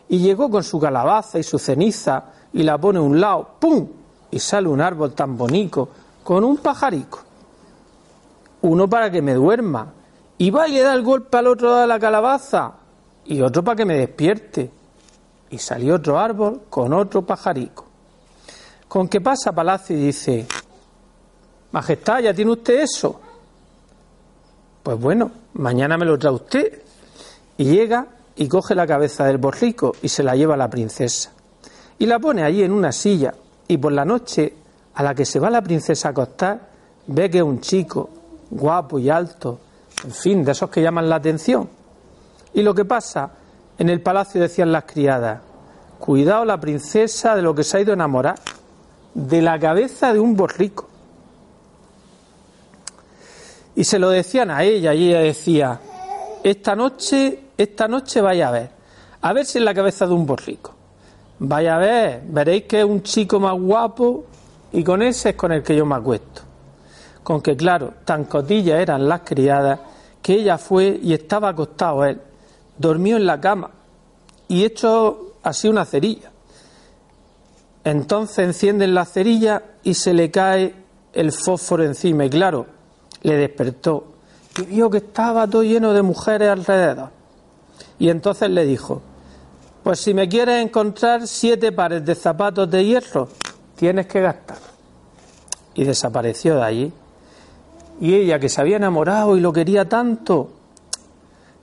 y 0.09 0.19
llegó 0.19 0.49
con 0.49 0.63
su 0.63 0.79
calabaza 0.79 1.39
y 1.39 1.43
su 1.43 1.57
ceniza 1.57 2.25
y 2.53 2.63
la 2.63 2.77
pone 2.77 2.99
a 2.99 3.01
un 3.01 3.19
lado, 3.19 3.55
¡pum! 3.59 3.87
y 4.31 4.39
sale 4.39 4.67
un 4.67 4.81
árbol 4.81 5.13
tan 5.13 5.37
bonito 5.37 5.89
con 6.23 6.43
un 6.43 6.57
pajarico. 6.57 7.19
Uno 8.61 8.89
para 8.89 9.09
que 9.11 9.21
me 9.21 9.33
duerma 9.33 9.93
y 10.37 10.49
va 10.51 10.67
y 10.67 10.73
le 10.73 10.81
da 10.81 10.93
el 10.93 11.03
golpe 11.03 11.37
al 11.37 11.47
otro 11.47 11.69
lado 11.69 11.81
de 11.81 11.87
la 11.87 11.99
calabaza 11.99 12.73
y 13.25 13.41
otro 13.41 13.63
para 13.63 13.77
que 13.77 13.85
me 13.85 13.95
despierte. 13.97 14.71
Y 15.49 15.57
salió 15.57 15.95
otro 15.95 16.19
árbol 16.19 16.63
con 16.69 16.91
otro 16.93 17.21
pajarico. 17.21 17.85
Con 18.87 19.07
que 19.07 19.21
pasa 19.21 19.53
Palacio 19.53 19.95
y 19.95 20.01
dice, 20.01 20.47
Majestad, 21.71 22.19
¿ya 22.19 22.33
tiene 22.33 22.51
usted 22.51 22.81
eso? 22.81 23.19
Pues 24.83 24.99
bueno, 24.99 25.31
mañana 25.53 25.97
me 25.97 26.05
lo 26.05 26.17
trae 26.17 26.33
usted. 26.33 26.81
Y 27.57 27.65
llega 27.65 28.07
y 28.35 28.47
coge 28.47 28.75
la 28.75 28.85
cabeza 28.85 29.25
del 29.25 29.37
borrico 29.37 29.95
y 30.01 30.09
se 30.09 30.23
la 30.23 30.35
lleva 30.35 30.55
a 30.55 30.57
la 30.57 30.69
princesa. 30.69 31.31
Y 31.97 32.05
la 32.05 32.19
pone 32.19 32.43
allí 32.43 32.63
en 32.63 32.71
una 32.71 32.91
silla 32.91 33.33
y 33.67 33.77
por 33.77 33.91
la 33.91 34.05
noche 34.05 34.53
a 34.93 35.03
la 35.03 35.15
que 35.15 35.25
se 35.25 35.39
va 35.39 35.49
la 35.49 35.61
princesa 35.61 36.09
a 36.09 36.11
acostar 36.11 36.59
ve 37.07 37.29
que 37.29 37.37
es 37.37 37.43
un 37.43 37.61
chico 37.61 38.09
guapo 38.49 38.99
y 38.99 39.09
alto, 39.09 39.59
en 40.03 40.11
fin, 40.11 40.43
de 40.43 40.51
esos 40.51 40.69
que 40.69 40.81
llaman 40.81 41.09
la 41.09 41.15
atención. 41.15 41.69
Y 42.53 42.61
lo 42.61 42.73
que 42.73 42.85
pasa, 42.85 43.31
en 43.77 43.89
el 43.89 44.01
palacio 44.01 44.41
decían 44.41 44.71
las 44.71 44.85
criadas, 44.85 45.41
cuidado 45.99 46.45
la 46.45 46.59
princesa 46.59 47.35
de 47.35 47.41
lo 47.41 47.55
que 47.55 47.63
se 47.63 47.77
ha 47.77 47.81
ido 47.81 47.91
a 47.91 47.95
enamorar, 47.95 48.35
de 49.13 49.41
la 49.41 49.59
cabeza 49.59 50.13
de 50.13 50.19
un 50.19 50.35
borrico. 50.35 50.87
Y 53.75 53.83
se 53.83 53.99
lo 53.99 54.09
decían 54.09 54.51
a 54.51 54.63
ella 54.63 54.93
y 54.93 55.09
ella 55.09 55.19
decía, 55.19 55.79
esta 56.49 56.75
noche 56.75 57.45
esta 57.57 57.87
noche 57.87 58.21
vaya 58.21 58.49
a 58.49 58.51
ver, 58.51 58.69
a 59.21 59.33
ver 59.33 59.45
si 59.45 59.57
es 59.57 59.63
la 59.63 59.73
cabeza 59.73 60.05
de 60.05 60.13
un 60.13 60.25
borrico. 60.25 60.73
Vaya 61.39 61.75
a 61.75 61.79
ver, 61.79 62.23
veréis 62.27 62.63
que 62.63 62.79
es 62.79 62.85
un 62.85 63.01
chico 63.01 63.39
más 63.39 63.53
guapo 63.59 64.25
y 64.71 64.83
con 64.83 65.01
ese 65.01 65.29
es 65.29 65.35
con 65.35 65.51
el 65.51 65.63
que 65.63 65.75
yo 65.75 65.85
me 65.85 65.95
acuesto. 65.95 66.41
Con 67.23 67.41
que, 67.41 67.55
claro, 67.55 67.93
tan 68.03 68.25
cotillas 68.25 68.79
eran 68.79 69.07
las 69.07 69.21
criadas 69.21 69.79
que 70.21 70.33
ella 70.33 70.57
fue 70.57 70.99
y 71.01 71.13
estaba 71.13 71.49
acostado 71.49 72.05
él, 72.05 72.21
dormió 72.77 73.15
en 73.17 73.25
la 73.25 73.39
cama 73.39 73.71
y 74.47 74.63
hecho 74.63 75.35
así 75.43 75.67
una 75.67 75.85
cerilla. 75.85 76.31
Entonces 77.83 78.39
encienden 78.39 78.93
la 78.93 79.05
cerilla 79.05 79.63
y 79.83 79.93
se 79.93 80.13
le 80.13 80.29
cae 80.31 80.73
el 81.13 81.31
fósforo 81.31 81.83
encima 81.83 82.25
y 82.25 82.29
claro, 82.29 82.65
le 83.21 83.37
despertó 83.37 84.14
y 84.61 84.65
vio 84.65 84.89
que 84.89 84.97
estaba 84.97 85.47
todo 85.47 85.63
lleno 85.63 85.93
de 85.93 86.01
mujeres 86.01 86.49
alrededor. 86.49 87.09
Y 87.99 88.09
entonces 88.09 88.49
le 88.49 88.65
dijo, 88.65 89.01
pues 89.83 89.99
si 89.99 90.13
me 90.13 90.27
quieres 90.27 90.63
encontrar 90.63 91.27
siete 91.27 91.71
pares 91.71 92.03
de 92.05 92.15
zapatos 92.15 92.69
de 92.69 92.85
hierro, 92.85 93.29
tienes 93.75 94.07
que 94.07 94.21
gastar. 94.21 94.57
Y 95.73 95.83
desapareció 95.83 96.55
de 96.55 96.63
allí. 96.63 96.93
Y 98.01 98.13
ella, 98.13 98.39
que 98.39 98.49
se 98.49 98.61
había 98.61 98.77
enamorado 98.77 99.37
y 99.37 99.41
lo 99.41 99.53
quería 99.53 99.87
tanto, 99.87 100.49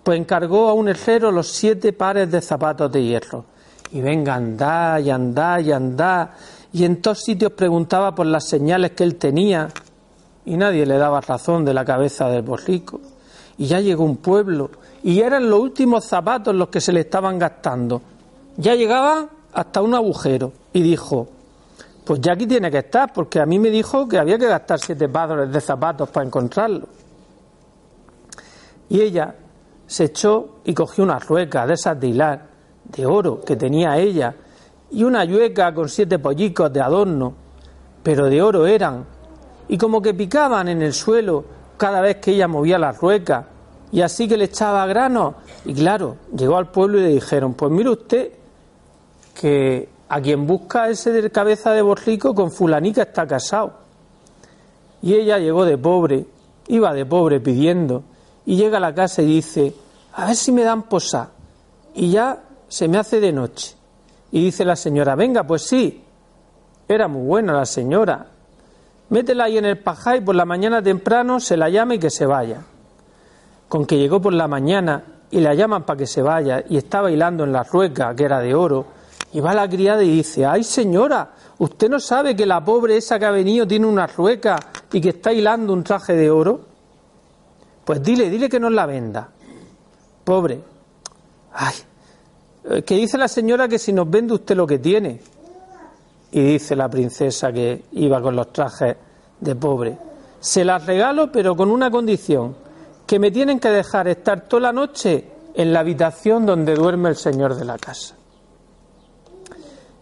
pues 0.02 0.18
encargó 0.18 0.68
a 0.68 0.72
un 0.72 0.88
herrero 0.88 1.30
los 1.30 1.48
siete 1.48 1.92
pares 1.92 2.30
de 2.30 2.40
zapatos 2.40 2.90
de 2.92 3.02
hierro. 3.02 3.44
Y 3.92 4.00
venga, 4.00 4.34
andá 4.34 5.00
y 5.00 5.10
andá 5.10 5.60
y 5.60 5.72
andá. 5.72 6.34
Y 6.72 6.84
en 6.84 7.02
todos 7.02 7.20
sitios 7.20 7.52
preguntaba 7.52 8.14
por 8.14 8.26
las 8.26 8.48
señales 8.48 8.92
que 8.92 9.04
él 9.04 9.16
tenía. 9.16 9.68
Y 10.44 10.56
nadie 10.56 10.86
le 10.86 10.98
daba 10.98 11.20
razón 11.20 11.64
de 11.64 11.74
la 11.74 11.84
cabeza 11.84 12.28
del 12.28 12.42
borrico. 12.42 13.00
Y 13.58 13.66
ya 13.66 13.80
llegó 13.80 14.04
un 14.04 14.16
pueblo 14.16 14.70
y 15.02 15.20
eran 15.20 15.48
los 15.48 15.60
últimos 15.60 16.04
zapatos 16.04 16.54
los 16.54 16.68
que 16.68 16.80
se 16.80 16.92
le 16.92 17.00
estaban 17.00 17.38
gastando. 17.38 18.00
Ya 18.56 18.74
llegaba 18.74 19.28
hasta 19.52 19.82
un 19.82 19.94
agujero 19.94 20.52
y 20.72 20.82
dijo, 20.82 21.28
pues 22.04 22.20
ya 22.20 22.32
aquí 22.32 22.46
tiene 22.46 22.70
que 22.70 22.78
estar, 22.78 23.12
porque 23.12 23.40
a 23.40 23.46
mí 23.46 23.58
me 23.58 23.70
dijo 23.70 24.08
que 24.08 24.18
había 24.18 24.38
que 24.38 24.46
gastar 24.46 24.78
siete 24.80 25.08
pares 25.08 25.52
de 25.52 25.60
zapatos 25.60 26.08
para 26.10 26.26
encontrarlo. 26.26 26.86
Y 28.88 29.00
ella 29.00 29.34
se 29.86 30.04
echó 30.04 30.60
y 30.64 30.74
cogió 30.74 31.04
una 31.04 31.18
rueca 31.18 31.66
de 31.66 31.74
esas 31.74 31.98
de 31.98 32.08
hilar, 32.08 32.46
de 32.84 33.06
oro, 33.06 33.40
que 33.40 33.56
tenía 33.56 33.96
ella, 33.98 34.34
y 34.90 35.04
una 35.04 35.24
yueca 35.24 35.72
con 35.74 35.88
siete 35.88 36.18
pollicos 36.18 36.72
de 36.72 36.80
adorno, 36.80 37.34
pero 38.02 38.26
de 38.26 38.42
oro 38.42 38.66
eran, 38.66 39.06
y 39.68 39.78
como 39.78 40.02
que 40.02 40.14
picaban 40.14 40.68
en 40.68 40.82
el 40.82 40.92
suelo 40.92 41.44
cada 41.76 42.00
vez 42.00 42.16
que 42.16 42.32
ella 42.32 42.48
movía 42.48 42.78
la 42.78 42.92
rueca, 42.92 43.46
y 43.90 44.00
así 44.00 44.26
que 44.26 44.36
le 44.36 44.44
echaba 44.44 44.86
grano. 44.86 45.34
Y 45.64 45.74
claro, 45.74 46.16
llegó 46.34 46.56
al 46.56 46.70
pueblo 46.70 46.98
y 46.98 47.02
le 47.02 47.08
dijeron, 47.08 47.54
pues 47.54 47.70
mire 47.70 47.90
usted, 47.90 48.32
que 49.38 49.88
a 50.08 50.20
quien 50.20 50.46
busca 50.46 50.88
ese 50.88 51.12
de 51.12 51.30
cabeza 51.30 51.72
de 51.72 51.82
borrico 51.82 52.34
con 52.34 52.50
fulanica 52.50 53.02
está 53.02 53.26
casado. 53.26 53.74
Y 55.02 55.14
ella 55.14 55.38
llegó 55.38 55.64
de 55.64 55.76
pobre, 55.76 56.26
iba 56.68 56.94
de 56.94 57.04
pobre 57.04 57.40
pidiendo, 57.40 58.02
y 58.46 58.56
llega 58.56 58.78
a 58.78 58.80
la 58.80 58.94
casa 58.94 59.22
y 59.22 59.26
dice, 59.26 59.74
a 60.14 60.26
ver 60.26 60.36
si 60.36 60.52
me 60.52 60.62
dan 60.62 60.84
posá. 60.84 61.30
Y 61.94 62.10
ya 62.10 62.42
se 62.68 62.88
me 62.88 62.98
hace 62.98 63.20
de 63.20 63.32
noche. 63.32 63.74
Y 64.30 64.42
dice 64.42 64.64
la 64.64 64.76
señora, 64.76 65.14
venga, 65.14 65.44
pues 65.44 65.62
sí. 65.62 66.02
Era 66.88 67.08
muy 67.08 67.26
buena 67.26 67.52
la 67.52 67.66
señora. 67.66 68.26
Métela 69.12 69.44
ahí 69.44 69.58
en 69.58 69.66
el 69.66 69.78
pajá 69.78 70.16
y 70.16 70.22
por 70.22 70.34
la 70.34 70.46
mañana 70.46 70.80
temprano 70.80 71.38
se 71.38 71.58
la 71.58 71.68
llama 71.68 71.96
y 71.96 71.98
que 71.98 72.08
se 72.08 72.24
vaya. 72.24 72.62
Con 73.68 73.84
que 73.84 73.98
llegó 73.98 74.22
por 74.22 74.32
la 74.32 74.48
mañana 74.48 75.04
y 75.30 75.40
la 75.40 75.52
llaman 75.52 75.84
para 75.84 75.98
que 75.98 76.06
se 76.06 76.22
vaya 76.22 76.64
y 76.66 76.78
está 76.78 77.02
bailando 77.02 77.44
en 77.44 77.52
la 77.52 77.62
rueca, 77.62 78.14
que 78.16 78.24
era 78.24 78.40
de 78.40 78.54
oro, 78.54 78.86
y 79.34 79.40
va 79.40 79.52
la 79.52 79.68
criada 79.68 80.02
y 80.02 80.08
dice, 80.08 80.46
ay 80.46 80.64
señora, 80.64 81.30
¿usted 81.58 81.90
no 81.90 82.00
sabe 82.00 82.34
que 82.34 82.46
la 82.46 82.64
pobre 82.64 82.96
esa 82.96 83.18
que 83.18 83.26
ha 83.26 83.30
venido 83.30 83.66
tiene 83.66 83.86
una 83.86 84.06
rueca 84.06 84.58
y 84.90 84.98
que 84.98 85.10
está 85.10 85.30
hilando 85.30 85.74
un 85.74 85.84
traje 85.84 86.14
de 86.14 86.30
oro? 86.30 86.62
Pues 87.84 88.02
dile, 88.02 88.30
dile 88.30 88.48
que 88.48 88.58
nos 88.58 88.72
la 88.72 88.86
venda. 88.86 89.28
Pobre. 90.24 90.58
Ay, 91.52 91.74
eh, 92.64 92.82
que 92.82 92.94
dice 92.94 93.18
la 93.18 93.28
señora 93.28 93.68
que 93.68 93.78
si 93.78 93.92
nos 93.92 94.08
vende 94.08 94.32
usted 94.32 94.56
lo 94.56 94.66
que 94.66 94.78
tiene. 94.78 95.20
Y 96.32 96.40
dice 96.40 96.74
la 96.74 96.88
princesa 96.88 97.52
que 97.52 97.84
iba 97.92 98.20
con 98.20 98.34
los 98.34 98.52
trajes 98.52 98.96
de 99.38 99.54
pobre. 99.54 99.96
Se 100.40 100.64
las 100.64 100.84
regalo, 100.86 101.30
pero 101.30 101.54
con 101.54 101.70
una 101.70 101.90
condición, 101.90 102.56
que 103.06 103.18
me 103.18 103.30
tienen 103.30 103.60
que 103.60 103.68
dejar 103.68 104.08
estar 104.08 104.48
toda 104.48 104.62
la 104.62 104.72
noche 104.72 105.28
en 105.54 105.72
la 105.72 105.80
habitación 105.80 106.46
donde 106.46 106.74
duerme 106.74 107.10
el 107.10 107.16
señor 107.16 107.54
de 107.54 107.64
la 107.64 107.78
casa. 107.78 108.16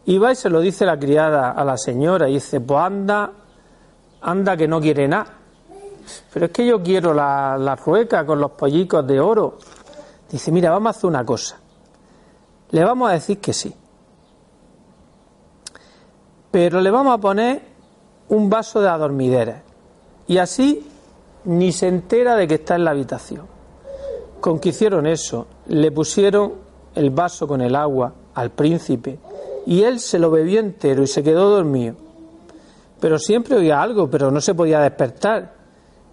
Y 0.07 0.19
va 0.19 0.33
y 0.33 0.37
se 0.37 0.49
lo 0.49 0.61
dice 0.61 0.87
la 0.87 0.99
criada 0.99 1.51
a 1.51 1.65
la 1.65 1.77
señora 1.77 2.29
y 2.29 2.35
dice, 2.35 2.61
pues 2.61 2.81
anda, 2.81 3.33
anda 4.23 4.57
que 4.57 4.69
no 4.69 4.81
quiere 4.81 5.09
nada. 5.09 5.27
Pero 6.33 6.47
es 6.47 6.53
que 6.53 6.67
yo 6.67 6.83
quiero 6.83 7.13
la, 7.13 7.57
la 7.59 7.77
rueca 7.77 8.25
con 8.25 8.41
los 8.41 8.53
pollicos 8.53 9.07
de 9.07 9.21
oro. 9.21 9.59
Dice, 10.31 10.51
mira, 10.53 10.71
vamos 10.71 10.95
a 10.95 10.99
hacer 10.99 11.09
una 11.09 11.25
cosa. 11.25 11.59
Le 12.71 12.85
vamos 12.85 13.11
a 13.11 13.15
decir 13.15 13.41
que 13.41 13.53
sí. 13.53 13.75
Pero 16.51 16.81
le 16.81 16.91
vamos 16.91 17.15
a 17.15 17.19
poner 17.19 17.63
un 18.29 18.51
vaso 18.51 18.81
de 18.81 18.89
adormideres. 18.89 19.57
Y 20.27 20.39
así 20.39 20.87
ni 21.45 21.73
se 21.73 21.89
entera 21.89 22.37
de 22.37 22.47
que 22.47 22.55
está 22.55 22.77
en 22.77 22.85
la 22.85 22.91
habitación. 22.91 23.47
Con 24.41 24.59
que 24.59 24.71
hicieron 24.71 25.07
eso, 25.07 25.47
le 25.67 25.91
pusieron 25.93 26.55
el 26.95 27.11
vaso 27.11 27.47
con 27.47 27.61
el 27.61 27.75
agua 27.77 28.13
al 28.35 28.51
príncipe 28.51 29.19
y 29.67 29.83
él 29.83 30.01
se 30.01 30.19
lo 30.19 30.31
bebió 30.31 30.61
entero 30.61 31.03
y 31.03 31.07
se 31.07 31.23
quedó 31.23 31.51
dormido. 31.51 31.97
Pero 33.01 33.19
siempre 33.19 33.57
oía 33.57 33.81
algo, 33.81 34.09
pero 34.09 34.31
no 34.31 34.41
se 34.41 34.55
podía 34.55 34.81
despertar. 34.81 35.55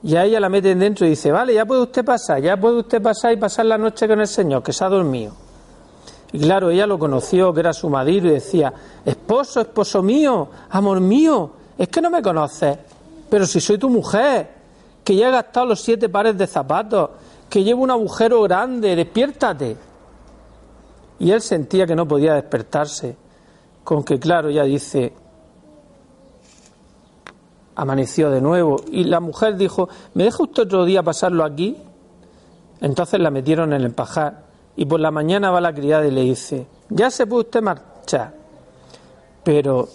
Y 0.04 0.16
a 0.16 0.26
ella 0.26 0.40
la 0.40 0.50
meten 0.50 0.80
dentro 0.80 1.06
y 1.06 1.10
dice, 1.10 1.32
vale, 1.32 1.54
ya 1.54 1.66
puede 1.66 1.82
usted 1.82 2.06
pasar, 2.06 2.42
ya 2.42 2.58
puede 2.58 2.80
usted 2.80 3.02
pasar 3.02 3.34
y 3.34 3.38
pasar 3.38 3.66
la 3.66 3.78
noche 3.78 4.08
con 4.08 4.20
el 4.20 4.28
Señor, 4.28 4.64
que 4.64 4.72
se 4.72 4.84
ha 4.86 4.90
dormido. 4.90 5.34
Y 6.32 6.40
claro, 6.40 6.70
ella 6.70 6.86
lo 6.86 7.00
conoció, 7.00 7.54
que 7.54 7.62
era 7.62 7.74
su 7.74 7.90
marido, 7.90 8.28
y 8.28 8.32
decía, 8.32 8.74
esposo, 9.06 9.62
esposo 9.62 10.04
mío, 10.04 10.50
amor 10.70 11.00
mío, 11.00 11.52
es 11.78 11.88
que 11.88 12.02
no 12.02 12.10
me 12.10 12.22
conoces, 12.22 12.78
pero 13.30 13.46
si 13.46 13.62
soy 13.62 13.78
tu 13.78 13.90
mujer, 13.90 14.50
que 15.04 15.16
ya 15.16 15.30
he 15.30 15.32
gastado 15.32 15.68
los 15.68 15.80
siete 15.80 16.10
pares 16.10 16.38
de 16.38 16.48
zapatos, 16.48 17.12
que 17.50 17.64
llevo 17.64 17.84
un 17.84 17.92
agujero 17.92 18.42
grande, 18.42 18.96
despiértate. 18.96 19.78
Y 21.20 21.32
él 21.32 21.42
sentía 21.42 21.88
que 21.88 21.96
no 21.96 22.06
podía 22.06 22.34
despertarse, 22.34 23.16
con 23.86 24.04
que 24.04 24.20
claro, 24.20 24.50
ya 24.50 24.64
dice, 24.64 25.14
amaneció 27.76 28.30
de 28.30 28.42
nuevo, 28.42 28.82
y 28.92 29.06
la 29.06 29.22
mujer 29.22 29.56
dijo, 29.56 29.88
¿me 30.14 30.26
deja 30.26 30.44
usted 30.44 30.64
otro 30.64 30.84
día 30.84 31.04
pasarlo 31.04 31.46
aquí? 31.46 31.78
Entonces 32.82 33.20
la 33.22 33.32
metieron 33.32 33.72
en 33.72 33.82
el 33.82 33.92
pajar 33.92 34.47
y 34.78 34.86
por 34.86 35.00
la 35.00 35.10
mañana 35.10 35.50
va 35.50 35.60
la 35.60 35.74
criada 35.74 36.08
y 36.08 36.12
le 36.12 36.22
dice, 36.22 36.68
ya 36.90 37.10
se 37.10 37.26
puede 37.26 37.46
usted 37.46 37.62
marchar. 37.64 38.34
Pero 39.44 39.90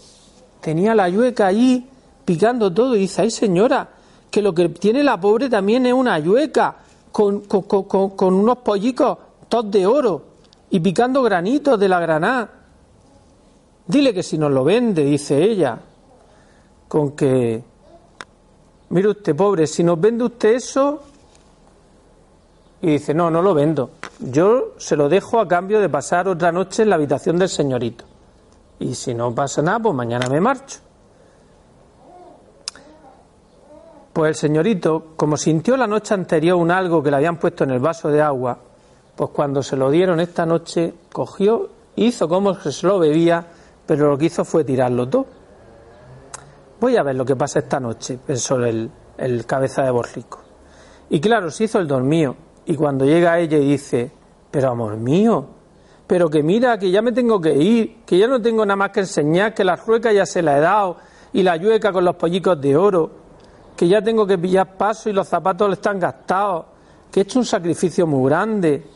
tenía 0.60 0.94
la 0.94 1.08
yueca 1.08 1.46
allí 1.46 1.88
picando 2.24 2.72
todo 2.72 2.96
y 2.96 3.00
dice, 3.00 3.22
ay 3.22 3.30
señora, 3.30 3.88
que 4.28 4.42
lo 4.42 4.52
que 4.52 4.68
tiene 4.70 5.04
la 5.04 5.20
pobre 5.20 5.48
también 5.48 5.86
es 5.86 5.92
una 5.92 6.18
yueca 6.18 6.76
con, 7.12 7.42
con, 7.42 8.34
unos 8.34 8.58
pollicos 8.58 9.18
todos 9.48 9.70
de 9.70 9.86
oro 9.86 10.22
y 10.70 10.80
picando 10.80 11.22
granitos 11.22 11.78
de 11.78 11.88
la 11.88 12.00
granada. 12.00 12.50
Dile 13.86 14.12
que 14.12 14.22
si 14.24 14.36
nos 14.36 14.50
lo 14.50 14.64
vende, 14.64 15.04
dice 15.04 15.40
ella, 15.40 15.78
con 16.88 17.12
que, 17.12 17.62
mire 18.88 19.08
usted, 19.08 19.36
pobre, 19.36 19.68
si 19.68 19.84
nos 19.84 20.00
vende 20.00 20.24
usted 20.24 20.54
eso, 20.54 21.02
y 22.82 22.88
dice, 22.88 23.14
no, 23.14 23.30
no 23.30 23.40
lo 23.42 23.54
vendo. 23.54 23.90
Yo 24.18 24.74
se 24.76 24.96
lo 24.96 25.08
dejo 25.08 25.38
a 25.38 25.46
cambio 25.46 25.80
de 25.80 25.88
pasar 25.88 26.26
otra 26.26 26.50
noche 26.50 26.82
en 26.82 26.90
la 26.90 26.96
habitación 26.96 27.38
del 27.38 27.48
señorito. 27.48 28.04
Y 28.80 28.96
si 28.96 29.14
no 29.14 29.32
pasa 29.32 29.62
nada, 29.62 29.78
pues 29.78 29.94
mañana 29.94 30.26
me 30.28 30.40
marcho. 30.40 30.80
Pues 34.12 34.30
el 34.30 34.34
señorito, 34.34 35.12
como 35.16 35.36
sintió 35.36 35.76
la 35.76 35.86
noche 35.86 36.12
anterior 36.12 36.56
un 36.56 36.72
algo 36.72 37.00
que 37.02 37.10
le 37.10 37.16
habían 37.16 37.38
puesto 37.38 37.62
en 37.62 37.70
el 37.70 37.78
vaso 37.78 38.08
de 38.08 38.20
agua, 38.20 38.58
pues 39.14 39.30
cuando 39.30 39.62
se 39.62 39.76
lo 39.76 39.88
dieron 39.88 40.18
esta 40.18 40.44
noche, 40.44 40.92
cogió, 41.12 41.70
hizo 41.94 42.28
como 42.28 42.58
que 42.58 42.72
se 42.72 42.86
lo 42.88 42.98
bebía, 42.98 43.46
pero 43.86 44.10
lo 44.10 44.18
que 44.18 44.26
hizo 44.26 44.44
fue 44.44 44.64
tirarlo 44.64 45.08
todo. 45.08 45.26
Voy 46.80 46.96
a 46.96 47.04
ver 47.04 47.14
lo 47.14 47.24
que 47.24 47.36
pasa 47.36 47.60
esta 47.60 47.78
noche, 47.78 48.18
pensó 48.26 48.56
el, 48.56 48.90
el 49.18 49.46
cabeza 49.46 49.84
de 49.84 49.92
borrico. 49.92 50.40
Y 51.10 51.20
claro, 51.20 51.48
se 51.52 51.64
hizo 51.64 51.78
el 51.78 51.86
dormido 51.86 52.34
y 52.66 52.76
cuando 52.76 53.04
llega 53.04 53.38
ella 53.38 53.58
y 53.58 53.70
dice, 53.70 54.10
pero 54.50 54.70
amor 54.70 54.96
mío, 54.96 55.46
pero 56.06 56.28
que 56.28 56.42
mira, 56.42 56.78
que 56.78 56.90
ya 56.90 57.02
me 57.02 57.12
tengo 57.12 57.40
que 57.40 57.54
ir, 57.54 58.04
que 58.04 58.18
ya 58.18 58.26
no 58.26 58.40
tengo 58.40 58.64
nada 58.64 58.76
más 58.76 58.90
que 58.90 59.00
enseñar, 59.00 59.54
que 59.54 59.64
la 59.64 59.76
rueca 59.76 60.12
ya 60.12 60.26
se 60.26 60.42
la 60.42 60.58
he 60.58 60.60
dado, 60.60 60.96
y 61.32 61.42
la 61.42 61.56
yueca 61.56 61.92
con 61.92 62.04
los 62.04 62.16
pollicos 62.16 62.60
de 62.60 62.76
oro, 62.76 63.10
que 63.76 63.88
ya 63.88 64.02
tengo 64.02 64.26
que 64.26 64.36
pillar 64.36 64.76
paso 64.76 65.08
y 65.08 65.12
los 65.12 65.26
zapatos 65.26 65.68
le 65.68 65.74
están 65.74 65.98
gastados, 65.98 66.66
que 67.10 67.20
he 67.20 67.22
hecho 67.22 67.38
un 67.38 67.46
sacrificio 67.46 68.06
muy 68.06 68.28
grande. 68.28 68.86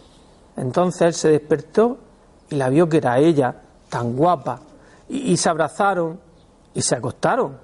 Entonces 0.56 1.02
él 1.02 1.14
se 1.14 1.28
despertó 1.30 1.98
y 2.50 2.56
la 2.56 2.68
vio 2.68 2.88
que 2.88 2.98
era 2.98 3.18
ella, 3.18 3.54
tan 3.88 4.14
guapa, 4.14 4.60
y, 5.08 5.32
y 5.32 5.36
se 5.36 5.48
abrazaron 5.48 6.20
y 6.74 6.82
se 6.82 6.94
acostaron. 6.94 7.56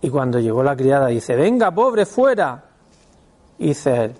Y 0.00 0.08
cuando 0.08 0.40
llegó 0.40 0.62
la 0.62 0.74
criada 0.74 1.08
dice, 1.08 1.36
venga, 1.36 1.70
pobre, 1.70 2.06
fuera. 2.06 2.64
Y 3.58 3.68
dice 3.68 4.04
él, 4.04 4.14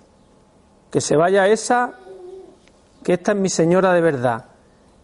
que 0.93 1.01
se 1.01 1.15
vaya 1.15 1.47
esa, 1.47 1.91
que 3.03 3.13
esta 3.13 3.31
es 3.31 3.37
mi 3.39 3.49
señora 3.49 3.93
de 3.93 4.01
verdad. 4.01 4.45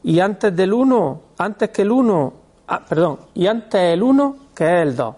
Y 0.04 0.20
antes 0.20 0.56
del 0.56 0.72
uno, 0.72 1.22
antes 1.36 1.72
que 1.72 1.82
el 1.82 1.92
uno, 1.92 2.32
ah, 2.68 2.86
perdón, 2.88 3.22
y 3.34 3.48
antes 3.48 3.82
el 3.82 4.04
uno, 4.04 4.36
que 4.54 4.66
es 4.66 4.84
el 4.84 4.96
dos. 4.96 5.16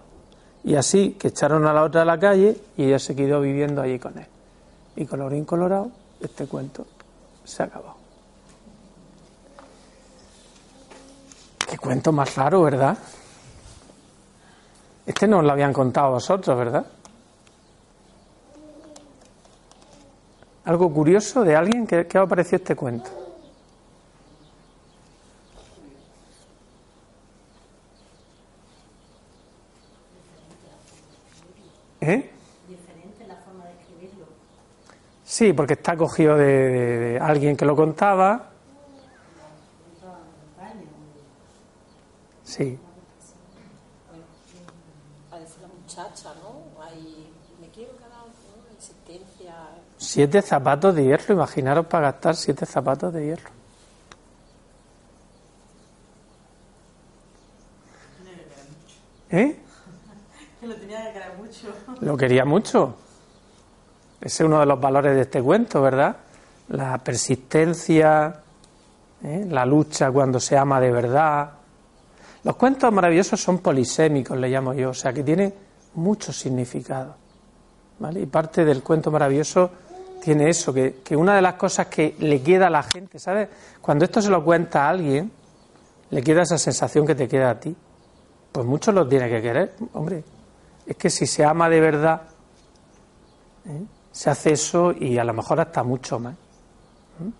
Y 0.64 0.74
así 0.74 1.10
que 1.20 1.28
echaron 1.28 1.66
a 1.66 1.74
la 1.74 1.82
otra 1.82 2.00
a 2.00 2.04
la 2.06 2.18
calle 2.18 2.56
y 2.78 2.84
ella 2.84 2.98
se 2.98 3.14
quedó 3.14 3.42
viviendo 3.42 3.82
allí 3.82 3.98
con 3.98 4.16
él. 4.16 4.26
Y 4.96 5.04
colorín 5.04 5.44
colorado, 5.44 5.90
este 6.18 6.46
cuento 6.46 6.86
se 7.44 7.64
acabó. 7.64 7.94
Qué 11.68 11.76
cuento 11.76 12.12
más 12.12 12.34
raro, 12.34 12.62
¿verdad? 12.62 12.96
Este 15.04 15.28
no 15.28 15.40
os 15.40 15.44
lo 15.44 15.52
habían 15.52 15.74
contado 15.74 16.12
vosotros, 16.12 16.56
¿verdad? 16.56 16.86
¿Algo 20.64 20.92
curioso 20.92 21.42
de 21.44 21.56
alguien? 21.56 21.86
¿Qué, 21.86 22.06
qué 22.06 22.18
os 22.18 22.28
este 22.56 22.74
cuento? 22.76 23.10
¿Eh? 32.00 32.30
Diferente 32.68 33.26
la 33.28 33.36
forma 33.36 33.64
de 33.66 33.72
escribirlo. 33.72 34.26
Sí, 35.24 35.52
porque 35.52 35.74
está 35.74 35.96
cogido 35.96 36.36
de, 36.36 36.44
de- 36.46 36.98
de 36.98 37.18
alguien 37.20 37.56
que 37.56 37.64
lo 37.64 37.76
contaba. 37.76 38.48
Sí. 42.44 42.78
Parece 45.30 45.60
la 45.62 45.68
muchacha, 45.68 46.34
¿no? 46.42 46.82
Ahí 46.82 47.30
me 47.60 47.68
quiero 47.68 47.92
quedar, 47.96 48.10
¿no? 48.26 48.74
Insistencia. 48.74 49.54
Siete 50.12 50.42
zapatos 50.42 50.94
de 50.94 51.04
hierro, 51.04 51.32
imaginaros 51.32 51.86
para 51.86 52.12
gastar 52.12 52.36
siete 52.36 52.66
zapatos 52.66 53.14
de 53.14 53.24
hierro. 53.24 53.48
¿Eh? 59.30 59.56
Que 60.60 60.66
lo 60.66 60.74
tenía 60.74 61.10
que 61.14 61.20
mucho. 61.38 61.68
Lo 62.02 62.16
quería 62.18 62.44
mucho. 62.44 62.94
Ese 64.20 64.42
es 64.42 64.46
uno 64.46 64.60
de 64.60 64.66
los 64.66 64.78
valores 64.78 65.14
de 65.14 65.22
este 65.22 65.42
cuento, 65.42 65.80
¿verdad? 65.80 66.14
La 66.68 66.98
persistencia, 66.98 68.42
¿eh? 69.24 69.46
la 69.48 69.64
lucha 69.64 70.10
cuando 70.10 70.38
se 70.38 70.58
ama 70.58 70.78
de 70.78 70.92
verdad. 70.92 71.52
Los 72.44 72.56
cuentos 72.56 72.92
maravillosos 72.92 73.40
son 73.40 73.60
polisémicos, 73.60 74.36
le 74.36 74.50
llamo 74.50 74.74
yo, 74.74 74.90
o 74.90 74.94
sea 74.94 75.10
que 75.10 75.22
tiene 75.22 75.54
mucho 75.94 76.34
significado. 76.34 77.14
¿vale? 77.98 78.20
Y 78.20 78.26
parte 78.26 78.66
del 78.66 78.82
cuento 78.82 79.10
maravilloso 79.10 79.70
tiene 80.22 80.48
eso, 80.48 80.72
que, 80.72 81.00
que 81.02 81.16
una 81.16 81.34
de 81.34 81.42
las 81.42 81.54
cosas 81.54 81.88
que 81.88 82.14
le 82.20 82.40
queda 82.40 82.68
a 82.68 82.70
la 82.70 82.84
gente, 82.84 83.18
¿sabes? 83.18 83.48
Cuando 83.80 84.04
esto 84.04 84.22
se 84.22 84.30
lo 84.30 84.44
cuenta 84.44 84.86
a 84.86 84.90
alguien, 84.90 85.32
le 86.10 86.22
queda 86.22 86.42
esa 86.42 86.58
sensación 86.58 87.04
que 87.04 87.16
te 87.16 87.26
queda 87.26 87.50
a 87.50 87.58
ti. 87.58 87.74
Pues 88.52 88.64
muchos 88.64 88.94
lo 88.94 89.08
tiene 89.08 89.28
que 89.28 89.42
querer, 89.42 89.74
hombre. 89.94 90.22
Es 90.86 90.96
que 90.96 91.10
si 91.10 91.26
se 91.26 91.44
ama 91.44 91.68
de 91.68 91.80
verdad, 91.80 92.22
¿eh? 93.66 93.82
se 94.12 94.30
hace 94.30 94.52
eso 94.52 94.92
y 94.92 95.18
a 95.18 95.24
lo 95.24 95.32
mejor 95.32 95.58
hasta 95.58 95.82
mucho 95.82 96.20
más. 96.20 96.34
¿Mm? 97.18 97.30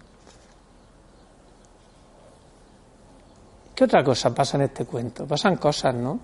¿Qué 3.76 3.84
otra 3.84 4.02
cosa 4.02 4.34
pasa 4.34 4.56
en 4.56 4.64
este 4.64 4.86
cuento? 4.86 5.24
Pasan 5.26 5.56
cosas, 5.56 5.94
¿no? 5.94 6.18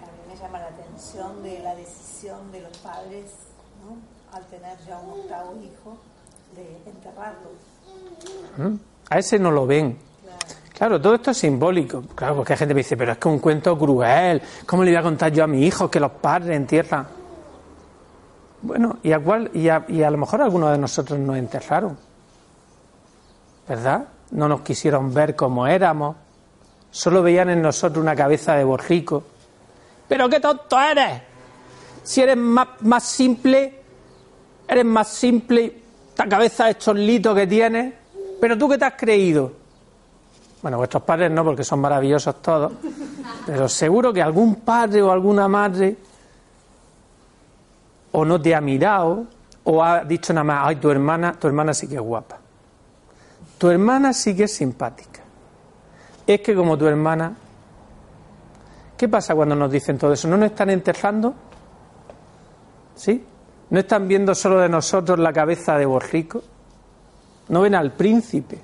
A 0.00 0.06
mí 0.06 0.28
me 0.28 0.36
llama 0.36 0.58
la 0.60 0.68
atención 0.68 1.42
de 1.42 1.58
la 1.60 1.74
decisión 1.74 2.52
de 2.52 2.60
los 2.60 2.76
padres, 2.78 3.32
¿no? 3.82 3.96
al 4.36 4.44
tener 4.46 4.78
ya 4.86 4.98
un 4.98 5.20
octavo 5.20 5.56
hijo, 5.56 5.96
de 6.54 6.90
enterrarlo. 6.90 7.50
A 9.08 9.18
ese 9.18 9.38
no 9.38 9.50
lo 9.50 9.66
ven. 9.66 9.98
Claro, 10.80 11.00
todo 11.00 11.14
esto 11.14 11.32
es 11.32 11.36
simbólico. 11.36 12.02
Claro, 12.14 12.36
porque 12.36 12.54
hay 12.54 12.58
gente 12.58 12.70
que 12.70 12.76
me 12.76 12.80
dice, 12.80 12.96
pero 12.96 13.12
es 13.12 13.18
que 13.18 13.28
un 13.28 13.38
cuento 13.38 13.78
cruel. 13.78 14.40
¿Cómo 14.64 14.82
le 14.82 14.92
voy 14.92 14.98
a 14.98 15.02
contar 15.02 15.30
yo 15.30 15.44
a 15.44 15.46
mi 15.46 15.66
hijo 15.66 15.90
que 15.90 16.00
los 16.00 16.10
padres 16.12 16.56
entierran? 16.56 17.06
Bueno, 18.62 18.98
y 19.02 19.12
a, 19.12 19.20
cuál, 19.20 19.50
y 19.52 19.68
a, 19.68 19.84
y 19.88 20.02
a 20.02 20.10
lo 20.10 20.16
mejor 20.16 20.40
algunos 20.40 20.72
de 20.72 20.78
nosotros 20.78 21.18
nos 21.18 21.36
enterraron. 21.36 21.98
¿Verdad? 23.68 24.08
No 24.30 24.48
nos 24.48 24.62
quisieron 24.62 25.12
ver 25.12 25.36
como 25.36 25.66
éramos. 25.66 26.16
Solo 26.90 27.22
veían 27.22 27.50
en 27.50 27.60
nosotros 27.60 28.02
una 28.02 28.16
cabeza 28.16 28.54
de 28.54 28.64
borrico. 28.64 29.22
¡Pero 30.08 30.28
qué 30.30 30.40
tonto 30.40 30.80
eres! 30.80 31.22
Si 32.02 32.22
eres 32.22 32.38
más, 32.38 32.68
más 32.80 33.04
simple, 33.04 33.82
eres 34.66 34.84
más 34.84 35.08
simple, 35.08 35.82
esta 36.08 36.26
cabeza 36.26 36.66
de 36.66 36.78
chorlito 36.78 37.34
que 37.34 37.46
tienes. 37.46 37.99
¿Pero 38.40 38.56
tú 38.56 38.68
qué 38.68 38.78
te 38.78 38.84
has 38.84 38.94
creído? 38.94 39.52
Bueno, 40.62 40.78
vuestros 40.78 41.02
padres 41.02 41.30
no, 41.30 41.44
porque 41.44 41.64
son 41.64 41.80
maravillosos 41.80 42.42
todos, 42.42 42.72
pero 43.46 43.68
seguro 43.68 44.12
que 44.12 44.20
algún 44.20 44.56
padre 44.56 45.00
o 45.02 45.10
alguna 45.10 45.48
madre 45.48 45.96
o 48.12 48.24
no 48.24 48.40
te 48.40 48.54
ha 48.54 48.60
mirado 48.60 49.26
o 49.64 49.82
ha 49.82 50.04
dicho 50.04 50.32
nada 50.32 50.44
más, 50.44 50.68
ay, 50.68 50.76
tu 50.76 50.90
hermana, 50.90 51.32
tu 51.32 51.46
hermana 51.46 51.72
sí 51.72 51.88
que 51.88 51.94
es 51.94 52.00
guapa. 52.00 52.38
Tu 53.56 53.68
hermana 53.68 54.12
sí 54.12 54.34
que 54.34 54.44
es 54.44 54.54
simpática. 54.54 55.20
Es 56.26 56.40
que 56.40 56.54
como 56.54 56.76
tu 56.76 56.86
hermana, 56.86 57.34
¿qué 58.96 59.08
pasa 59.08 59.34
cuando 59.34 59.54
nos 59.54 59.70
dicen 59.70 59.98
todo 59.98 60.12
eso? 60.12 60.28
¿No 60.28 60.36
nos 60.36 60.50
están 60.50 60.70
enterrando? 60.70 61.34
¿Sí? 62.94 63.24
¿No 63.70 63.80
están 63.80 64.08
viendo 64.08 64.34
solo 64.34 64.60
de 64.60 64.68
nosotros 64.68 65.18
la 65.18 65.32
cabeza 65.32 65.76
de 65.76 65.86
borrico? 65.86 66.42
¿No 67.50 67.62
ven 67.62 67.74
al 67.74 67.92
príncipe? 67.92 68.58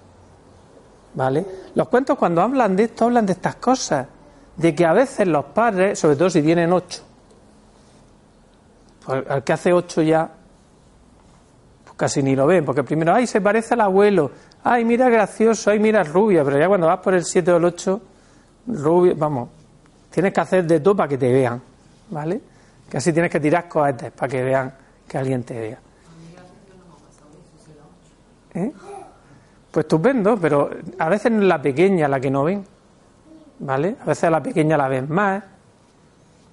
¿Vale? 1.14 1.44
Los 1.74 1.88
cuentos 1.88 2.16
cuando 2.16 2.40
hablan 2.40 2.76
de 2.76 2.84
esto 2.84 3.06
hablan 3.06 3.26
de 3.26 3.32
estas 3.32 3.56
cosas, 3.56 4.06
de 4.56 4.74
que 4.74 4.86
a 4.86 4.92
veces 4.92 5.26
los 5.26 5.46
padres, 5.46 5.98
sobre 5.98 6.16
todo 6.16 6.30
si 6.30 6.40
tienen 6.42 6.72
ocho, 6.72 7.02
pues 9.04 9.24
al 9.28 9.42
que 9.44 9.52
hace 9.52 9.72
ocho 9.72 10.02
ya, 10.02 10.30
pues 11.84 11.96
casi 11.96 12.22
ni 12.22 12.36
lo 12.36 12.46
ven, 12.46 12.64
porque 12.64 12.84
primero, 12.84 13.14
ay, 13.14 13.26
se 13.26 13.40
parece 13.40 13.74
al 13.74 13.80
abuelo, 13.82 14.30
ay, 14.62 14.84
mira 14.84 15.08
gracioso, 15.08 15.70
ay, 15.70 15.78
mira 15.78 16.04
rubia, 16.04 16.44
pero 16.44 16.58
ya 16.58 16.68
cuando 16.68 16.86
vas 16.86 17.00
por 17.00 17.14
el 17.14 17.24
siete 17.24 17.52
o 17.52 17.56
el 17.56 17.64
ocho, 17.64 18.00
rubia, 18.66 19.14
vamos, 19.16 19.48
tienes 20.10 20.32
que 20.32 20.40
hacer 20.40 20.66
de 20.66 20.80
todo 20.80 20.96
para 20.96 21.08
que 21.08 21.18
te 21.18 21.32
vean, 21.32 21.60
¿vale? 22.10 22.40
Casi 22.88 23.12
tienes 23.12 23.30
que 23.30 23.40
tirar 23.40 23.68
cohetes 23.68 24.12
para 24.12 24.28
que 24.30 24.42
vean 24.42 24.72
que 25.08 25.18
alguien 25.18 25.42
te 25.42 25.58
vea. 25.58 25.78
¿Eh? 28.56 28.72
Pues 29.70 29.84
estupendo, 29.84 30.38
pero 30.38 30.70
a 30.98 31.08
veces 31.10 31.30
es 31.30 31.38
la 31.38 31.60
pequeña 31.60 32.08
la 32.08 32.18
que 32.18 32.30
no 32.30 32.44
ven, 32.44 32.64
¿vale? 33.58 33.96
A 34.00 34.06
veces 34.06 34.24
a 34.24 34.30
la 34.30 34.42
pequeña 34.42 34.78
la 34.78 34.88
ven 34.88 35.06
más, 35.10 35.44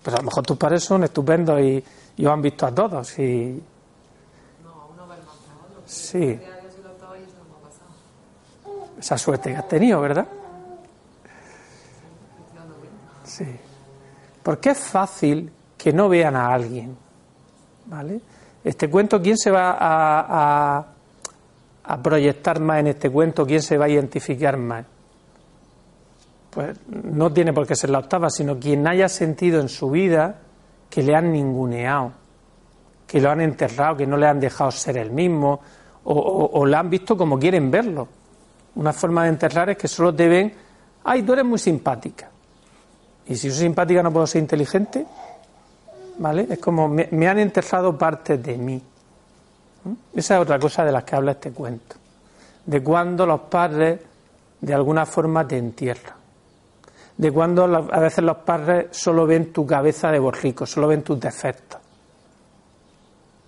pero 0.03 0.17
a 0.17 0.19
lo 0.19 0.25
mejor 0.25 0.45
tus 0.45 0.57
padres 0.57 0.83
son 0.83 1.05
estupendos 1.05 1.61
y, 1.61 1.81
y 2.17 2.25
os 2.25 2.33
han 2.33 2.41
visto 2.41 2.65
a 2.65 2.75
todos 2.75 3.17
y... 3.19 3.63
Sí. 5.85 6.39
Esa 8.99 9.17
suerte 9.17 9.51
que 9.51 9.57
has 9.57 9.67
tenido, 9.67 10.01
¿verdad? 10.01 10.27
Sí. 13.23 13.45
Porque 14.41 14.71
es 14.71 14.79
fácil 14.79 15.51
que 15.77 15.93
no 15.93 16.09
vean 16.09 16.35
a 16.35 16.53
alguien, 16.53 16.97
¿vale? 17.85 18.19
Este 18.63 18.89
cuento, 18.89 19.21
¿quién 19.21 19.37
se 19.37 19.51
va 19.51 19.71
a, 19.71 20.77
a 20.77 20.92
a 21.83 22.01
proyectar 22.01 22.59
más 22.59 22.79
en 22.79 22.87
este 22.87 23.09
cuento, 23.09 23.45
quién 23.45 23.61
se 23.61 23.77
va 23.77 23.85
a 23.85 23.89
identificar 23.89 24.57
más. 24.57 24.85
Pues 26.49 26.77
no 26.87 27.31
tiene 27.33 27.51
por 27.51 27.65
qué 27.65 27.75
ser 27.75 27.89
la 27.89 27.99
octava, 27.99 28.29
sino 28.29 28.59
quien 28.59 28.87
haya 28.87 29.09
sentido 29.09 29.59
en 29.59 29.69
su 29.69 29.89
vida 29.89 30.39
que 30.89 31.01
le 31.01 31.15
han 31.15 31.31
ninguneado, 31.31 32.11
que 33.07 33.19
lo 33.19 33.31
han 33.31 33.41
enterrado, 33.41 33.97
que 33.97 34.05
no 34.05 34.17
le 34.17 34.27
han 34.27 34.39
dejado 34.39 34.71
ser 34.71 34.97
el 34.97 35.11
mismo, 35.11 35.59
o, 36.03 36.13
o, 36.13 36.59
o 36.59 36.65
lo 36.65 36.77
han 36.77 36.89
visto 36.89 37.17
como 37.17 37.39
quieren 37.39 37.71
verlo. 37.71 38.07
Una 38.75 38.93
forma 38.93 39.23
de 39.23 39.29
enterrar 39.29 39.69
es 39.71 39.77
que 39.77 39.87
solo 39.87 40.13
te 40.13 40.27
ven, 40.27 40.53
ay, 41.03 41.23
tú 41.23 41.33
eres 41.33 41.45
muy 41.45 41.59
simpática. 41.59 42.29
Y 43.27 43.35
si 43.35 43.49
soy 43.49 43.61
simpática 43.61 44.03
no 44.03 44.11
puedo 44.11 44.27
ser 44.27 44.41
inteligente, 44.41 45.05
¿vale? 46.19 46.47
Es 46.49 46.59
como 46.59 46.87
me, 46.87 47.07
me 47.11 47.27
han 47.27 47.39
enterrado 47.39 47.97
partes 47.97 48.41
de 48.43 48.57
mí. 48.57 48.81
Esa 50.13 50.35
es 50.35 50.41
otra 50.41 50.59
cosa 50.59 50.85
de 50.85 50.91
las 50.91 51.03
que 51.03 51.15
habla 51.15 51.31
este 51.31 51.51
cuento, 51.51 51.95
de 52.65 52.81
cuando 52.81 53.25
los 53.25 53.41
padres 53.41 53.99
de 54.61 54.73
alguna 54.73 55.05
forma 55.05 55.45
te 55.45 55.57
entierran, 55.57 56.15
de 57.17 57.31
cuando 57.31 57.65
a 57.65 57.99
veces 57.99 58.23
los 58.23 58.37
padres 58.37 58.87
solo 58.91 59.25
ven 59.25 59.51
tu 59.51 59.65
cabeza 59.65 60.09
de 60.09 60.19
borrico, 60.19 60.65
solo 60.65 60.87
ven 60.87 61.03
tus 61.03 61.19
defectos. 61.19 61.81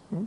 ¿Mm? 0.10 0.24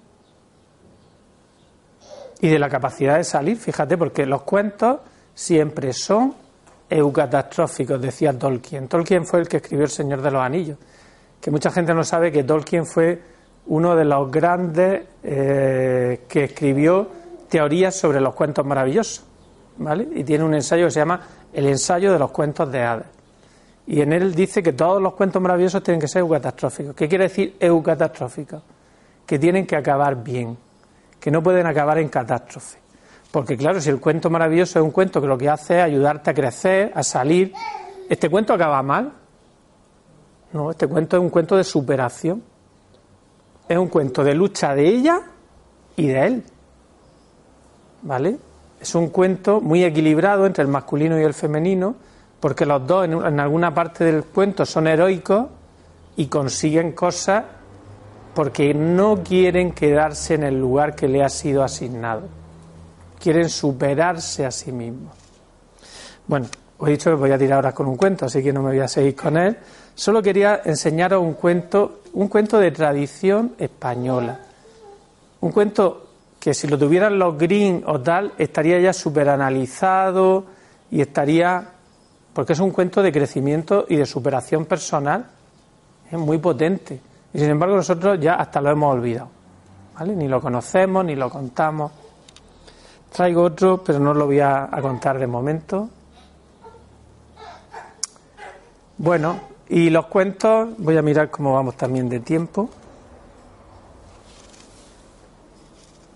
Y 2.40 2.48
de 2.48 2.58
la 2.58 2.70
capacidad 2.70 3.16
de 3.16 3.24
salir, 3.24 3.58
fíjate, 3.58 3.98
porque 3.98 4.24
los 4.24 4.42
cuentos 4.42 5.00
siempre 5.34 5.92
son 5.92 6.34
eucatastróficos, 6.88 8.00
decía 8.00 8.36
Tolkien. 8.36 8.88
Tolkien 8.88 9.26
fue 9.26 9.40
el 9.40 9.48
que 9.48 9.58
escribió 9.58 9.84
El 9.84 9.90
Señor 9.90 10.22
de 10.22 10.30
los 10.30 10.42
Anillos, 10.42 10.78
que 11.40 11.50
mucha 11.50 11.70
gente 11.70 11.92
no 11.92 12.02
sabe 12.02 12.32
que 12.32 12.44
Tolkien 12.44 12.86
fue 12.86 13.20
uno 13.68 13.94
de 13.94 14.04
los 14.04 14.30
grandes 14.30 15.02
eh, 15.22 16.22
que 16.28 16.44
escribió 16.44 17.08
teorías 17.48 17.94
sobre 17.94 18.20
los 18.20 18.34
cuentos 18.34 18.64
maravillosos, 18.64 19.24
¿vale? 19.76 20.08
Y 20.14 20.24
tiene 20.24 20.44
un 20.44 20.54
ensayo 20.54 20.86
que 20.86 20.90
se 20.90 21.00
llama 21.00 21.20
El 21.52 21.66
ensayo 21.66 22.12
de 22.12 22.18
los 22.18 22.30
cuentos 22.30 22.70
de 22.72 22.82
Hades. 22.82 23.06
Y 23.86 24.00
en 24.00 24.12
él 24.12 24.34
dice 24.34 24.62
que 24.62 24.72
todos 24.72 25.00
los 25.00 25.14
cuentos 25.14 25.40
maravillosos 25.40 25.82
tienen 25.82 26.00
que 26.00 26.08
ser 26.08 26.20
eucatastróficos. 26.20 26.94
¿Qué 26.94 27.08
quiere 27.08 27.24
decir 27.24 27.56
eucatastróficos? 27.60 28.62
Que 29.26 29.38
tienen 29.38 29.66
que 29.66 29.76
acabar 29.76 30.22
bien, 30.22 30.56
que 31.20 31.30
no 31.30 31.42
pueden 31.42 31.66
acabar 31.66 31.98
en 31.98 32.08
catástrofe. 32.08 32.78
Porque 33.30 33.56
claro, 33.56 33.80
si 33.80 33.90
el 33.90 34.00
cuento 34.00 34.30
maravilloso 34.30 34.78
es 34.78 34.84
un 34.84 34.90
cuento 34.90 35.20
que 35.20 35.26
lo 35.26 35.36
que 35.36 35.48
hace 35.48 35.78
es 35.78 35.84
ayudarte 35.84 36.30
a 36.30 36.34
crecer, 36.34 36.92
a 36.94 37.02
salir, 37.02 37.52
¿este 38.08 38.30
cuento 38.30 38.54
acaba 38.54 38.82
mal? 38.82 39.12
No, 40.52 40.70
este 40.70 40.86
cuento 40.86 41.18
es 41.18 41.22
un 41.22 41.28
cuento 41.28 41.56
de 41.56 41.64
superación 41.64 42.42
es 43.68 43.76
un 43.76 43.88
cuento 43.88 44.24
de 44.24 44.34
lucha 44.34 44.74
de 44.74 44.88
ella 44.88 45.20
y 45.96 46.06
de 46.06 46.26
él. 46.26 46.44
¿Vale? 48.02 48.38
Es 48.80 48.94
un 48.94 49.08
cuento 49.08 49.60
muy 49.60 49.84
equilibrado 49.84 50.46
entre 50.46 50.62
el 50.62 50.68
masculino 50.68 51.20
y 51.20 51.24
el 51.24 51.34
femenino, 51.34 51.96
porque 52.40 52.64
los 52.64 52.86
dos 52.86 53.04
en, 53.04 53.40
alguna 53.40 53.74
parte 53.74 54.04
del 54.04 54.24
cuento 54.24 54.64
son 54.64 54.86
heroicos 54.86 55.46
y 56.16 56.26
consiguen 56.26 56.92
cosas 56.92 57.44
porque 58.34 58.72
no 58.72 59.22
quieren 59.24 59.72
quedarse 59.72 60.34
en 60.34 60.44
el 60.44 60.58
lugar 60.58 60.94
que 60.94 61.08
le 61.08 61.24
ha 61.24 61.28
sido 61.28 61.64
asignado. 61.64 62.22
Quieren 63.20 63.48
superarse 63.48 64.46
a 64.46 64.50
sí 64.52 64.70
mismos. 64.70 65.12
Bueno, 66.28 66.46
os 66.78 66.88
he 66.88 66.92
dicho 66.92 67.10
que 67.10 67.16
voy 67.16 67.32
a 67.32 67.38
tirar 67.38 67.56
ahora 67.56 67.72
con 67.72 67.88
un 67.88 67.96
cuento, 67.96 68.26
así 68.26 68.40
que 68.40 68.52
no 68.52 68.62
me 68.62 68.70
voy 68.70 68.80
a 68.80 68.86
seguir 68.86 69.16
con 69.16 69.36
él. 69.36 69.56
Solo 69.98 70.22
quería 70.22 70.60
enseñaros 70.64 71.20
un 71.20 71.34
cuento, 71.34 72.02
un 72.12 72.28
cuento 72.28 72.60
de 72.60 72.70
tradición 72.70 73.56
española. 73.58 74.38
Un 75.40 75.50
cuento 75.50 76.06
que 76.38 76.54
si 76.54 76.68
lo 76.68 76.78
tuvieran 76.78 77.18
los 77.18 77.36
Green 77.36 77.82
o 77.84 78.00
tal, 78.00 78.32
estaría 78.38 78.78
ya 78.78 78.92
superanalizado 78.92 80.44
y 80.92 81.00
estaría. 81.00 81.72
porque 82.32 82.52
es 82.52 82.60
un 82.60 82.70
cuento 82.70 83.02
de 83.02 83.10
crecimiento 83.10 83.86
y 83.88 83.96
de 83.96 84.06
superación 84.06 84.66
personal. 84.66 85.26
Es 86.08 86.16
muy 86.16 86.38
potente. 86.38 87.00
Y 87.34 87.40
sin 87.40 87.50
embargo, 87.50 87.74
nosotros 87.74 88.20
ya 88.20 88.34
hasta 88.34 88.60
lo 88.60 88.70
hemos 88.70 88.94
olvidado. 88.94 89.30
¿Vale? 89.98 90.14
Ni 90.14 90.28
lo 90.28 90.40
conocemos, 90.40 91.04
ni 91.04 91.16
lo 91.16 91.28
contamos. 91.28 91.90
Traigo 93.10 93.42
otro, 93.42 93.82
pero 93.82 93.98
no 93.98 94.14
lo 94.14 94.26
voy 94.26 94.38
a, 94.38 94.68
a 94.70 94.80
contar 94.80 95.18
de 95.18 95.26
momento. 95.26 95.88
Bueno, 98.98 99.57
y 99.68 99.90
los 99.90 100.06
cuentos, 100.06 100.70
voy 100.78 100.96
a 100.96 101.02
mirar 101.02 101.30
cómo 101.30 101.54
vamos 101.54 101.76
también 101.76 102.08
de 102.08 102.20
tiempo. 102.20 102.70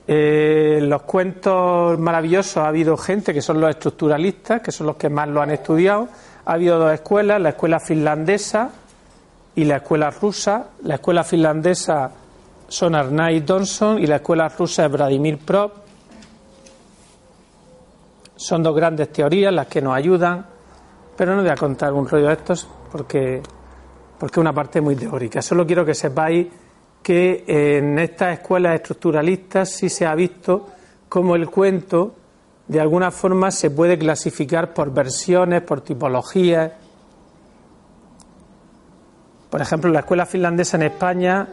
Eh, 0.07 0.81
los 0.83 1.03
cuentos 1.03 1.99
maravillosos 1.99 2.57
ha 2.59 2.69
habido 2.69 2.97
gente 2.97 3.33
que 3.33 3.43
son 3.43 3.61
los 3.61 3.71
estructuralistas, 3.71 4.63
que 4.63 4.73
son 4.73 4.87
los 4.87 4.97
que 4.97 5.09
más 5.09 5.29
lo 5.29 5.43
han 5.43 5.51
estudiado. 5.51 6.09
Ha 6.45 6.53
habido 6.55 6.79
dos 6.79 6.93
escuelas, 6.93 7.41
la 7.41 7.51
escuela 7.51 7.79
finlandesa 7.79 8.71
y 9.55 9.65
la 9.65 9.77
escuela 9.77 10.11
rusa. 10.11 10.71
La 10.83 10.95
escuela 10.95 11.23
finlandesa 11.23 12.11
son 12.69 12.95
Arnay 12.95 13.41
Donson 13.41 13.99
y 13.99 14.07
la 14.07 14.17
escuela 14.17 14.49
rusa 14.49 14.87
es 14.87 14.93
Vladimir 14.93 15.39
Prop. 15.39 15.73
Son 18.35 18.63
dos 18.63 18.75
grandes 18.75 19.13
teorías 19.13 19.53
las 19.53 19.69
que 19.69 19.81
nos 19.81 19.95
ayudan, 19.95 20.47
pero 21.17 21.35
no 21.37 21.43
voy 21.43 21.51
a 21.51 21.57
contar 21.57 21.93
un 21.93 22.09
rollo 22.09 22.29
de 22.29 22.33
estos 22.35 22.69
porque, 22.91 23.43
porque 24.19 24.35
es 24.35 24.41
una 24.41 24.53
parte 24.53 24.81
muy 24.81 24.97
teórica. 24.97 25.43
Solo 25.43 25.67
quiero 25.67 25.85
que 25.85 25.95
sepáis 25.95 26.47
que 27.03 27.45
en 27.47 27.99
estas 27.99 28.39
escuelas 28.39 28.77
estructuralistas 28.77 29.71
sí 29.71 29.89
se 29.89 30.07
ha 30.07 30.15
visto 30.15 30.69
cómo 31.09 31.35
el 31.35 31.51
cuento 31.51 32.15
de 32.69 32.81
alguna 32.81 33.11
forma 33.11 33.51
se 33.51 33.71
puede 33.71 33.99
clasificar 33.99 34.73
por 34.73 34.93
versiones, 34.93 35.63
por 35.63 35.81
tipologías. 35.81 36.73
Por 39.51 39.61
ejemplo, 39.61 39.91
la 39.91 40.01
escuela 40.01 40.25
finlandesa 40.25 40.77
en 40.77 40.85
España 40.85 41.49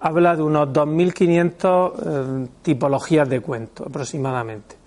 habla 0.00 0.34
de 0.34 0.42
unos 0.42 0.68
2.500 0.70 1.92
eh, 1.94 2.48
tipologías 2.62 3.28
de 3.28 3.40
cuentos 3.40 3.86
aproximadamente. 3.86 4.83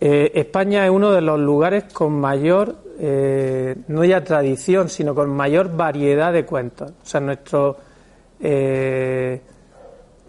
Eh, 0.00 0.32
España 0.34 0.84
es 0.86 0.90
uno 0.90 1.10
de 1.10 1.20
los 1.20 1.38
lugares 1.38 1.84
con 1.92 2.18
mayor, 2.18 2.74
eh, 2.98 3.76
no 3.88 4.02
ya 4.04 4.24
tradición, 4.24 4.88
sino 4.88 5.14
con 5.14 5.28
mayor 5.28 5.76
variedad 5.76 6.32
de 6.32 6.46
cuentos. 6.46 6.90
O 7.02 7.06
sea, 7.06 7.20
nuestro 7.20 7.76
eh, 8.40 9.42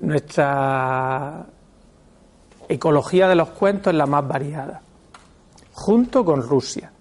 nuestra 0.01 1.45
ecología 2.67 3.29
de 3.29 3.35
los 3.35 3.49
cuentos 3.49 3.93
es 3.93 3.97
la 3.97 4.05
más 4.05 4.27
variada, 4.27 4.81
junto 5.73 6.25
con 6.25 6.41
Rusia. 6.41 6.91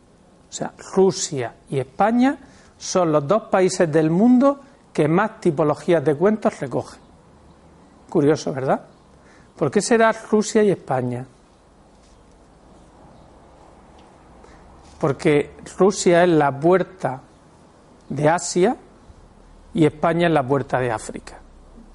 O 0.49 0.53
sea, 0.53 0.73
Rusia 0.95 1.55
y 1.69 1.79
España 1.79 2.39
son 2.79 3.11
los 3.13 3.27
dos 3.27 3.45
países 3.45 3.91
del 3.91 4.11
mundo 4.11 4.61
que 4.93 5.09
más 5.09 5.41
tipologías 5.41 6.05
de 6.05 6.15
cuentos 6.15 6.61
recogen. 6.61 7.01
Curioso, 8.09 8.53
¿verdad? 8.53 8.81
¿Por 9.57 9.71
qué 9.71 9.81
será 9.81 10.13
Rusia 10.13 10.63
y 10.63 10.71
España? 10.71 11.27
Porque 15.01 15.53
Rusia 15.79 16.23
es 16.23 16.29
la 16.29 16.59
puerta 16.59 17.21
de 18.09 18.29
Asia 18.29 18.77
y 19.75 19.87
España 19.87 20.27
es 20.27 20.33
la 20.33 20.47
puerta 20.47 20.79
de 20.79 20.91
África. 20.91 21.39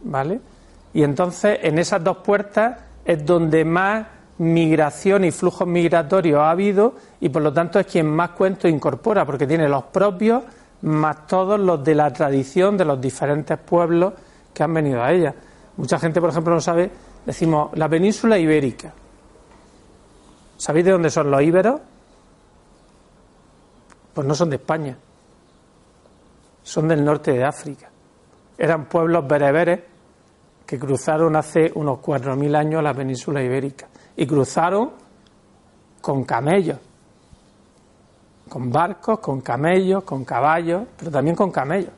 ¿Vale? 0.01 0.39
Y 0.93 1.03
entonces 1.03 1.59
en 1.61 1.77
esas 1.79 2.03
dos 2.03 2.17
puertas 2.17 2.79
es 3.03 3.25
donde 3.25 3.63
más 3.63 4.07
migración 4.37 5.23
y 5.23 5.31
flujos 5.31 5.67
migratorios 5.67 6.39
ha 6.39 6.51
habido 6.51 6.95
y 7.21 7.29
por 7.29 7.41
lo 7.41 7.53
tanto 7.53 7.79
es 7.79 7.85
quien 7.85 8.07
más 8.07 8.31
cuentos 8.31 8.69
incorpora 8.69 9.25
porque 9.25 9.47
tiene 9.47 9.69
los 9.69 9.85
propios 9.85 10.43
más 10.81 11.25
todos 11.27 11.59
los 11.59 11.83
de 11.83 11.95
la 11.95 12.11
tradición 12.11 12.77
de 12.77 12.85
los 12.85 12.99
diferentes 12.99 13.57
pueblos 13.57 14.13
que 14.53 14.63
han 14.63 14.73
venido 14.73 15.01
a 15.01 15.11
ella. 15.11 15.33
Mucha 15.77 15.99
gente, 15.99 16.21
por 16.21 16.29
ejemplo, 16.29 16.53
no 16.53 16.61
sabe, 16.61 16.89
decimos 17.25 17.69
la 17.73 17.89
península 17.89 18.37
ibérica. 18.37 18.93
¿Sabéis 20.57 20.85
de 20.85 20.91
dónde 20.91 21.09
son 21.09 21.29
los 21.31 21.41
íberos? 21.41 21.81
Pues 24.15 24.25
no 24.25 24.33
son 24.33 24.49
de 24.49 24.55
España 24.55 24.97
son 26.65 26.87
del 26.87 27.05
norte 27.05 27.31
de 27.31 27.45
África. 27.45 27.89
Eran 28.57 28.85
pueblos 28.85 29.27
bereberes 29.27 29.81
que 30.65 30.79
cruzaron 30.79 31.35
hace 31.35 31.71
unos 31.75 31.99
4.000 31.99 32.55
años 32.55 32.83
la 32.83 32.93
península 32.93 33.41
ibérica. 33.43 33.87
Y 34.17 34.25
cruzaron 34.25 34.91
con 36.01 36.23
camellos, 36.23 36.79
con 38.49 38.71
barcos, 38.71 39.19
con 39.19 39.41
camellos, 39.41 40.03
con 40.03 40.25
caballos, 40.25 40.87
pero 40.97 41.11
también 41.11 41.35
con 41.35 41.51
camellos. 41.51 41.91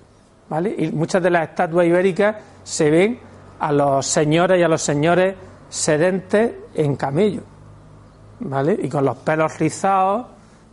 ¿vale? 0.50 0.76
Y 0.78 0.92
muchas 0.92 1.24
de 1.24 1.30
las 1.30 1.50
estatuas 1.50 1.86
ibéricas 1.86 2.36
se 2.64 2.90
ven 2.92 3.20
a 3.60 3.72
los 3.72 4.06
señores 4.06 4.60
y 4.60 4.64
a 4.64 4.68
los 4.68 4.82
señores 4.82 5.34
sedentes 5.70 6.52
en 6.74 6.96
camello, 6.98 7.42
¿vale? 8.42 8.78
Y 8.82 8.90
con 8.90 9.04
los 9.04 9.18
pelos 9.18 9.58
rizados 9.60 10.28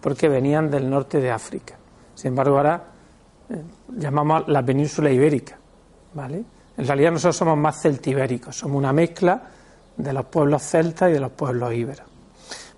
porque 0.04 0.28
venían 0.28 0.70
del 0.70 0.90
norte 0.90 1.18
de 1.18 1.30
África. 1.30 1.78
Sin 2.14 2.28
embargo, 2.28 2.58
ahora 2.58 2.84
llamamos 3.96 4.46
la 4.48 4.62
península 4.62 5.10
ibérica. 5.10 5.56
¿vale? 6.12 6.44
En 6.76 6.86
realidad 6.86 7.12
nosotros 7.12 7.34
somos 7.34 7.56
más 7.56 7.80
celtibéricos, 7.80 8.54
somos 8.54 8.76
una 8.76 8.92
mezcla 8.92 9.40
de 9.96 10.12
los 10.12 10.26
pueblos 10.26 10.62
celtas 10.62 11.08
y 11.08 11.14
de 11.14 11.20
los 11.20 11.30
pueblos 11.32 11.72
íberos. 11.72 12.06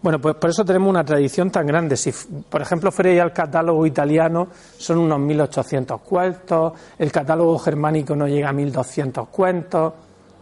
Bueno, 0.00 0.20
pues 0.20 0.36
por 0.36 0.50
eso 0.50 0.64
tenemos 0.64 0.88
una 0.88 1.04
tradición 1.04 1.50
tan 1.50 1.66
grande. 1.66 1.96
Si, 1.96 2.12
por 2.48 2.62
ejemplo, 2.62 2.92
fuera 2.92 3.20
al 3.20 3.32
catálogo 3.32 3.84
italiano, 3.84 4.46
son 4.78 4.98
unos 4.98 5.18
1800 5.18 6.02
cuentos, 6.02 6.74
el 6.96 7.10
catálogo 7.10 7.58
germánico 7.58 8.14
no 8.14 8.28
llega 8.28 8.50
a 8.50 8.52
1200 8.52 9.26
cuentos, 9.30 9.92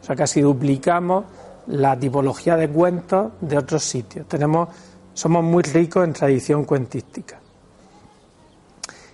o 0.02 0.04
sea, 0.04 0.14
casi 0.14 0.42
duplicamos 0.42 1.24
la 1.68 1.98
tipología 1.98 2.58
de 2.58 2.68
cuentos 2.68 3.32
de 3.40 3.56
otros 3.56 3.82
sitios. 3.84 4.28
Tenemos, 4.28 4.68
somos 5.14 5.42
muy 5.42 5.62
ricos 5.62 6.04
en 6.04 6.12
tradición 6.12 6.64
cuentística. 6.64 7.40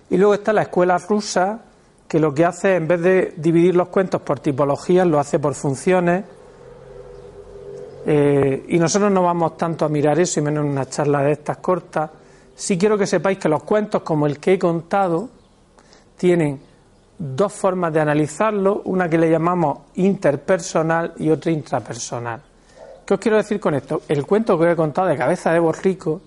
Y 0.09 0.17
luego 0.17 0.33
está 0.33 0.51
la 0.51 0.63
escuela 0.63 0.97
rusa, 0.97 1.61
que 2.07 2.19
lo 2.19 2.33
que 2.33 2.43
hace, 2.43 2.75
en 2.75 2.87
vez 2.87 3.01
de 3.01 3.33
dividir 3.37 3.75
los 3.75 3.87
cuentos 3.87 4.21
por 4.21 4.39
tipologías, 4.39 5.07
lo 5.07 5.19
hace 5.19 5.39
por 5.39 5.53
funciones. 5.53 6.25
Eh, 8.05 8.65
y 8.67 8.77
nosotros 8.77 9.09
no 9.11 9.23
vamos 9.23 9.55
tanto 9.55 9.85
a 9.85 9.89
mirar 9.89 10.19
eso, 10.19 10.41
y 10.41 10.43
menos 10.43 10.65
en 10.65 10.71
una 10.71 10.89
charla 10.89 11.21
de 11.21 11.31
estas 11.31 11.57
cortas. 11.57 12.09
Sí 12.53 12.77
quiero 12.77 12.97
que 12.97 13.07
sepáis 13.07 13.37
que 13.37 13.47
los 13.47 13.63
cuentos, 13.63 14.01
como 14.01 14.27
el 14.27 14.39
que 14.39 14.53
he 14.53 14.59
contado, 14.59 15.29
tienen 16.17 16.59
dos 17.17 17.53
formas 17.53 17.93
de 17.93 18.01
analizarlo, 18.01 18.81
una 18.85 19.07
que 19.07 19.17
le 19.17 19.29
llamamos 19.29 19.79
interpersonal 19.95 21.13
y 21.17 21.29
otra 21.29 21.51
intrapersonal. 21.51 22.41
¿Qué 23.05 23.13
os 23.13 23.19
quiero 23.19 23.37
decir 23.37 23.59
con 23.59 23.73
esto? 23.75 24.01
El 24.07 24.25
cuento 24.25 24.57
que 24.57 24.65
os 24.65 24.73
he 24.73 24.75
contado 24.75 25.07
de 25.07 25.17
Cabeza 25.17 25.51
de 25.51 25.59
Borrico 25.59 26.21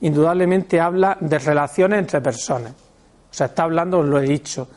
indudablemente 0.00 0.80
habla 0.80 1.16
de 1.20 1.38
relaciones 1.38 2.00
entre 2.00 2.20
personas. 2.20 2.72
O 2.72 3.34
sea, 3.34 3.46
está 3.46 3.64
hablando, 3.64 4.00
os 4.00 4.06
lo 4.06 4.18
he 4.18 4.26
dicho, 4.26 4.68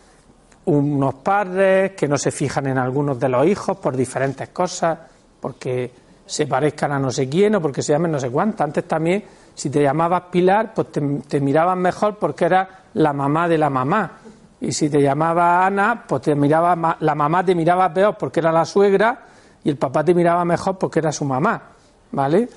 unos 0.66 1.16
padres 1.16 1.92
que 1.92 2.08
no 2.08 2.18
se 2.18 2.32
fijan 2.32 2.68
en 2.68 2.78
algunos 2.78 3.20
de 3.20 3.30
los 3.30 3.46
hijos 3.46 3.78
por 3.78 3.96
diferentes 3.96 4.50
cosas, 4.50 4.98
porque 5.40 5.92
se 6.26 6.46
parezcan 6.46 6.92
a 6.92 7.00
no 7.00 7.10
sé 7.10 7.28
quién 7.28 7.56
o 7.56 7.62
porque 7.62 7.82
se 7.82 7.94
llamen 7.94 8.12
no 8.12 8.20
sé 8.20 8.30
cuánto. 8.30 8.64
Antes 8.64 8.88
también, 8.88 9.24
si 9.56 9.70
te 9.70 9.82
llamabas 9.82 10.24
Pilar, 10.32 10.74
pues 10.74 10.92
te, 10.92 11.40
miraban 11.40 11.80
mejor 11.80 12.18
porque 12.18 12.46
era 12.46 12.70
la 12.94 13.14
mamá 13.14 13.48
de 13.48 13.58
la 13.58 13.70
mamá. 13.70 14.20
Y 14.62 14.72
si 14.72 14.90
te 14.90 15.02
llamaba 15.02 15.66
Ana, 15.66 16.04
pues 16.08 16.22
te 16.22 16.36
miraba, 16.36 16.98
la 17.00 17.16
mamá 17.16 17.44
te 17.44 17.56
miraba 17.56 17.94
peor 17.94 18.16
porque 18.18 18.42
era 18.42 18.52
la 18.52 18.66
suegra 18.66 19.26
y 19.64 19.70
el 19.70 19.78
papá 19.78 20.04
te 20.04 20.14
miraba 20.14 20.46
mejor 20.46 20.78
porque 20.78 21.00
era 21.00 21.12
su 21.12 21.26
mamá. 21.26 21.62
¿Vale? 22.12 22.50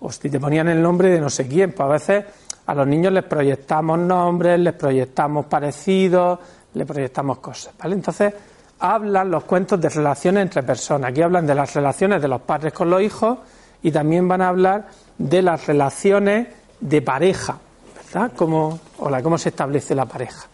O 0.00 0.12
si 0.12 0.28
te 0.28 0.38
ponían 0.38 0.68
el 0.68 0.80
nombre 0.80 1.10
de 1.10 1.20
no 1.20 1.30
sé 1.30 1.46
quién, 1.46 1.72
pues 1.72 1.86
a 1.86 1.92
veces 1.92 2.24
a 2.66 2.74
los 2.74 2.86
niños 2.86 3.12
les 3.12 3.24
proyectamos 3.24 3.98
nombres, 3.98 4.58
les 4.60 4.74
proyectamos 4.74 5.46
parecidos, 5.46 6.38
les 6.74 6.86
proyectamos 6.86 7.38
cosas, 7.38 7.74
¿vale? 7.78 7.96
Entonces, 7.96 8.32
hablan 8.78 9.30
los 9.30 9.44
cuentos 9.44 9.80
de 9.80 9.88
relaciones 9.88 10.42
entre 10.42 10.62
personas. 10.62 11.10
Aquí 11.10 11.22
hablan 11.22 11.46
de 11.46 11.54
las 11.54 11.74
relaciones 11.74 12.22
de 12.22 12.28
los 12.28 12.40
padres 12.42 12.72
con 12.72 12.88
los 12.88 13.02
hijos 13.02 13.38
y 13.82 13.90
también 13.90 14.28
van 14.28 14.42
a 14.42 14.48
hablar 14.48 14.88
de 15.18 15.42
las 15.42 15.66
relaciones 15.66 16.48
de 16.80 17.02
pareja, 17.02 17.58
¿verdad? 17.96 18.32
Cómo, 18.36 18.78
hola, 18.98 19.22
cómo 19.22 19.36
se 19.36 19.50
establece 19.50 19.94
la 19.94 20.06
pareja. 20.06 20.46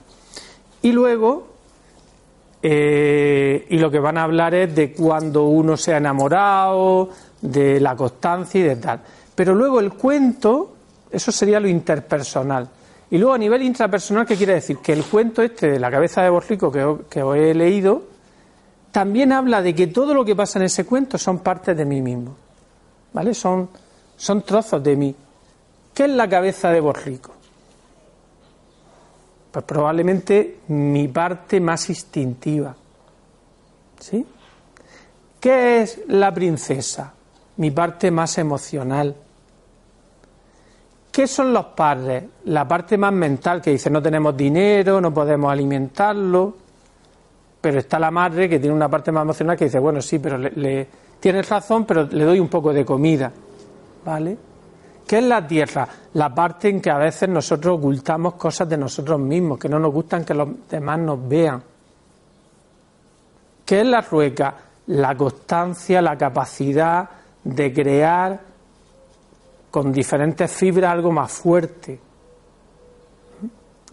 Y 0.83 0.93
luego, 0.93 1.56
eh, 2.69 3.65
y 3.69 3.79
lo 3.79 3.89
que 3.93 4.01
van 4.01 4.19
a 4.19 4.25
hablar 4.25 4.53
es 4.53 4.75
de 4.75 4.91
cuando 4.91 5.45
uno 5.45 5.77
se 5.77 5.95
ha 5.95 5.99
enamorado, 5.99 7.11
de 7.41 7.79
la 7.79 7.95
constancia 7.95 8.61
y 8.61 8.65
de 8.65 8.77
tal. 8.77 9.01
Pero 9.37 9.55
luego 9.55 9.79
el 9.79 9.93
cuento 9.93 10.75
eso 11.13 11.31
sería 11.31 11.61
lo 11.61 11.69
interpersonal. 11.69 12.69
Y 13.09 13.19
luego 13.19 13.35
a 13.35 13.39
nivel 13.39 13.63
intrapersonal, 13.63 14.27
¿qué 14.27 14.35
quiere 14.35 14.55
decir? 14.55 14.79
Que 14.79 14.93
el 14.93 15.05
cuento 15.05 15.43
este 15.43 15.71
de 15.71 15.79
la 15.79 15.93
cabeza 15.93 16.23
de 16.23 16.31
Borrico 16.31 16.73
que, 16.73 17.23
os 17.23 17.37
he 17.37 17.55
leído, 17.55 18.03
también 18.91 19.31
habla 19.31 19.63
de 19.63 19.73
que 19.77 19.87
todo 19.87 20.13
lo 20.13 20.25
que 20.25 20.35
pasa 20.35 20.59
en 20.59 20.65
ese 20.65 20.85
cuento 20.85 21.19
son 21.19 21.39
partes 21.39 21.77
de 21.77 21.85
mí 21.85 22.03
mismo. 22.03 22.35
¿Vale? 23.13 23.33
Son, 23.33 23.69
son 24.17 24.43
trozos 24.43 24.83
de 24.83 24.97
mí. 24.97 25.15
¿Qué 25.95 26.05
es 26.07 26.11
la 26.11 26.29
cabeza 26.29 26.71
de 26.71 26.81
Borrico? 26.81 27.33
Pues 29.57 29.65
probablemente 29.65 30.59
mi 30.69 31.09
parte 31.09 31.61
más 31.63 31.89
instintiva. 31.89 32.77
¿Sí? 33.99 34.23
¿Qué 35.41 35.81
es 35.81 36.01
la 36.09 36.35
princesa? 36.35 37.15
Mi 37.57 37.71
parte 37.71 38.11
más 38.11 38.37
emocional 38.37 39.15
¿Qué 41.11 41.27
son 41.27 41.55
los 41.55 41.65
padres? 41.69 42.25
La 42.45 42.69
parte 42.69 42.99
más 42.99 43.15
mental 43.15 43.63
que 43.63 43.71
dice 43.71 43.89
no 43.89 44.03
tenemos 44.03 44.37
dinero, 44.37 45.01
no 45.01 45.15
podemos 45.15 45.51
alimentarlo, 45.51 46.55
pero 47.59 47.79
está 47.79 47.99
la 47.99 48.11
madre 48.11 48.51
que 48.51 48.59
tiene 48.59 48.77
una 48.77 48.91
parte 48.91 49.11
más 49.11 49.23
emocional 49.23 49.57
que 49.57 49.65
dice, 49.65 49.79
bueno, 49.79 50.03
sí, 50.03 50.19
pero 50.19 50.37
le, 50.37 50.51
le- 50.51 50.87
tienes 51.19 51.49
razón, 51.49 51.87
pero 51.87 52.03
le 52.03 52.25
doy 52.25 52.39
un 52.39 52.49
poco 52.49 52.75
de 52.75 52.85
comida, 52.85 53.33
¿vale? 54.05 54.37
¿Qué 55.07 55.19
es 55.19 55.25
la 55.25 55.47
tierra? 55.47 55.87
La 56.15 56.35
parte 56.35 56.69
en 56.69 56.81
que 56.81 56.91
a 56.91 56.99
veces 56.99 57.29
nosotros 57.29 57.79
ocultamos 57.79 58.35
cosas 58.35 58.69
de 58.69 58.77
nosotros 58.77 59.21
mismos, 59.21 59.59
que 59.59 59.69
no 59.69 59.79
nos 59.79 59.93
gustan 59.93 60.25
que 60.25 60.35
los 60.35 60.49
demás 60.69 60.99
nos 60.99 61.29
vean. 61.29 61.63
¿Qué 63.65 63.81
es 63.81 63.87
la 63.87 64.01
rueca? 64.01 64.55
La 64.89 65.17
constancia, 65.17 66.03
la 66.03 66.17
capacidad 66.19 67.09
de 67.45 67.73
crear 67.73 68.41
con 69.71 69.93
diferentes 69.93 70.51
fibras 70.51 70.93
algo 70.93 71.13
más 71.13 71.31
fuerte. 71.31 72.01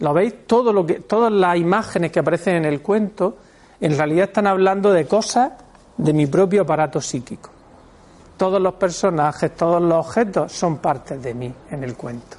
¿Lo 0.00 0.12
veis? 0.12 0.46
Todas 0.46 1.32
las 1.32 1.56
imágenes 1.56 2.10
que 2.10 2.18
aparecen 2.18 2.56
en 2.56 2.64
el 2.64 2.80
cuento 2.82 3.36
en 3.80 3.96
realidad 3.96 4.26
están 4.26 4.46
hablando 4.46 4.92
de 4.92 5.06
cosas 5.06 5.52
de 5.96 6.12
mi 6.12 6.26
propio 6.26 6.62
aparato 6.62 7.00
psíquico. 7.00 7.53
Todos 8.36 8.60
los 8.60 8.74
personajes, 8.74 9.54
todos 9.54 9.80
los 9.80 10.06
objetos 10.06 10.52
son 10.52 10.78
partes 10.78 11.22
de 11.22 11.34
mí 11.34 11.54
en 11.70 11.84
el 11.84 11.96
cuento. 11.96 12.36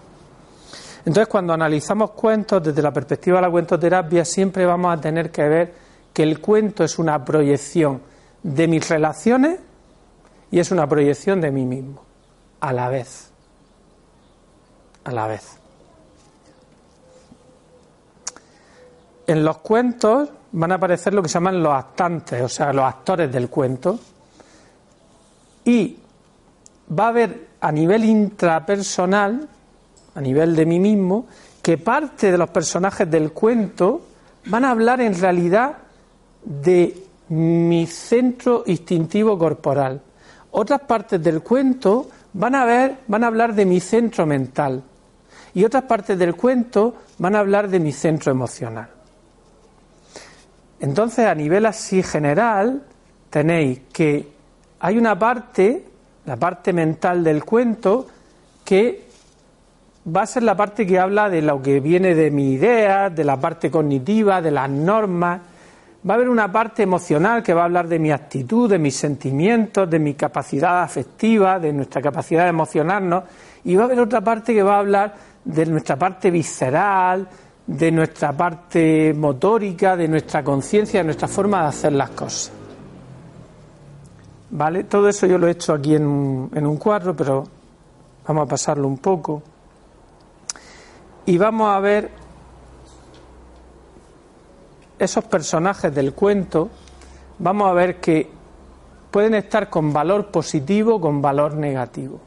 Entonces, 1.06 1.28
cuando 1.28 1.54
analizamos 1.54 2.12
cuentos 2.12 2.64
desde 2.64 2.82
la 2.82 2.91
perspectiva 2.91 3.38
de 3.38 3.43
la 3.43 3.52
cuentoterapia, 3.52 4.26
siempre 4.26 4.66
vamos 4.66 4.98
a 4.98 5.00
tener 5.00 5.32
que 5.32 5.48
ver 5.48 5.74
que 6.12 6.24
el 6.24 6.41
cuento 6.41 6.84
es 6.84 6.98
una 6.98 7.24
proyección 7.24 8.02
de 8.41 8.68
mis 8.68 8.89
relaciones 8.89 9.60
y 10.50 10.60
es 10.60 10.72
una 10.72 10.88
proyección 10.88 11.41
de 11.41 11.52
mí 11.52 11.66
mismo, 11.66 12.02
a 12.60 12.74
la 12.74 12.89
vez. 12.89 13.30
A 15.04 15.12
la 15.12 15.28
vez. 15.28 15.60
En 19.28 19.43
los 19.43 19.58
cuentos 19.58 20.30
van 20.52 20.72
a 20.72 20.76
aparecer 20.76 21.14
lo 21.14 21.22
que 21.22 21.30
se 21.30 21.34
llaman 21.34 21.62
los 21.62 21.74
actantes, 21.74 22.41
o 22.41 22.50
sea, 22.50 22.72
los 22.72 22.86
actores 22.86 23.32
del 23.32 23.50
cuento, 23.50 24.00
y 25.66 25.97
va 26.97 27.05
a 27.05 27.09
haber 27.09 27.47
a 27.59 27.72
nivel 27.72 28.05
intrapersonal, 28.05 29.49
a 30.13 30.22
nivel 30.22 30.55
de 30.55 30.66
mí 30.66 30.80
mismo, 30.80 31.26
que 31.61 31.80
parte 31.80 32.32
de 32.32 32.38
los 32.38 32.49
personajes 32.51 33.09
del 33.09 33.32
cuento 33.32 34.01
van 34.45 34.63
a 34.63 34.72
hablar 34.72 35.01
en 35.01 35.20
realidad 35.20 35.78
de 36.43 36.95
mi 37.30 37.88
centro 37.88 38.63
instintivo 38.68 39.38
corporal. 39.38 39.99
Otras 40.51 40.82
partes 40.82 41.22
del 41.22 41.41
cuento 41.41 42.07
van 42.34 42.53
a 42.53 42.97
van 43.07 43.24
a 43.24 43.28
hablar 43.28 43.55
de 43.55 43.66
mi 43.66 43.80
centro 43.80 44.26
mental. 44.26 44.84
Y 45.55 45.63
otras 45.63 45.84
partes 45.84 46.20
del 46.20 46.36
cuento 46.36 46.93
van 47.18 47.36
a 47.36 47.39
hablar 47.39 47.68
de 47.68 47.80
mi 47.80 47.91
centro 47.91 48.32
emocional. 48.32 48.89
Entonces, 50.80 51.26
a 51.26 51.34
nivel 51.34 51.66
así 51.66 52.03
general, 52.03 52.84
tenéis 53.30 53.80
que 53.91 54.35
hay 54.86 55.00
una 55.00 55.18
parte, 55.18 55.84
la 56.26 56.36
parte 56.36 56.72
mental 56.72 57.24
del 57.24 57.44
cuento, 57.44 58.06
que 58.64 59.08
va 60.16 60.22
a 60.22 60.26
ser 60.28 60.44
la 60.44 60.56
parte 60.56 60.86
que 60.86 61.00
habla 61.00 61.28
de 61.28 61.42
lo 61.42 61.60
que 61.60 61.80
viene 61.80 62.14
de 62.14 62.30
mi 62.30 62.52
idea, 62.52 63.10
de 63.10 63.24
la 63.24 63.40
parte 63.40 63.72
cognitiva, 63.72 64.44
de 64.44 64.52
las 64.52 64.70
normas. 64.70 65.42
Va 66.08 66.14
a 66.14 66.18
haber 66.18 66.30
una 66.30 66.52
parte 66.52 66.84
emocional 66.84 67.42
que 67.42 67.52
va 67.52 67.64
a 67.64 67.66
hablar 67.66 67.88
de 67.88 67.98
mi 67.98 68.12
actitud, 68.12 68.70
de 68.70 68.78
mis 68.78 68.96
sentimientos, 68.96 69.90
de 69.90 69.98
mi 69.98 70.14
capacidad 70.14 70.84
afectiva, 70.84 71.58
de 71.58 71.74
nuestra 71.74 72.00
capacidad 72.00 72.44
de 72.44 72.50
emocionarnos. 72.50 73.24
Y 73.64 73.76
va 73.76 73.82
a 73.82 73.86
haber 73.86 74.00
otra 74.00 74.22
parte 74.22 74.54
que 74.54 74.62
va 74.62 74.76
a 74.76 74.80
hablar 74.82 75.16
de 75.44 75.66
nuestra 75.66 75.96
parte 75.96 76.30
visceral, 76.30 77.28
de 77.66 77.92
nuestra 77.92 78.34
parte 78.34 79.16
motórica, 79.16 79.98
de 79.98 80.08
nuestra 80.08 80.44
conciencia, 80.44 81.00
de 81.00 81.06
nuestra 81.06 81.28
forma 81.28 81.64
de 81.64 81.68
hacer 81.70 81.94
las 81.94 82.12
cosas. 82.12 82.64
¿Vale? 84.58 84.86
Todo 84.86 85.10
eso 85.10 85.28
yo 85.28 85.38
lo 85.38 85.47
he 85.47 85.51
hecho 85.51 85.74
aquí 85.74 85.95
en, 85.95 86.06
un- 86.08 86.49
en 86.56 86.66
un 86.66 86.78
cuadro, 86.78 87.14
pero 87.14 87.43
vamos 88.26 88.45
a 88.45 88.47
pasarlo 88.47 88.88
un 88.88 88.97
poco. 88.99 89.43
Y 91.26 91.38
vamos 91.38 91.76
a 91.76 91.80
ver 91.82 92.10
esos 94.97 95.26
personajes 95.26 95.93
del 95.93 96.14
cuento, 96.14 96.70
vamos 97.39 97.68
a 97.70 97.74
ver 97.74 97.99
que 97.99 98.30
pueden 99.12 99.34
estar 99.36 99.70
con 99.70 99.91
valor 99.91 100.28
positivo 100.28 101.01
con 101.01 101.22
valor 101.22 101.56
negativo. 101.56 102.20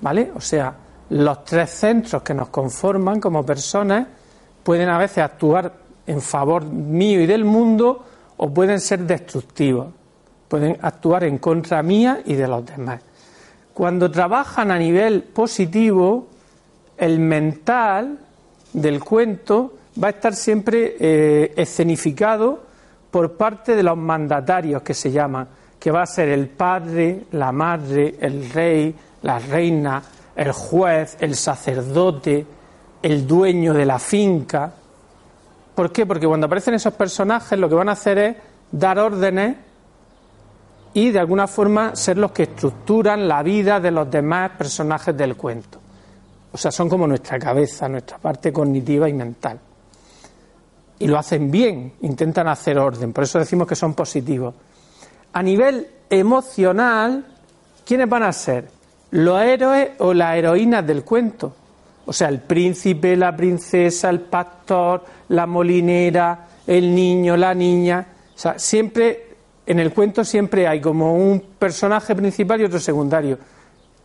¿Vale? 0.00 0.32
O 0.34 0.40
sea, 0.40 0.74
los 1.10 1.44
tres 1.44 1.70
centros 1.70 2.22
que 2.22 2.32
nos 2.32 2.48
conforman 2.48 3.20
como 3.20 3.44
personas 3.44 4.06
pueden 4.62 4.88
a 4.88 4.96
veces 4.96 5.18
actuar 5.18 5.74
en 6.06 6.22
favor 6.22 6.64
mío 6.64 7.20
y 7.20 7.26
del 7.26 7.44
mundo 7.44 8.02
o 8.38 8.48
pueden 8.48 8.80
ser 8.80 9.00
destructivos. 9.00 9.88
Pueden 10.48 10.78
actuar 10.82 11.24
en 11.24 11.38
contra 11.38 11.82
mía 11.82 12.20
y 12.24 12.34
de 12.34 12.48
los 12.48 12.64
demás. 12.64 13.00
Cuando 13.72 14.10
trabajan 14.10 14.70
a 14.70 14.78
nivel 14.78 15.22
positivo, 15.22 16.28
el 16.96 17.18
mental 17.18 18.18
del 18.72 19.02
cuento 19.02 19.74
va 20.02 20.08
a 20.08 20.10
estar 20.10 20.34
siempre 20.34 20.96
eh, 20.98 21.52
escenificado 21.56 22.62
por 23.10 23.36
parte 23.36 23.76
de 23.76 23.82
los 23.82 23.96
mandatarios 23.96 24.82
que 24.82 24.94
se 24.94 25.10
llaman, 25.10 25.48
que 25.78 25.90
va 25.90 26.02
a 26.02 26.06
ser 26.06 26.28
el 26.28 26.48
padre, 26.48 27.24
la 27.32 27.52
madre, 27.52 28.16
el 28.20 28.50
rey, 28.50 28.94
la 29.22 29.38
reina, 29.38 30.02
el 30.34 30.52
juez, 30.52 31.16
el 31.20 31.34
sacerdote, 31.36 32.46
el 33.02 33.26
dueño 33.26 33.72
de 33.74 33.86
la 33.86 33.98
finca. 33.98 34.72
¿Por 35.74 35.92
qué? 35.92 36.06
Porque 36.06 36.26
cuando 36.26 36.46
aparecen 36.46 36.74
esos 36.74 36.94
personajes 36.94 37.58
lo 37.58 37.68
que 37.68 37.74
van 37.74 37.88
a 37.88 37.92
hacer 37.92 38.18
es 38.18 38.36
dar 38.70 38.98
órdenes 38.98 39.56
y 40.94 41.10
de 41.10 41.18
alguna 41.18 41.46
forma 41.48 41.94
ser 41.96 42.16
los 42.16 42.30
que 42.30 42.44
estructuran 42.44 43.26
la 43.26 43.42
vida 43.42 43.80
de 43.80 43.90
los 43.90 44.08
demás 44.08 44.52
personajes 44.52 45.16
del 45.16 45.36
cuento. 45.36 45.80
O 46.52 46.56
sea, 46.56 46.70
son 46.70 46.88
como 46.88 47.06
nuestra 47.08 47.38
cabeza, 47.38 47.88
nuestra 47.88 48.16
parte 48.18 48.52
cognitiva 48.52 49.08
y 49.08 49.12
mental. 49.12 49.58
Y 51.00 51.08
lo 51.08 51.18
hacen 51.18 51.50
bien, 51.50 51.94
intentan 52.02 52.46
hacer 52.46 52.78
orden, 52.78 53.12
por 53.12 53.24
eso 53.24 53.40
decimos 53.40 53.66
que 53.66 53.74
son 53.74 53.94
positivos. 53.94 54.54
A 55.32 55.42
nivel 55.42 55.88
emocional, 56.08 57.26
¿quiénes 57.84 58.08
van 58.08 58.22
a 58.22 58.32
ser? 58.32 58.68
¿Los 59.10 59.42
héroes 59.42 59.90
o 59.98 60.14
las 60.14 60.36
heroínas 60.36 60.86
del 60.86 61.02
cuento? 61.02 61.56
O 62.06 62.12
sea, 62.12 62.28
el 62.28 62.38
príncipe, 62.38 63.16
la 63.16 63.34
princesa, 63.34 64.10
el 64.10 64.20
pastor, 64.20 65.04
la 65.28 65.46
molinera, 65.46 66.46
el 66.66 66.94
niño, 66.94 67.36
la 67.36 67.52
niña. 67.52 68.06
O 68.34 68.38
sea, 68.38 68.58
siempre, 68.60 69.33
en 69.66 69.78
el 69.78 69.92
cuento 69.92 70.24
siempre 70.24 70.68
hay 70.68 70.80
como 70.80 71.14
un 71.14 71.40
personaje 71.58 72.14
principal 72.14 72.60
y 72.60 72.64
otro 72.64 72.78
secundario. 72.78 73.38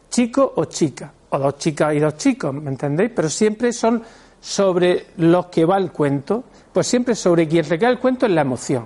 Chico 0.09 0.53
o 0.55 0.65
chica. 0.65 1.11
O 1.31 1.37
dos 1.37 1.57
chicas 1.57 1.93
y 1.93 1.99
dos 1.99 2.15
chicos, 2.15 2.53
¿me 2.53 2.69
entendéis? 2.69 3.11
Pero 3.15 3.29
siempre 3.29 3.71
son 3.71 4.01
sobre 4.41 5.07
los 5.17 5.47
que 5.47 5.65
va 5.65 5.77
el 5.77 5.91
cuento. 5.91 6.43
Pues 6.73 6.87
siempre 6.87 7.13
sobre 7.13 7.47
quien 7.47 7.65
recae 7.65 7.91
el 7.91 7.99
cuento 7.99 8.25
es 8.25 8.31
la 8.31 8.41
emoción. 8.41 8.85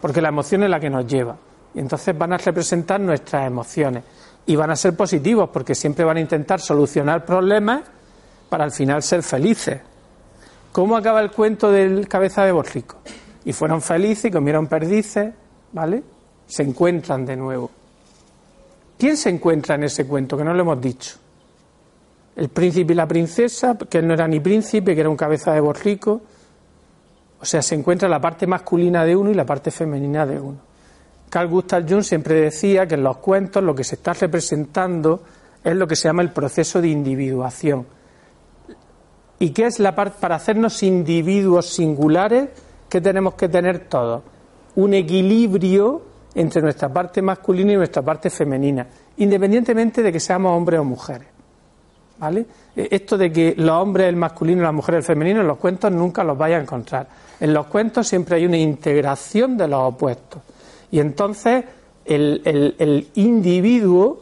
Porque 0.00 0.20
la 0.20 0.28
emoción 0.28 0.62
es 0.64 0.70
la 0.70 0.80
que 0.80 0.90
nos 0.90 1.06
lleva. 1.06 1.36
Y 1.74 1.80
entonces 1.80 2.16
van 2.16 2.32
a 2.32 2.38
representar 2.38 3.00
nuestras 3.00 3.46
emociones. 3.46 4.02
Y 4.46 4.56
van 4.56 4.70
a 4.70 4.76
ser 4.76 4.96
positivos 4.96 5.50
porque 5.52 5.74
siempre 5.74 6.04
van 6.04 6.16
a 6.16 6.20
intentar 6.20 6.60
solucionar 6.60 7.24
problemas 7.24 7.82
para 8.48 8.64
al 8.64 8.72
final 8.72 9.02
ser 9.02 9.22
felices. 9.22 9.80
¿Cómo 10.72 10.96
acaba 10.96 11.20
el 11.20 11.30
cuento 11.30 11.70
del 11.70 12.08
cabeza 12.08 12.44
de 12.44 12.52
borrico? 12.52 12.96
Y 13.44 13.52
fueron 13.52 13.82
felices 13.82 14.26
y 14.26 14.30
comieron 14.30 14.66
perdices, 14.66 15.32
¿vale? 15.72 16.02
Se 16.46 16.62
encuentran 16.62 17.24
de 17.24 17.36
nuevo. 17.36 17.70
¿Quién 18.98 19.16
se 19.16 19.30
encuentra 19.30 19.76
en 19.76 19.84
ese 19.84 20.06
cuento? 20.06 20.36
Que 20.36 20.44
no 20.44 20.54
lo 20.54 20.62
hemos 20.62 20.80
dicho. 20.80 21.16
El 22.36 22.48
príncipe 22.48 22.92
y 22.92 22.96
la 22.96 23.06
princesa, 23.06 23.76
que 23.76 23.98
él 23.98 24.06
no 24.06 24.14
era 24.14 24.26
ni 24.26 24.40
príncipe, 24.40 24.94
que 24.94 25.00
era 25.00 25.10
un 25.10 25.16
cabeza 25.16 25.52
de 25.52 25.60
borrico. 25.60 26.20
O 27.40 27.44
sea, 27.44 27.62
se 27.62 27.74
encuentra 27.74 28.08
la 28.08 28.20
parte 28.20 28.46
masculina 28.46 29.04
de 29.04 29.14
uno 29.14 29.30
y 29.30 29.34
la 29.34 29.46
parte 29.46 29.70
femenina 29.70 30.26
de 30.26 30.40
uno. 30.40 30.58
Carl 31.30 31.48
Gustav 31.48 31.88
Jung 31.88 32.02
siempre 32.02 32.34
decía 32.34 32.86
que 32.86 32.94
en 32.94 33.04
los 33.04 33.18
cuentos 33.18 33.62
lo 33.62 33.74
que 33.74 33.84
se 33.84 33.96
está 33.96 34.14
representando 34.14 35.22
es 35.62 35.76
lo 35.76 35.86
que 35.86 35.94
se 35.94 36.08
llama 36.08 36.22
el 36.22 36.30
proceso 36.30 36.80
de 36.80 36.88
individuación. 36.88 37.86
¿Y 39.38 39.50
qué 39.50 39.66
es 39.66 39.78
la 39.78 39.94
parte 39.94 40.16
para 40.20 40.36
hacernos 40.36 40.82
individuos 40.82 41.66
singulares? 41.66 42.48
que 42.88 43.00
tenemos 43.00 43.34
que 43.34 43.48
tener 43.48 43.88
todos? 43.88 44.22
Un 44.78 44.94
equilibrio 44.94 46.02
entre 46.34 46.62
nuestra 46.62 46.88
parte 46.92 47.20
masculina 47.20 47.72
y 47.72 47.76
nuestra 47.76 48.02
parte 48.02 48.30
femenina, 48.30 48.86
independientemente 49.16 50.02
de 50.02 50.12
que 50.12 50.20
seamos 50.20 50.56
hombres 50.56 50.78
o 50.80 50.84
mujeres. 50.84 51.26
¿Vale? 52.18 52.46
Eh, 52.76 52.88
Esto 52.90 53.16
de 53.16 53.30
que 53.32 53.54
los 53.56 53.70
hombres 53.70 54.08
el 54.08 54.16
masculino 54.16 54.60
y 54.62 54.64
las 54.64 54.74
mujeres 54.74 54.98
el 55.00 55.04
femenino 55.04 55.40
en 55.40 55.46
los 55.46 55.58
cuentos 55.58 55.90
nunca 55.92 56.22
los 56.24 56.36
vais 56.38 56.54
a 56.56 56.60
encontrar. 56.60 57.08
En 57.40 57.52
los 57.54 57.66
cuentos 57.66 58.06
siempre 58.08 58.36
hay 58.36 58.46
una 58.46 58.56
integración 58.58 59.56
de 59.56 59.68
los 59.68 59.80
opuestos. 59.94 60.42
Y 60.90 61.00
entonces 61.00 61.64
el, 62.04 62.42
el- 62.44 62.74
el 62.78 63.08
individuo 63.14 64.20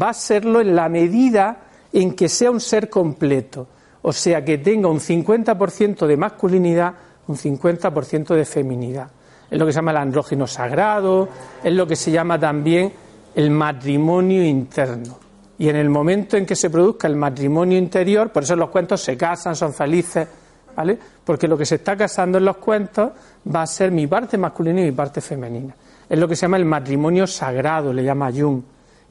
va 0.00 0.10
a 0.10 0.14
serlo 0.14 0.60
en 0.60 0.74
la 0.76 0.88
medida 0.88 1.58
en 1.92 2.12
que 2.14 2.28
sea 2.28 2.50
un 2.50 2.60
ser 2.60 2.88
completo, 2.88 3.66
o 4.02 4.12
sea, 4.12 4.44
que 4.44 4.58
tenga 4.58 4.88
un 4.88 5.00
50% 5.00 6.06
de 6.06 6.16
masculinidad, 6.16 6.94
un 7.26 7.36
50% 7.36 8.34
de 8.34 8.44
feminidad. 8.44 9.10
Es 9.50 9.58
lo 9.58 9.66
que 9.66 9.72
se 9.72 9.76
llama 9.76 9.90
el 9.90 9.96
andrógeno 9.96 10.46
sagrado, 10.46 11.28
es 11.62 11.72
lo 11.72 11.86
que 11.86 11.96
se 11.96 12.10
llama 12.10 12.38
también 12.38 12.92
el 13.34 13.50
matrimonio 13.50 14.44
interno. 14.44 15.18
Y 15.58 15.68
en 15.68 15.76
el 15.76 15.90
momento 15.90 16.36
en 16.36 16.46
que 16.46 16.56
se 16.56 16.70
produzca 16.70 17.06
el 17.06 17.16
matrimonio 17.16 17.76
interior, 17.76 18.30
por 18.30 18.44
eso 18.44 18.56
los 18.56 18.70
cuentos 18.70 19.02
se 19.02 19.16
casan, 19.16 19.54
son 19.54 19.74
felices, 19.74 20.26
¿vale? 20.74 20.98
Porque 21.24 21.46
lo 21.46 21.58
que 21.58 21.66
se 21.66 21.74
está 21.76 21.96
casando 21.96 22.38
en 22.38 22.44
los 22.44 22.56
cuentos 22.56 23.10
va 23.54 23.62
a 23.62 23.66
ser 23.66 23.90
mi 23.90 24.06
parte 24.06 24.38
masculina 24.38 24.80
y 24.80 24.84
mi 24.84 24.92
parte 24.92 25.20
femenina. 25.20 25.74
Es 26.08 26.18
lo 26.18 26.26
que 26.26 26.34
se 26.34 26.42
llama 26.42 26.56
el 26.56 26.64
matrimonio 26.64 27.26
sagrado, 27.26 27.92
le 27.92 28.02
llama 28.02 28.32
Jung. 28.32 28.62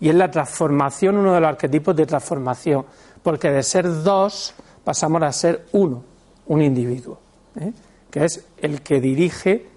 Y 0.01 0.09
es 0.09 0.15
la 0.15 0.31
transformación, 0.31 1.17
uno 1.17 1.33
de 1.33 1.39
los 1.39 1.49
arquetipos 1.49 1.95
de 1.95 2.05
transformación. 2.05 2.85
Porque 3.21 3.51
de 3.51 3.63
ser 3.63 4.03
dos 4.03 4.53
pasamos 4.83 5.21
a 5.23 5.31
ser 5.31 5.67
uno, 5.73 6.03
un 6.47 6.61
individuo. 6.61 7.19
¿eh? 7.59 7.71
Que 8.09 8.25
es 8.25 8.45
el 8.61 8.81
que 8.81 8.99
dirige, 8.99 9.67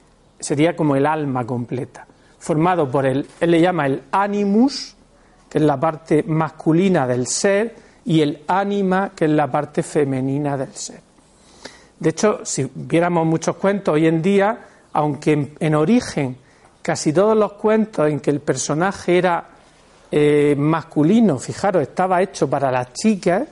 sería 0.43 0.77
como 0.77 0.97
el 0.97 1.07
alma 1.07 1.47
completa. 1.47 2.07
Formado 2.39 2.91
por 2.91 3.07
el, 3.07 3.27
él 3.41 3.51
le 3.51 3.61
llama 3.61 3.87
el 3.87 4.03
animus, 4.11 4.95
que 5.49 5.59
es 5.59 5.65
la 5.65 5.79
parte 5.79 6.25
masculina 6.25 7.07
del 7.07 7.27
ser, 7.27 7.75
y 8.05 8.21
el 8.21 8.43
ánima, 8.49 9.13
que 9.15 9.27
es 9.27 9.31
la 9.31 9.51
parte 9.51 9.83
femenina 9.83 10.57
del 10.57 10.73
ser. 10.75 11.01
De 11.99 12.11
hecho, 12.11 12.41
si 12.43 12.69
viéramos 12.75 13.25
muchos 13.27 13.57
cuentos 13.57 13.95
hoy 13.95 14.09
en 14.09 14.21
día, 14.21 14.59
aunque 14.93 15.55
en, 15.59 15.75
origen 15.75 16.37
casi 16.83 17.13
todos 17.13 17.37
los 17.37 17.53
cuentos 17.53 18.11
en 18.11 18.19
que 18.19 18.31
el 18.31 18.41
personaje 18.41 19.19
era 19.19 19.45
eh, 20.11 20.57
masculino, 20.59 21.39
fijaros, 21.39 21.83
estaba 21.83 22.21
hecho 22.21 22.51
para 22.51 22.73
las 22.73 22.93
chicas, 22.93 23.45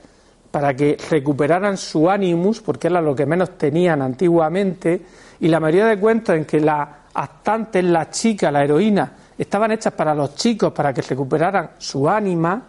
para 0.50 0.74
que 0.74 0.96
recuperaran 1.08 1.76
su 1.76 2.10
animus, 2.10 2.60
porque 2.60 2.88
era 2.88 3.00
lo 3.00 3.14
que 3.14 3.24
menos 3.24 3.56
tenían 3.56 4.02
antiguamente, 4.02 5.00
y 5.40 5.48
la 5.48 5.60
mayoría 5.60 5.86
de 5.86 5.98
cuentos 5.98 6.36
en 6.36 6.44
que 6.44 6.60
la 6.60 6.96
actante, 7.14 7.82
la 7.82 8.10
chica, 8.10 8.50
la 8.50 8.62
heroína, 8.62 9.12
estaban 9.36 9.72
hechas 9.72 9.92
para 9.92 10.14
los 10.14 10.34
chicos, 10.34 10.72
para 10.72 10.92
que 10.92 11.02
recuperaran 11.02 11.70
su 11.78 12.08
ánima 12.08 12.62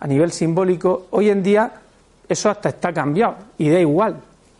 a 0.00 0.06
nivel 0.06 0.32
simbólico, 0.32 1.06
hoy 1.10 1.30
en 1.30 1.42
día 1.42 1.72
eso 2.28 2.50
hasta 2.50 2.68
está 2.68 2.92
cambiado 2.92 3.36
y 3.58 3.70
da 3.70 3.80
igual. 3.80 4.16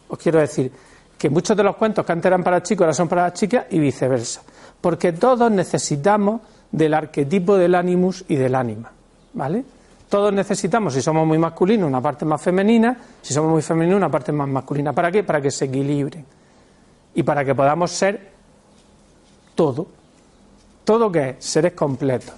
Os 0.08 0.18
quiero 0.18 0.40
decir 0.40 0.72
que 1.18 1.28
muchos 1.28 1.56
de 1.56 1.62
los 1.62 1.76
cuentos 1.76 2.04
que 2.04 2.12
antes 2.12 2.26
eran 2.26 2.42
para 2.42 2.62
chicos 2.62 2.84
ahora 2.84 2.94
son 2.94 3.08
para 3.08 3.22
las 3.24 3.34
chicas 3.34 3.66
y 3.70 3.78
viceversa. 3.78 4.42
Porque 4.80 5.12
todos 5.12 5.50
necesitamos 5.50 6.40
del 6.70 6.94
arquetipo 6.94 7.56
del 7.56 7.74
animus 7.74 8.24
y 8.28 8.36
del 8.36 8.54
ánima. 8.54 8.90
¿Vale? 9.34 9.64
Todos 10.08 10.32
necesitamos, 10.32 10.94
si 10.94 11.02
somos 11.02 11.26
muy 11.26 11.38
masculinos, 11.38 11.88
una 11.88 12.00
parte 12.00 12.24
más 12.24 12.40
femenina, 12.40 12.96
si 13.20 13.34
somos 13.34 13.50
muy 13.50 13.62
femeninos, 13.62 13.96
una 13.96 14.10
parte 14.10 14.32
más 14.32 14.48
masculina. 14.48 14.92
¿Para 14.92 15.10
qué? 15.10 15.24
Para 15.24 15.40
que 15.40 15.50
se 15.50 15.64
equilibren. 15.64 16.24
Y 17.14 17.22
para 17.22 17.44
que 17.44 17.54
podamos 17.54 17.90
ser 17.90 18.32
todo. 19.54 19.86
Todo 20.84 21.10
que 21.10 21.30
es 21.30 21.44
seres 21.44 21.72
completos. 21.72 22.34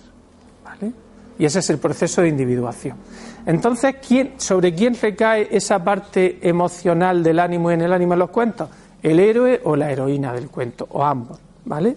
¿Vale? 0.65 0.93
Y 1.39 1.45
ese 1.45 1.59
es 1.59 1.71
el 1.71 1.79
proceso 1.79 2.23
de 2.23 2.29
individuación. 2.29 2.97
Entonces, 3.45 3.97
¿quién, 4.07 4.35
¿sobre 4.39 4.75
quién 4.75 4.97
recae 5.01 5.49
esa 5.51 5.83
parte 5.83 6.39
emocional 6.43 7.23
del 7.23 7.39
ánimo 7.39 7.71
y 7.71 7.75
en 7.75 7.83
el 7.83 7.93
ánimo 7.93 8.15
en 8.15 8.19
los 8.19 8.31
cuentos? 8.31 8.69
¿El 9.03 9.21
héroe 9.21 9.61
o 9.65 9.77
la 9.77 9.91
heroína 9.91 10.33
del 10.33 10.49
cuento? 10.49 10.87
O 10.91 11.05
ambos. 11.05 11.39
¿Vale? 11.65 11.97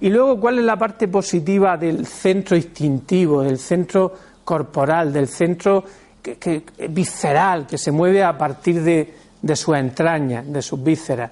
Y 0.00 0.08
luego, 0.08 0.38
¿cuál 0.40 0.58
es 0.58 0.64
la 0.64 0.76
parte 0.76 1.08
positiva 1.08 1.76
del 1.76 2.06
centro 2.06 2.56
instintivo, 2.56 3.42
del 3.42 3.58
centro 3.58 4.12
corporal, 4.44 5.12
del 5.12 5.28
centro 5.28 5.84
visceral, 6.88 7.66
que 7.66 7.78
se 7.78 7.92
mueve 7.92 8.22
a 8.22 8.36
partir 8.36 8.82
de, 8.82 9.14
de 9.40 9.56
sus 9.56 9.76
entrañas, 9.76 10.50
de 10.50 10.60
sus 10.62 10.82
vísceras? 10.82 11.30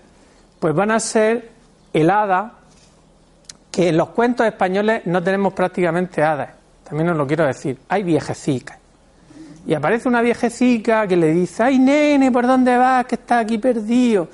Pues 0.60 0.74
van 0.74 0.92
a 0.92 1.00
ser 1.00 1.50
el 1.92 2.10
hada, 2.10 2.52
que 3.72 3.88
en 3.88 3.96
los 3.96 4.10
cuentos 4.10 4.46
españoles 4.46 5.02
no 5.06 5.22
tenemos 5.22 5.52
prácticamente 5.52 6.22
hadas, 6.22 6.50
también 6.88 7.08
os 7.10 7.16
lo 7.16 7.26
quiero 7.26 7.46
decir, 7.46 7.78
hay 7.88 8.02
viejecicas. 8.02 8.78
Y 9.66 9.74
aparece 9.74 10.08
una 10.08 10.22
viejecica 10.22 11.06
que 11.06 11.16
le 11.16 11.32
dice, 11.32 11.62
ay 11.62 11.78
nene, 11.78 12.30
¿por 12.30 12.46
dónde 12.46 12.76
vas? 12.76 13.06
Que 13.06 13.14
está 13.16 13.38
aquí 13.38 13.58
perdido. 13.58 14.28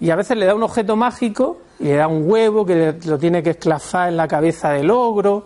Y 0.00 0.10
a 0.10 0.16
veces 0.16 0.36
le 0.36 0.46
da 0.46 0.54
un 0.54 0.62
objeto 0.62 0.94
mágico 0.94 1.62
y 1.80 1.84
le 1.84 1.96
da 1.96 2.06
un 2.06 2.30
huevo 2.30 2.64
que 2.64 2.94
lo 3.04 3.18
tiene 3.18 3.42
que 3.42 3.50
esclavar 3.50 4.08
en 4.08 4.16
la 4.16 4.28
cabeza 4.28 4.70
del 4.70 4.90
ogro, 4.90 5.44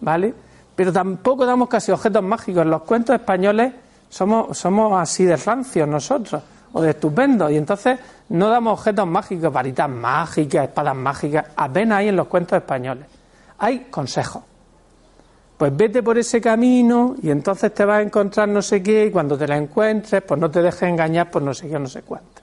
¿vale? 0.00 0.34
Pero 0.76 0.92
tampoco 0.92 1.44
damos 1.44 1.68
casi 1.68 1.90
objetos 1.90 2.22
mágicos. 2.22 2.62
En 2.62 2.70
los 2.70 2.82
cuentos 2.82 3.16
españoles 3.16 3.72
somos, 4.08 4.56
somos 4.56 5.00
así 5.00 5.24
de 5.24 5.36
rancios 5.36 5.88
nosotros, 5.88 6.42
o 6.72 6.82
de 6.82 6.90
estupendos, 6.90 7.50
y 7.50 7.56
entonces 7.56 7.98
no 8.30 8.48
damos 8.48 8.78
objetos 8.78 9.06
mágicos, 9.06 9.52
varitas 9.52 9.88
mágicas, 9.88 10.68
espadas 10.68 10.94
mágicas, 10.94 11.46
apenas 11.56 11.98
hay 11.98 12.08
en 12.08 12.16
los 12.16 12.26
cuentos 12.26 12.56
españoles. 12.56 13.06
Hay 13.58 13.86
consejos. 13.90 14.42
Pues 15.56 15.76
vete 15.76 16.02
por 16.02 16.16
ese 16.18 16.40
camino 16.40 17.16
y 17.20 17.30
entonces 17.30 17.74
te 17.74 17.84
vas 17.84 17.98
a 17.98 18.02
encontrar 18.02 18.48
no 18.48 18.62
sé 18.62 18.80
qué 18.80 19.06
y 19.06 19.10
cuando 19.10 19.36
te 19.36 19.48
la 19.48 19.56
encuentres, 19.56 20.22
pues 20.22 20.38
no 20.38 20.48
te 20.50 20.62
dejes 20.62 20.82
engañar 20.82 21.30
por 21.30 21.42
no 21.42 21.52
sé 21.52 21.68
qué 21.68 21.78
no 21.78 21.88
sé 21.88 22.02
cuánto. 22.02 22.42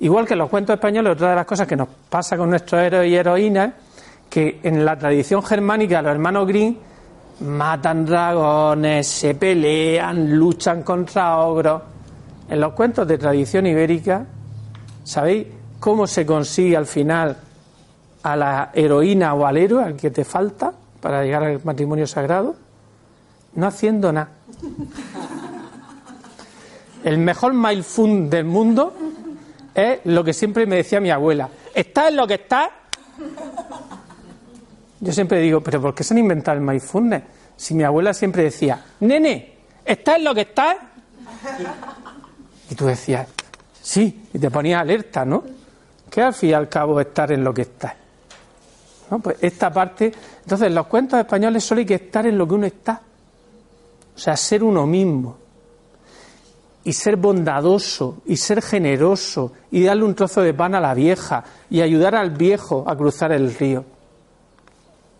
Igual 0.00 0.26
que 0.26 0.32
en 0.32 0.38
los 0.38 0.48
cuentos 0.48 0.74
españoles, 0.74 1.12
otra 1.12 1.30
de 1.30 1.36
las 1.36 1.46
cosas 1.46 1.66
que 1.66 1.76
nos 1.76 1.88
pasa 2.08 2.36
con 2.36 2.48
nuestros 2.48 2.80
héroes 2.80 3.10
y 3.10 3.16
heroínas, 3.16 3.74
que 4.30 4.60
en 4.62 4.84
la 4.84 4.98
tradición 4.98 5.42
germánica 5.42 6.00
los 6.00 6.12
hermanos 6.12 6.48
Grimm 6.48 6.76
matan 7.40 8.06
dragones, 8.06 9.06
se 9.06 9.34
pelean, 9.34 10.36
luchan 10.36 10.82
contra 10.82 11.38
ogros. 11.38 11.82
En 12.54 12.60
los 12.60 12.74
cuentos 12.74 13.08
de 13.08 13.18
tradición 13.18 13.66
ibérica, 13.66 14.26
¿sabéis 15.02 15.48
cómo 15.80 16.06
se 16.06 16.24
consigue 16.24 16.76
al 16.76 16.86
final 16.86 17.36
a 18.22 18.36
la 18.36 18.70
heroína 18.72 19.34
o 19.34 19.44
al 19.44 19.56
héroe 19.56 19.82
al 19.82 19.96
que 19.96 20.12
te 20.12 20.24
falta 20.24 20.72
para 21.00 21.24
llegar 21.24 21.42
al 21.42 21.60
matrimonio 21.64 22.06
sagrado? 22.06 22.54
No 23.56 23.66
haciendo 23.66 24.12
nada. 24.12 24.28
El 27.02 27.18
mejor 27.18 27.54
mindful 27.54 28.30
del 28.30 28.44
mundo 28.44 28.94
es 29.74 29.98
lo 30.04 30.22
que 30.22 30.32
siempre 30.32 30.64
me 30.64 30.76
decía 30.76 31.00
mi 31.00 31.10
abuela. 31.10 31.48
¿Estás 31.74 32.10
en 32.10 32.16
lo 32.16 32.24
que 32.24 32.34
estás? 32.34 32.68
Yo 35.00 35.12
siempre 35.12 35.40
digo, 35.40 35.60
¿pero 35.60 35.82
por 35.82 35.92
qué 35.92 36.04
se 36.04 36.14
han 36.14 36.18
inventado 36.18 36.56
el 36.56 36.64
mindfulness? 36.64 37.24
Si 37.56 37.74
mi 37.74 37.82
abuela 37.82 38.14
siempre 38.14 38.44
decía, 38.44 38.80
nene, 39.00 39.56
¿estás 39.84 40.18
en 40.18 40.24
lo 40.24 40.32
que 40.32 40.42
estás? 40.42 40.76
Y 42.74 42.76
tú 42.76 42.86
decías, 42.86 43.28
sí, 43.80 44.26
y 44.34 44.38
te 44.40 44.50
ponías 44.50 44.80
alerta, 44.80 45.24
¿no? 45.24 45.44
Que 46.10 46.22
al 46.22 46.34
fin 46.34 46.50
y 46.50 46.52
al 46.54 46.68
cabo 46.68 47.00
estar 47.00 47.30
en 47.30 47.44
lo 47.44 47.54
que 47.54 47.62
estás. 47.62 47.94
¿No? 49.08 49.20
Pues 49.20 49.36
esta 49.42 49.72
parte, 49.72 50.12
entonces 50.42 50.72
los 50.72 50.88
cuentos 50.88 51.20
españoles 51.20 51.62
solo 51.62 51.78
hay 51.78 51.86
que 51.86 51.94
estar 51.94 52.26
en 52.26 52.36
lo 52.36 52.48
que 52.48 52.54
uno 52.54 52.66
está. 52.66 53.00
O 54.16 54.18
sea, 54.18 54.36
ser 54.36 54.64
uno 54.64 54.88
mismo 54.88 55.36
y 56.82 56.92
ser 56.92 57.14
bondadoso 57.14 58.22
y 58.26 58.38
ser 58.38 58.60
generoso 58.60 59.52
y 59.70 59.84
darle 59.84 60.02
un 60.02 60.16
trozo 60.16 60.42
de 60.42 60.52
pan 60.52 60.74
a 60.74 60.80
la 60.80 60.94
vieja 60.94 61.44
y 61.70 61.80
ayudar 61.80 62.16
al 62.16 62.30
viejo 62.30 62.82
a 62.88 62.96
cruzar 62.96 63.30
el 63.30 63.54
río. 63.54 63.84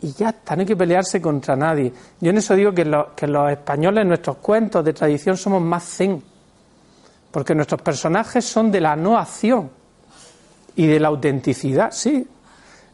Y 0.03 0.13
ya 0.13 0.31
está, 0.31 0.57
no 0.57 0.63
hay 0.63 0.67
que 0.67 0.75
pelearse 0.75 1.23
contra 1.23 1.55
nadie. 1.55 1.93
Yo 2.21 2.31
en 2.31 2.39
eso 2.39 2.57
digo 2.57 2.73
que, 2.73 2.83
que 3.15 3.29
los 3.29 3.53
españoles, 3.53 4.03
en 4.03 4.09
nuestros 4.09 4.39
cuentos 4.39 4.85
de 4.85 4.93
tradición, 4.93 5.37
somos 5.37 5.63
más 5.63 5.85
zen, 5.85 6.34
porque 7.35 7.53
nuestros 7.53 7.83
personajes 7.83 8.45
son 8.45 8.71
de 8.71 8.81
la 8.81 8.95
no 8.95 9.19
acción 9.19 9.69
y 10.77 10.87
de 10.87 11.01
la 11.01 11.09
autenticidad, 11.09 11.91
sí. 11.91 12.25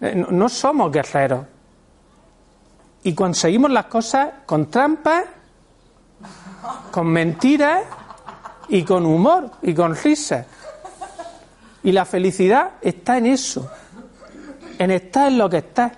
Eh, 0.00 0.14
no 0.30 0.48
somos 0.48 0.90
guerreros. 0.90 1.44
Y 3.02 3.12
conseguimos 3.14 3.70
las 3.70 3.84
cosas 3.84 4.30
con 4.46 4.70
trampas, 4.70 5.24
con 6.90 7.08
mentiras 7.08 7.82
y 8.70 8.82
con 8.82 9.04
humor 9.04 9.50
y 9.60 9.74
con 9.74 9.94
risas. 9.94 10.46
Y 11.82 11.92
la 11.92 12.06
felicidad 12.06 12.70
está 12.80 13.18
en 13.18 13.26
eso, 13.26 13.70
en 14.78 14.90
estar 14.90 15.28
en 15.28 15.36
lo 15.36 15.50
que 15.50 15.58
estás, 15.58 15.92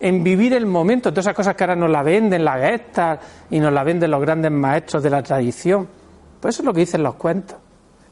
en 0.00 0.24
vivir 0.24 0.52
el 0.54 0.66
momento, 0.66 1.12
todas 1.12 1.26
esas 1.26 1.36
cosas 1.36 1.54
que 1.54 1.62
ahora 1.62 1.76
nos 1.76 1.90
la 1.90 2.02
venden 2.02 2.44
las 2.44 2.60
gestas 2.60 3.20
y 3.50 3.60
nos 3.60 3.72
la 3.72 3.84
venden 3.84 4.10
los 4.10 4.20
grandes 4.20 4.50
maestros 4.50 5.00
de 5.00 5.10
la 5.10 5.22
tradición. 5.22 6.01
Pues 6.42 6.56
eso 6.56 6.62
es 6.62 6.66
lo 6.66 6.74
que 6.74 6.80
dicen 6.80 7.04
los 7.04 7.14
cuentos, 7.14 7.56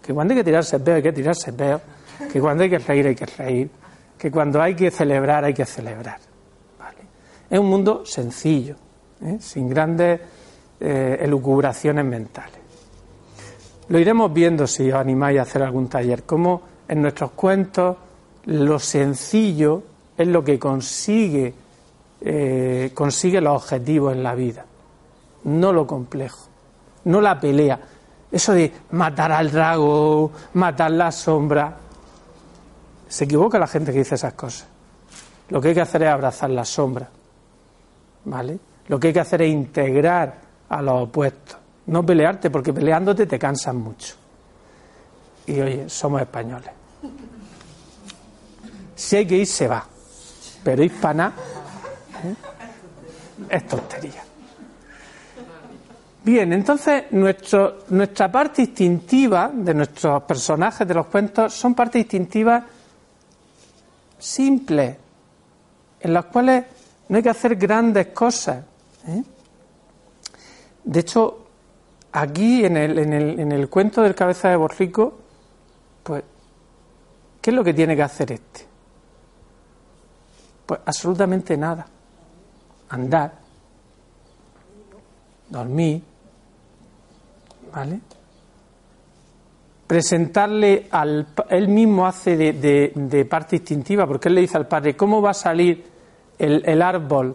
que 0.01 0.15
cuando 0.15 0.33
hay 0.33 0.39
que 0.39 0.45
tirarse 0.45 0.79
peo 0.79 0.95
hay 0.95 1.03
que 1.03 1.13
tirarse 1.13 1.53
peo, 1.53 1.81
que 2.33 2.41
cuando 2.41 2.63
hay 2.63 2.71
que 2.71 2.79
reír 2.79 3.09
hay 3.09 3.17
que 3.17 3.27
reír, 3.27 3.71
que 4.17 4.31
cuando 4.31 4.63
hay 4.63 4.77
que 4.77 4.89
celebrar 4.93 5.45
hay 5.45 5.53
que 5.53 5.67
celebrar. 5.67 6.21
¿vale? 6.79 6.99
Es 7.51 7.59
un 7.59 7.67
mundo 7.67 8.07
sencillo, 8.07 8.77
¿eh? 9.21 9.39
sin 9.41 9.69
grandes 9.69 10.21
eh, 10.79 11.19
elucubraciones 11.21 12.05
mentales. 12.05 12.61
Lo 13.89 13.99
iremos 13.99 14.33
viendo 14.33 14.65
si 14.69 14.89
os 14.93 15.01
animáis 15.01 15.41
a 15.41 15.43
hacer 15.43 15.65
algún 15.65 15.89
taller, 15.89 16.23
cómo 16.23 16.63
en 16.87 17.03
nuestros 17.03 17.33
cuentos 17.33 17.97
lo 18.45 18.79
sencillo 18.79 19.83
es 20.17 20.29
lo 20.29 20.45
que 20.45 20.57
consigue, 20.57 21.53
eh, 22.21 22.93
consigue 22.95 23.41
los 23.41 23.57
objetivos 23.57 24.13
en 24.13 24.23
la 24.23 24.37
vida, 24.37 24.65
no 25.43 25.73
lo 25.73 25.85
complejo. 25.85 26.47
no 27.07 27.21
la 27.21 27.41
pelea. 27.41 27.81
Eso 28.31 28.53
de 28.53 28.73
matar 28.93 29.33
al 29.33 29.51
dragón, 29.51 30.31
matar 30.55 30.91
la 30.93 31.11
sombra. 31.11 31.77
Se 33.09 33.25
equivoca 33.25 33.59
la 33.59 33.67
gente 33.67 33.93
que 33.93 33.99
dice 33.99 34.15
esas 34.15 34.35
cosas. 34.35 34.67
Lo 35.49 35.61
que 35.61 35.69
hay 35.69 35.75
que 35.75 35.81
hacer 35.81 36.03
es 36.05 36.09
abrazar 36.09 36.51
la 36.51 36.65
sombra. 36.65 37.09
¿Vale? 38.25 38.59
Lo 38.87 39.01
que 39.01 39.09
hay 39.09 39.13
que 39.13 39.21
hacer 39.21 39.43
es 39.43 39.51
integrar 39.51 40.35
a 40.69 40.83
los 40.83 41.03
opuestos. 41.03 41.57
No 41.87 42.07
pelearte, 42.07 42.51
porque 42.51 42.73
peleándote 42.73 43.27
te 43.27 43.39
cansas 43.39 43.75
mucho. 43.75 44.15
Y 45.47 45.61
oye, 45.61 45.89
somos 45.89 46.21
españoles. 46.21 46.71
Si 48.95 49.17
hay 49.17 49.27
que 49.27 49.39
ir, 49.39 49.47
se 49.47 49.67
va. 49.67 49.85
Pero 50.63 50.85
hispana 50.85 51.33
¿eh? 52.23 52.35
es 53.49 53.67
tontería. 53.67 54.30
Bien, 56.23 56.53
entonces 56.53 57.05
nuestro, 57.13 57.85
nuestra 57.89 58.31
parte 58.31 58.61
instintiva 58.63 59.51
de 59.53 59.73
nuestros 59.73 60.23
personajes 60.25 60.87
de 60.87 60.93
los 60.93 61.07
cuentos 61.07 61.55
son 61.55 61.75
partes 61.75 62.03
instintivas 62.03 62.63
simples, 64.19 64.97
en 65.99 66.13
las 66.13 66.27
cuales 66.27 66.65
no 67.09 67.17
hay 67.17 67.23
que 67.23 67.31
hacer 67.31 67.57
grandes 67.57 68.09
cosas. 68.09 68.63
¿eh? 69.07 69.23
De 70.85 71.01
hecho, 71.01 71.47
aquí 72.13 72.67
en 72.67 72.77
el, 72.77 72.99
en, 72.99 73.13
el, 73.15 73.41
en 73.41 73.53
el 73.53 73.71
cuento 73.71 74.03
del 74.03 74.15
cabeza 74.15 74.51
de 74.51 74.57
borrico, 74.57 75.19
pues, 76.03 76.23
¿qué 77.41 77.51
es 77.51 77.57
lo 77.57 77.65
que 77.65 77.73
tiene 77.73 77.97
que 77.97 78.03
hacer 78.03 78.33
este? 78.33 78.67
Pues 80.67 80.81
absolutamente 80.85 81.57
nada. 81.57 81.87
Andar, 82.91 83.33
dormir, 85.49 86.10
Presentarle 89.87 90.87
al. 90.91 91.27
Él 91.49 91.69
mismo 91.69 92.07
hace 92.07 92.37
de, 92.37 93.25
parte 93.29 93.57
instintiva, 93.57 94.07
porque 94.07 94.29
él 94.29 94.35
le 94.37 94.41
dice 94.43 94.57
al 94.57 94.69
padre: 94.69 94.97
¿Cómo 94.97 95.21
va 95.21 95.31
a 95.31 95.35
salir 95.35 95.85
el, 96.39 96.63
el 96.65 96.83
árbol? 96.83 97.35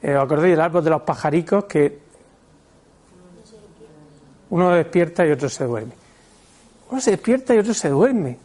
Eh, 0.00 0.14
¿Os 0.16 0.24
acordáis 0.24 0.52
del 0.52 0.60
árbol 0.60 0.84
de 0.84 0.90
los 0.90 1.02
pajaricos? 1.02 1.64
Que 1.64 1.98
uno 4.50 4.70
despierta 4.70 5.26
y 5.26 5.30
otro 5.30 5.48
se 5.48 5.64
duerme. 5.64 5.92
Uno 6.90 7.00
se 7.00 7.10
despierta 7.10 7.54
y 7.54 7.58
otro 7.58 7.74
se 7.74 7.88
duerme. 7.88 8.38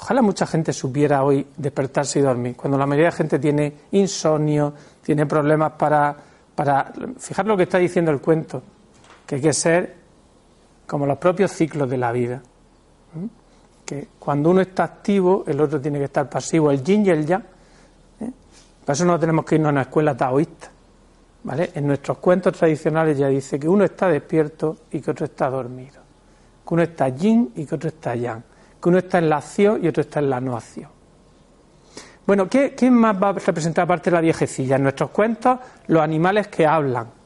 Ojalá 0.00 0.22
mucha 0.22 0.46
gente 0.46 0.72
supiera 0.72 1.24
hoy 1.24 1.44
despertarse 1.56 2.20
y 2.20 2.22
dormir, 2.22 2.54
cuando 2.56 2.78
la 2.78 2.86
mayoría 2.86 3.10
de 3.10 3.16
gente 3.16 3.38
tiene 3.38 3.72
insomnio, 3.90 4.72
tiene 5.02 5.26
problemas 5.26 5.72
para, 5.72 6.16
para... 6.54 6.92
Fijar 7.18 7.46
lo 7.46 7.56
que 7.56 7.64
está 7.64 7.78
diciendo 7.78 8.12
el 8.12 8.20
cuento, 8.20 8.62
que 9.28 9.34
hay 9.34 9.40
que 9.42 9.52
ser 9.52 9.94
como 10.86 11.04
los 11.04 11.18
propios 11.18 11.52
ciclos 11.52 11.90
de 11.90 11.98
la 11.98 12.10
vida. 12.10 12.40
Que 13.84 14.08
cuando 14.18 14.48
uno 14.50 14.62
está 14.62 14.84
activo, 14.84 15.44
el 15.46 15.60
otro 15.60 15.80
tiene 15.80 15.98
que 15.98 16.06
estar 16.06 16.28
pasivo, 16.28 16.70
el 16.70 16.82
yin 16.82 17.04
y 17.04 17.10
el 17.10 17.26
yang. 17.26 17.44
¿eh? 18.20 18.30
Para 18.84 18.94
eso 18.94 19.04
no 19.04 19.20
tenemos 19.20 19.44
que 19.44 19.56
irnos 19.56 19.68
a 19.68 19.72
una 19.72 19.82
escuela 19.82 20.16
taoísta. 20.16 20.70
¿vale? 21.44 21.70
En 21.74 21.86
nuestros 21.86 22.18
cuentos 22.18 22.56
tradicionales 22.56 23.18
ya 23.18 23.28
dice 23.28 23.60
que 23.60 23.68
uno 23.68 23.84
está 23.84 24.08
despierto 24.08 24.78
y 24.90 25.00
que 25.00 25.10
otro 25.10 25.26
está 25.26 25.50
dormido. 25.50 26.00
Que 26.66 26.74
uno 26.74 26.82
está 26.82 27.08
yin 27.10 27.52
y 27.54 27.66
que 27.66 27.74
otro 27.74 27.90
está 27.90 28.16
yang 28.16 28.42
que 28.80 28.88
uno 28.88 28.98
está 28.98 29.18
en 29.18 29.28
la 29.28 29.38
acción 29.38 29.84
y 29.84 29.88
otro 29.88 30.02
está 30.02 30.20
en 30.20 30.30
la 30.30 30.40
no 30.40 30.56
acción. 30.56 30.88
Bueno, 32.26 32.48
¿qué, 32.48 32.74
¿quién 32.74 32.94
más 32.94 33.20
va 33.20 33.30
a 33.30 33.32
representar 33.32 33.84
aparte 33.84 34.10
de 34.10 34.16
la 34.16 34.20
viejecilla? 34.20 34.76
En 34.76 34.82
nuestros 34.82 35.10
cuentos, 35.10 35.58
los 35.86 36.02
animales 36.02 36.48
que 36.48 36.66
hablan. 36.66 37.17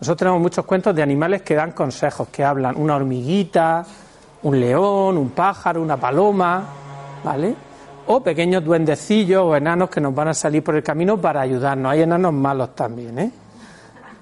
Nosotros 0.00 0.16
tenemos 0.16 0.40
muchos 0.40 0.64
cuentos 0.64 0.94
de 0.94 1.02
animales 1.02 1.42
que 1.42 1.54
dan 1.54 1.72
consejos, 1.72 2.28
que 2.28 2.44
hablan. 2.44 2.76
Una 2.76 2.96
hormiguita, 2.96 3.84
un 4.42 4.60
león, 4.60 5.18
un 5.18 5.30
pájaro, 5.30 5.82
una 5.82 5.96
paloma, 5.96 6.62
¿vale? 7.24 7.54
O 8.06 8.22
pequeños 8.22 8.64
duendecillos 8.64 9.42
o 9.44 9.56
enanos 9.56 9.90
que 9.90 10.00
nos 10.00 10.14
van 10.14 10.28
a 10.28 10.34
salir 10.34 10.62
por 10.62 10.76
el 10.76 10.82
camino 10.82 11.20
para 11.20 11.40
ayudarnos. 11.40 11.92
Hay 11.92 12.02
enanos 12.02 12.32
malos 12.32 12.74
también, 12.74 13.18
¿eh? 13.18 13.32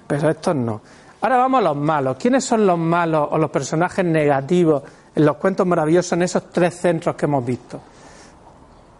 Pero 0.07 0.31
estos 0.31 0.57
no. 0.57 0.81
Ahora 1.21 1.37
vamos 1.37 1.61
a 1.61 1.65
los 1.65 1.77
malos. 1.77 2.17
¿Quiénes 2.19 2.45
son 2.45 2.67
los 2.67 2.79
malos 2.79 3.29
o 3.31 3.39
los 3.39 3.51
personajes 3.51 4.05
negativos 4.05 4.83
en 5.17 5.25
los 5.25 5.37
cuentos 5.37 5.67
maravillosos 5.67 6.13
en 6.13 6.23
esos 6.23 6.51
tres 6.51 6.79
centros 6.79 7.17
que 7.17 7.25
hemos 7.25 7.45
visto. 7.45 7.81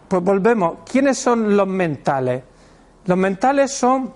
Pues 0.07 0.23
volvemos. 0.23 0.79
¿Quiénes 0.91 1.17
son 1.17 1.55
los 1.55 1.67
mentales? 1.67 2.43
Los 3.05 3.17
mentales 3.17 3.71
son 3.71 4.11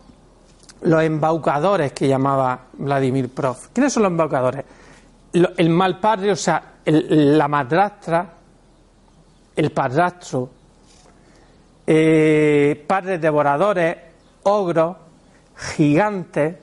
los 0.81 1.03
embaucadores 1.03 1.93
que 1.93 2.07
llamaba 2.07 2.67
Vladimir 2.73 3.29
Prof. 3.33 3.69
¿Quiénes 3.73 3.93
son 3.93 4.03
los 4.03 4.11
embaucadores? 4.11 4.65
El 5.33 5.69
mal 5.69 5.99
padre, 5.99 6.31
o 6.31 6.35
sea, 6.35 6.73
el, 6.83 7.37
la 7.37 7.47
madrastra, 7.47 8.33
el 9.55 9.71
padrastro, 9.71 10.49
eh, 11.87 12.83
padres 12.87 13.21
devoradores, 13.21 13.97
ogros, 14.43 14.97
gigantes, 15.55 16.55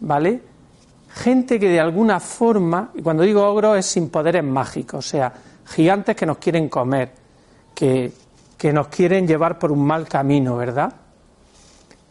¿vale? 0.00 0.42
gente 1.16 1.58
que 1.58 1.68
de 1.68 1.80
alguna 1.80 2.20
forma, 2.20 2.90
y 2.94 3.02
cuando 3.02 3.22
digo 3.22 3.46
ogro 3.46 3.74
es 3.74 3.86
sin 3.86 4.10
poderes 4.10 4.44
mágicos, 4.44 5.06
o 5.06 5.08
sea, 5.08 5.32
gigantes 5.64 6.14
que 6.14 6.26
nos 6.26 6.36
quieren 6.36 6.68
comer, 6.68 7.10
que, 7.74 8.12
que 8.58 8.72
nos 8.72 8.88
quieren 8.88 9.26
llevar 9.26 9.58
por 9.58 9.72
un 9.72 9.84
mal 9.84 10.06
camino, 10.06 10.56
¿verdad? 10.56 10.92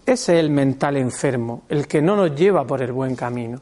Ese 0.06 0.34
es 0.34 0.39
el 0.39 0.49
mental 0.49 0.97
enfermo, 0.97 1.64
el 1.70 1.88
que 1.88 2.01
no 2.01 2.16
nos 2.16 2.36
lleva 2.36 2.66
por 2.66 2.82
el 2.82 2.91
buen 2.91 3.16
camino. 3.16 3.60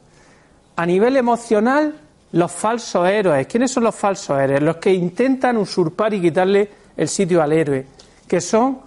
A 0.76 0.84
nivel 0.84 1.16
emocional, 1.16 1.94
los 2.32 2.52
falsos 2.52 3.08
héroes. 3.08 3.46
¿Quiénes 3.46 3.70
son 3.70 3.84
los 3.84 3.94
falsos 3.94 4.38
héroes? 4.38 4.62
Los 4.62 4.76
que 4.76 4.92
intentan 4.92 5.56
usurpar 5.56 6.12
y 6.12 6.20
quitarle 6.20 6.68
el 6.96 7.08
sitio 7.08 7.42
al 7.42 7.52
héroe, 7.52 7.86
que 8.28 8.40
son 8.40 8.78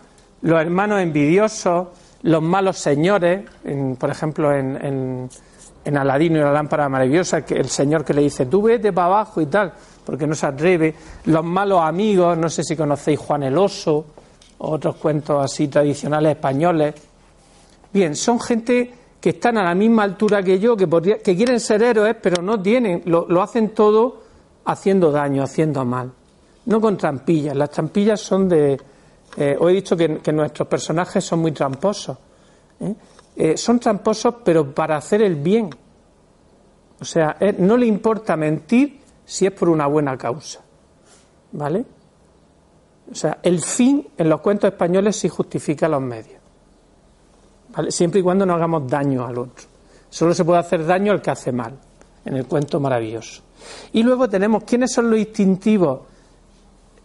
los 0.41 0.62
hermanos 0.62 1.01
envidiosos, 1.01 1.88
los 2.24 2.41
malos 2.41 2.78
señores, 2.78 3.41
por 3.97 4.10
ejemplo, 4.10 4.53
en 4.53 5.30
en 5.88 5.95
Aladino 5.95 6.38
y 6.38 6.41
la 6.41 6.51
lámpara 6.51 6.89
maravillosa, 6.89 7.45
que 7.45 7.55
el 7.55 7.70
señor 7.70 8.03
que 8.03 8.14
le 8.14 8.22
dice, 8.22 8.45
tú 8.47 8.62
vete 8.62 8.91
para 8.91 9.08
abajo 9.08 9.39
y 9.39 9.45
tal, 9.45 9.72
porque 10.05 10.28
no 10.28 10.36
se 10.36 10.45
atreve. 10.45 10.93
Los 11.26 11.45
malos 11.45 11.82
amigos, 11.82 12.38
no 12.38 12.50
sé 12.50 12.62
si 12.62 12.75
conocéis 12.75 13.17
Juan 13.20 13.43
el 13.43 13.58
Oso, 13.58 14.05
otros 14.58 14.97
cuentos 14.97 15.42
así 15.42 15.70
tradicionales 15.70 16.34
españoles. 16.34 16.93
Bien, 17.97 18.15
son 18.15 18.39
gente 18.39 18.93
que 19.19 19.29
están 19.32 19.57
a 19.57 19.63
la 19.63 19.74
misma 19.74 20.03
altura 20.03 20.43
que 20.43 20.59
yo, 20.59 20.78
que, 20.78 20.87
quieren 21.36 21.59
ser 21.59 21.82
héroes, 21.82 22.15
pero 22.21 22.43
no 22.43 22.61
tienen, 22.61 23.01
lo, 23.05 23.41
hacen 23.41 23.69
todo 23.69 24.21
haciendo 24.65 25.11
daño, 25.11 25.41
haciendo 25.41 25.83
mal. 25.83 26.11
No 26.67 26.79
con 26.79 26.95
trampillas. 26.95 27.55
Las 27.55 27.71
trampillas 27.71 28.21
son 28.21 28.47
de. 28.49 28.79
Eh, 29.36 29.57
he 29.59 29.67
dicho 29.69 29.97
que, 29.97 30.32
nuestros 30.32 30.67
personajes 30.67 31.25
son 31.25 31.39
muy 31.39 31.53
tramposos. 31.53 32.15
¿eh? 32.82 32.93
Eh, 33.36 33.57
son 33.57 33.79
tramposos 33.79 34.36
pero 34.45 34.75
para 34.75 34.97
hacer 34.97 35.24
el 35.24 35.37
bien. 35.37 35.71
O 37.01 37.03
sea, 37.03 37.36
no 37.57 37.78
le 37.78 37.87
importa 37.87 38.37
mentir 38.37 39.01
si 39.25 39.47
es 39.47 39.51
por 39.53 39.69
una 39.69 39.87
buena 39.87 40.15
causa. 40.15 40.59
¿Vale? 41.51 41.83
O 43.11 43.15
sea, 43.15 43.39
el 43.41 43.59
fin 43.59 44.07
en 44.15 44.29
los 44.29 44.39
cuentos 44.41 44.69
españoles 44.71 45.15
sí 45.15 45.29
justifica 45.29 45.89
los 45.89 46.01
medios. 46.01 46.37
Siempre 47.89 48.20
y 48.22 48.24
cuando 48.24 48.46
no 48.46 48.54
hagamos 48.54 48.88
daño 48.88 49.26
al 49.26 49.38
otro. 49.38 49.66
Solo 50.10 50.34
se 50.34 50.46
puede 50.46 50.60
hacer 50.60 50.86
daño 50.86 51.12
al 51.12 51.22
que 51.22 51.32
hace 51.32 51.52
mal, 51.52 51.74
en 52.26 52.36
el 52.36 52.46
cuento 52.46 52.80
maravilloso. 52.80 53.42
Y 53.94 54.04
luego 54.04 54.30
tenemos, 54.30 54.64
¿quiénes 54.64 54.92
son 54.92 55.10
los 55.10 55.20
instintivos? 55.20 56.00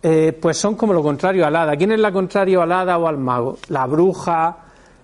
Eh, 0.03 0.37
pues 0.41 0.57
son 0.57 0.75
como 0.75 0.93
lo 0.93 1.03
contrario 1.03 1.47
al 1.47 1.55
hada. 1.55 1.77
¿Quién 1.77 1.93
es 1.93 2.01
la 2.01 2.13
contrario 2.13 2.63
al 2.63 2.73
hada 2.73 2.99
o 2.99 3.07
al 3.07 3.19
mago? 3.19 3.59
La 3.69 3.87
bruja, 3.87 4.57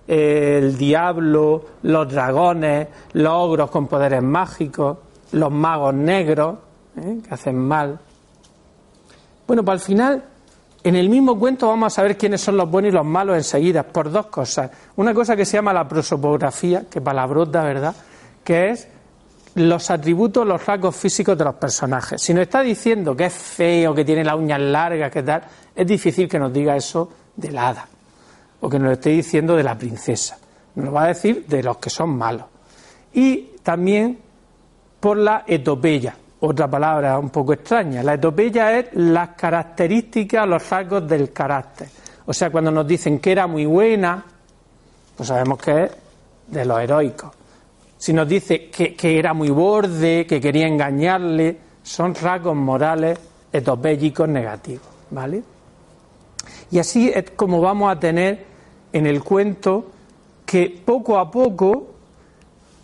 el 0.07 0.77
diablo, 0.77 1.65
los 1.83 2.11
dragones, 2.11 2.87
los 3.13 3.33
ogros 3.33 3.69
con 3.69 3.87
poderes 3.87 4.23
mágicos, 4.23 4.97
los 5.33 5.51
magos 5.51 5.93
negros, 5.93 6.57
¿eh? 6.97 7.19
que 7.25 7.33
hacen 7.33 7.57
mal. 7.57 7.99
Bueno, 9.45 9.63
pues 9.63 9.81
al 9.81 9.85
final, 9.85 10.23
en 10.83 10.95
el 10.95 11.09
mismo 11.09 11.37
cuento 11.37 11.67
vamos 11.67 11.93
a 11.93 11.95
saber 11.95 12.17
quiénes 12.17 12.41
son 12.41 12.55
los 12.55 12.69
buenos 12.69 12.91
y 12.91 12.95
los 12.95 13.05
malos 13.05 13.35
enseguida, 13.35 13.83
por 13.83 14.11
dos 14.11 14.27
cosas. 14.27 14.71
Una 14.95 15.13
cosa 15.13 15.35
que 15.35 15.45
se 15.45 15.57
llama 15.57 15.73
la 15.73 15.87
prosopografía, 15.87 16.85
que 16.89 17.01
palabrota, 17.01 17.63
¿verdad? 17.63 17.95
Que 18.43 18.69
es 18.69 18.87
los 19.55 19.89
atributos, 19.91 20.47
los 20.47 20.65
rasgos 20.65 20.95
físicos 20.95 21.37
de 21.37 21.43
los 21.43 21.55
personajes. 21.55 22.21
Si 22.21 22.33
nos 22.33 22.43
está 22.43 22.61
diciendo 22.61 23.15
que 23.15 23.25
es 23.25 23.33
feo, 23.33 23.93
que 23.93 24.05
tiene 24.05 24.23
las 24.23 24.35
uñas 24.35 24.61
largas, 24.61 25.11
que 25.11 25.23
tal, 25.23 25.43
es 25.75 25.85
difícil 25.85 26.29
que 26.29 26.39
nos 26.39 26.53
diga 26.53 26.75
eso 26.75 27.11
del 27.35 27.57
hada 27.57 27.87
o 28.61 28.69
que 28.69 28.79
nos 28.79 28.87
lo 28.87 28.93
esté 28.93 29.09
diciendo 29.09 29.55
de 29.55 29.63
la 29.63 29.77
princesa. 29.77 30.37
Nos 30.75 30.85
lo 30.85 30.91
va 30.91 31.03
a 31.03 31.07
decir 31.07 31.45
de 31.47 31.63
los 31.63 31.77
que 31.77 31.89
son 31.89 32.09
malos. 32.11 32.45
Y 33.13 33.51
también 33.63 34.19
por 34.99 35.17
la 35.17 35.43
etopeya, 35.47 36.15
otra 36.41 36.69
palabra 36.69 37.17
un 37.19 37.29
poco 37.29 37.53
extraña. 37.53 38.03
La 38.03 38.13
etopeya 38.13 38.79
es 38.79 38.87
las 38.93 39.29
características, 39.29 40.47
los 40.47 40.69
rasgos 40.69 41.07
del 41.07 41.31
carácter. 41.33 41.87
O 42.25 42.33
sea, 42.33 42.49
cuando 42.49 42.71
nos 42.71 42.87
dicen 42.87 43.19
que 43.19 43.31
era 43.31 43.47
muy 43.47 43.65
buena, 43.65 44.23
pues 45.15 45.27
sabemos 45.27 45.57
que 45.59 45.83
es 45.83 45.91
de 46.47 46.65
los 46.65 46.79
heroicos. 46.79 47.31
si 47.97 48.13
nos 48.13 48.27
dice 48.27 48.69
que, 48.69 48.95
que 48.95 49.19
era 49.19 49.33
muy 49.33 49.49
borde, 49.49 50.25
que 50.25 50.39
quería 50.39 50.67
engañarle, 50.67 51.57
son 51.83 52.15
rasgos 52.15 52.55
morales 52.55 53.19
etopélicos 53.51 54.29
negativos, 54.29 54.87
¿vale? 55.09 55.43
Y 56.71 56.79
así 56.79 57.11
es 57.13 57.31
como 57.31 57.59
vamos 57.61 57.91
a 57.91 57.99
tener 57.99 58.45
en 58.93 59.05
el 59.07 59.23
cuento 59.23 59.91
que 60.45 60.81
poco 60.85 61.17
a 61.17 61.29
poco 61.29 61.87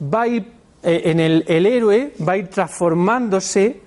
va 0.02 0.24
a 0.24 0.28
ir, 0.28 0.55
eh, 0.88 1.10
en 1.10 1.20
el, 1.20 1.44
héroe 1.48 2.14
va 2.28 2.34
a 2.34 2.38
ir 2.38 2.48
transformándose, 2.48 3.82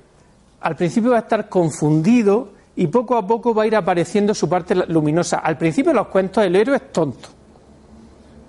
al 0.60 0.74
principio 0.74 1.12
va 1.12 1.18
a 1.18 1.20
estar 1.20 1.48
confundido 1.48 2.48
y 2.74 2.88
poco 2.88 3.16
a 3.16 3.24
poco 3.24 3.54
va 3.54 3.62
a 3.62 3.66
ir 3.68 3.76
apareciendo 3.76 4.34
su 4.34 4.48
parte 4.48 4.74
luminosa. 4.74 5.38
Al 5.38 5.56
principio 5.56 5.92
de 5.92 5.96
los 5.96 6.08
cuentos 6.08 6.44
el 6.44 6.56
héroe 6.56 6.74
es 6.74 6.90
tonto. 6.90 7.28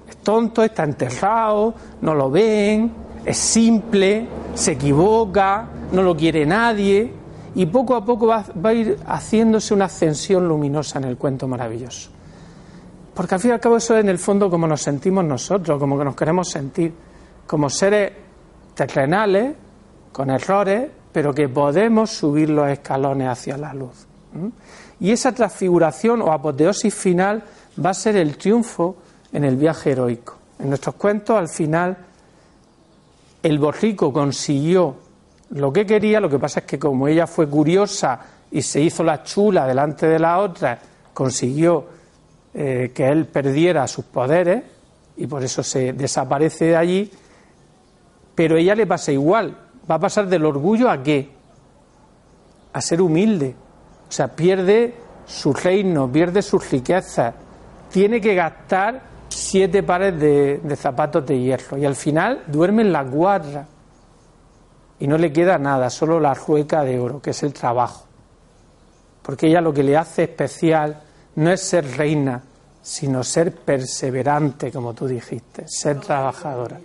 Es 0.09 0.17
tonto, 0.17 0.63
está 0.63 0.83
enterrado, 0.83 1.75
no 2.01 2.15
lo 2.15 2.31
ven, 2.31 2.91
es 3.23 3.37
simple, 3.37 4.25
se 4.55 4.71
equivoca, 4.71 5.67
no 5.91 6.01
lo 6.01 6.17
quiere 6.17 6.43
nadie 6.43 7.13
y 7.53 7.67
poco 7.67 7.95
a 7.95 8.03
poco 8.03 8.25
va, 8.25 8.43
va, 8.65 8.69
a 8.71 8.73
ir 8.73 8.97
haciéndose 9.05 9.75
una 9.75 9.85
ascensión 9.85 10.47
luminosa 10.47 10.97
en 10.97 11.05
el 11.05 11.17
cuento 11.17 11.47
maravilloso. 11.47 12.09
Porque 13.13 13.35
al 13.35 13.41
fin 13.41 13.51
y 13.51 13.53
al 13.53 13.59
cabo 13.59 13.77
eso 13.77 13.95
es 13.95 14.03
en 14.03 14.09
el 14.09 14.17
fondo 14.17 14.49
como 14.49 14.65
nos 14.65 14.81
sentimos 14.81 15.23
nosotros, 15.23 15.77
como 15.77 15.99
que 15.99 16.05
nos 16.05 16.15
queremos 16.15 16.49
sentir, 16.49 16.91
como 17.45 17.69
seres 17.69 18.28
terrenales, 18.87 19.55
con 20.11 20.29
errores, 20.29 20.89
pero 21.11 21.33
que 21.33 21.49
podemos 21.49 22.11
subir 22.11 22.49
los 22.49 22.69
escalones 22.69 23.27
hacia 23.27 23.57
la 23.57 23.73
luz. 23.73 24.07
Y 24.99 25.11
esa 25.11 25.33
transfiguración 25.33 26.21
o 26.21 26.31
apoteosis 26.31 26.93
final 26.93 27.43
va 27.83 27.89
a 27.89 27.93
ser 27.93 28.15
el 28.15 28.37
triunfo 28.37 28.95
en 29.33 29.43
el 29.43 29.55
viaje 29.55 29.91
heroico. 29.91 30.37
En 30.59 30.69
nuestros 30.69 30.95
cuentos, 30.95 31.37
al 31.37 31.49
final, 31.49 31.97
el 33.43 33.59
borrico 33.59 34.13
consiguió 34.13 34.95
lo 35.51 35.73
que 35.73 35.85
quería, 35.85 36.19
lo 36.19 36.29
que 36.29 36.39
pasa 36.39 36.61
es 36.61 36.65
que 36.65 36.77
como 36.77 37.07
ella 37.07 37.25
fue 37.25 37.47
curiosa 37.47 38.19
y 38.51 38.61
se 38.61 38.81
hizo 38.81 39.03
la 39.03 39.23
chula 39.23 39.65
delante 39.65 40.07
de 40.07 40.19
la 40.19 40.37
otra, 40.39 40.79
consiguió 41.13 41.85
eh, 42.53 42.91
que 42.93 43.07
él 43.07 43.25
perdiera 43.25 43.87
sus 43.87 44.05
poderes 44.05 44.63
y 45.17 45.27
por 45.27 45.43
eso 45.43 45.63
se 45.63 45.93
desaparece 45.93 46.65
de 46.65 46.75
allí, 46.75 47.11
pero 48.39 48.55
ella 48.55 48.73
le 48.73 48.87
pasa 48.87 49.11
igual, 49.11 49.53
va 49.91 49.95
a 49.95 49.99
pasar 49.99 50.25
del 50.25 50.45
orgullo 50.45 50.89
a 50.89 51.03
qué? 51.03 51.29
A 52.71 52.79
ser 52.79 53.01
humilde, 53.01 53.53
o 54.07 54.11
sea, 54.13 54.29
pierde 54.29 54.95
su 55.25 55.51
reino, 55.51 56.09
pierde 56.09 56.41
sus 56.41 56.71
riquezas, 56.71 57.35
tiene 57.91 58.21
que 58.21 58.35
gastar 58.35 59.01
siete 59.27 59.83
pares 59.83 60.17
de, 60.17 60.61
zapatos 60.77 61.25
de 61.25 61.37
hierro 61.37 61.77
y 61.77 61.83
al 61.83 61.97
final 61.97 62.43
duerme 62.47 62.83
en 62.83 62.93
la 62.93 63.03
guarda 63.03 63.67
y 64.99 65.05
no 65.05 65.17
le 65.17 65.33
queda 65.33 65.57
nada, 65.57 65.89
solo 65.89 66.17
la 66.17 66.33
rueca 66.33 66.85
de 66.85 66.97
oro, 66.97 67.21
que 67.21 67.31
es 67.31 67.43
el 67.43 67.51
trabajo. 67.51 68.05
Porque 69.21 69.47
ella 69.47 69.59
lo 69.59 69.73
que 69.73 69.83
le 69.83 69.97
hace 69.97 70.23
especial 70.23 71.01
no 71.35 71.51
es 71.51 71.59
ser 71.59 71.97
reina, 71.97 72.41
sino 72.81 73.21
ser 73.21 73.53
perseverante, 73.53 74.71
como 74.71 74.93
tú 74.93 75.07
dijiste, 75.07 75.67
ser 75.67 75.99
trabajadora. 75.99 76.79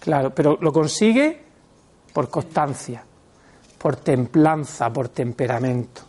Claro, 0.00 0.30
pero 0.30 0.58
lo 0.60 0.72
consigue 0.72 1.40
por 2.12 2.28
constancia, 2.30 3.04
por 3.78 3.96
templanza, 3.96 4.90
por 4.90 5.10
temperamento. 5.10 6.02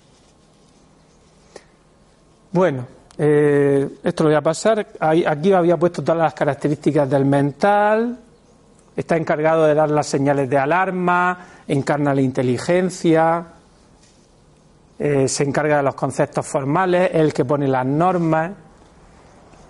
Bueno, 2.52 2.86
eh, 3.18 3.88
esto 4.04 4.24
lo 4.24 4.30
voy 4.30 4.38
a 4.38 4.42
pasar. 4.42 4.88
Aquí 5.00 5.54
había 5.54 5.78
puesto 5.78 6.04
todas 6.04 6.22
las 6.22 6.34
características 6.34 7.10
del 7.10 7.26
mental. 7.26 8.18
Está 8.96 9.18
encargado 9.18 9.66
de 9.66 9.74
dar 9.74 9.90
las 9.90 10.08
señales 10.08 10.50
de 10.50 10.58
alarma, 10.58 11.38
encarna 11.68 12.14
la 12.14 12.22
inteligencia, 12.22 13.46
eh, 15.00 15.28
se 15.28 15.44
encarga 15.44 15.78
de 15.78 15.84
los 15.84 15.96
conceptos 15.96 16.46
formales, 16.46 17.10
es 17.14 17.22
el 17.22 17.34
que 17.34 17.46
pone 17.46 17.68
las 17.68 17.86
normas. 17.86 18.52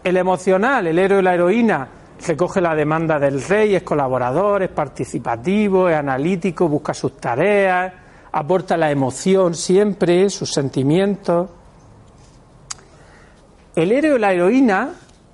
El 0.04 0.18
emocional, 0.18 0.88
el 0.88 0.98
héroe 0.98 1.20
y 1.20 1.24
la 1.24 1.34
heroína, 1.36 1.88
recoge 2.26 2.62
la 2.62 2.76
demanda 2.76 3.20
del 3.20 3.42
rey, 3.44 3.76
es 3.76 3.84
colaborador, 3.84 4.64
es 4.64 4.70
participativo, 4.70 5.90
es 5.90 5.96
analítico, 5.96 6.68
busca 6.68 6.94
sus 6.94 7.18
tareas, 7.18 7.94
aporta 8.32 8.78
la 8.78 8.92
emoción 8.92 9.56
siempre, 9.56 10.30
sus 10.30 10.52
sentimientos. 10.52 11.50
El 13.76 13.92
héroe 13.92 14.18
y 14.18 14.20
la 14.20 14.34
heroína 14.34 14.90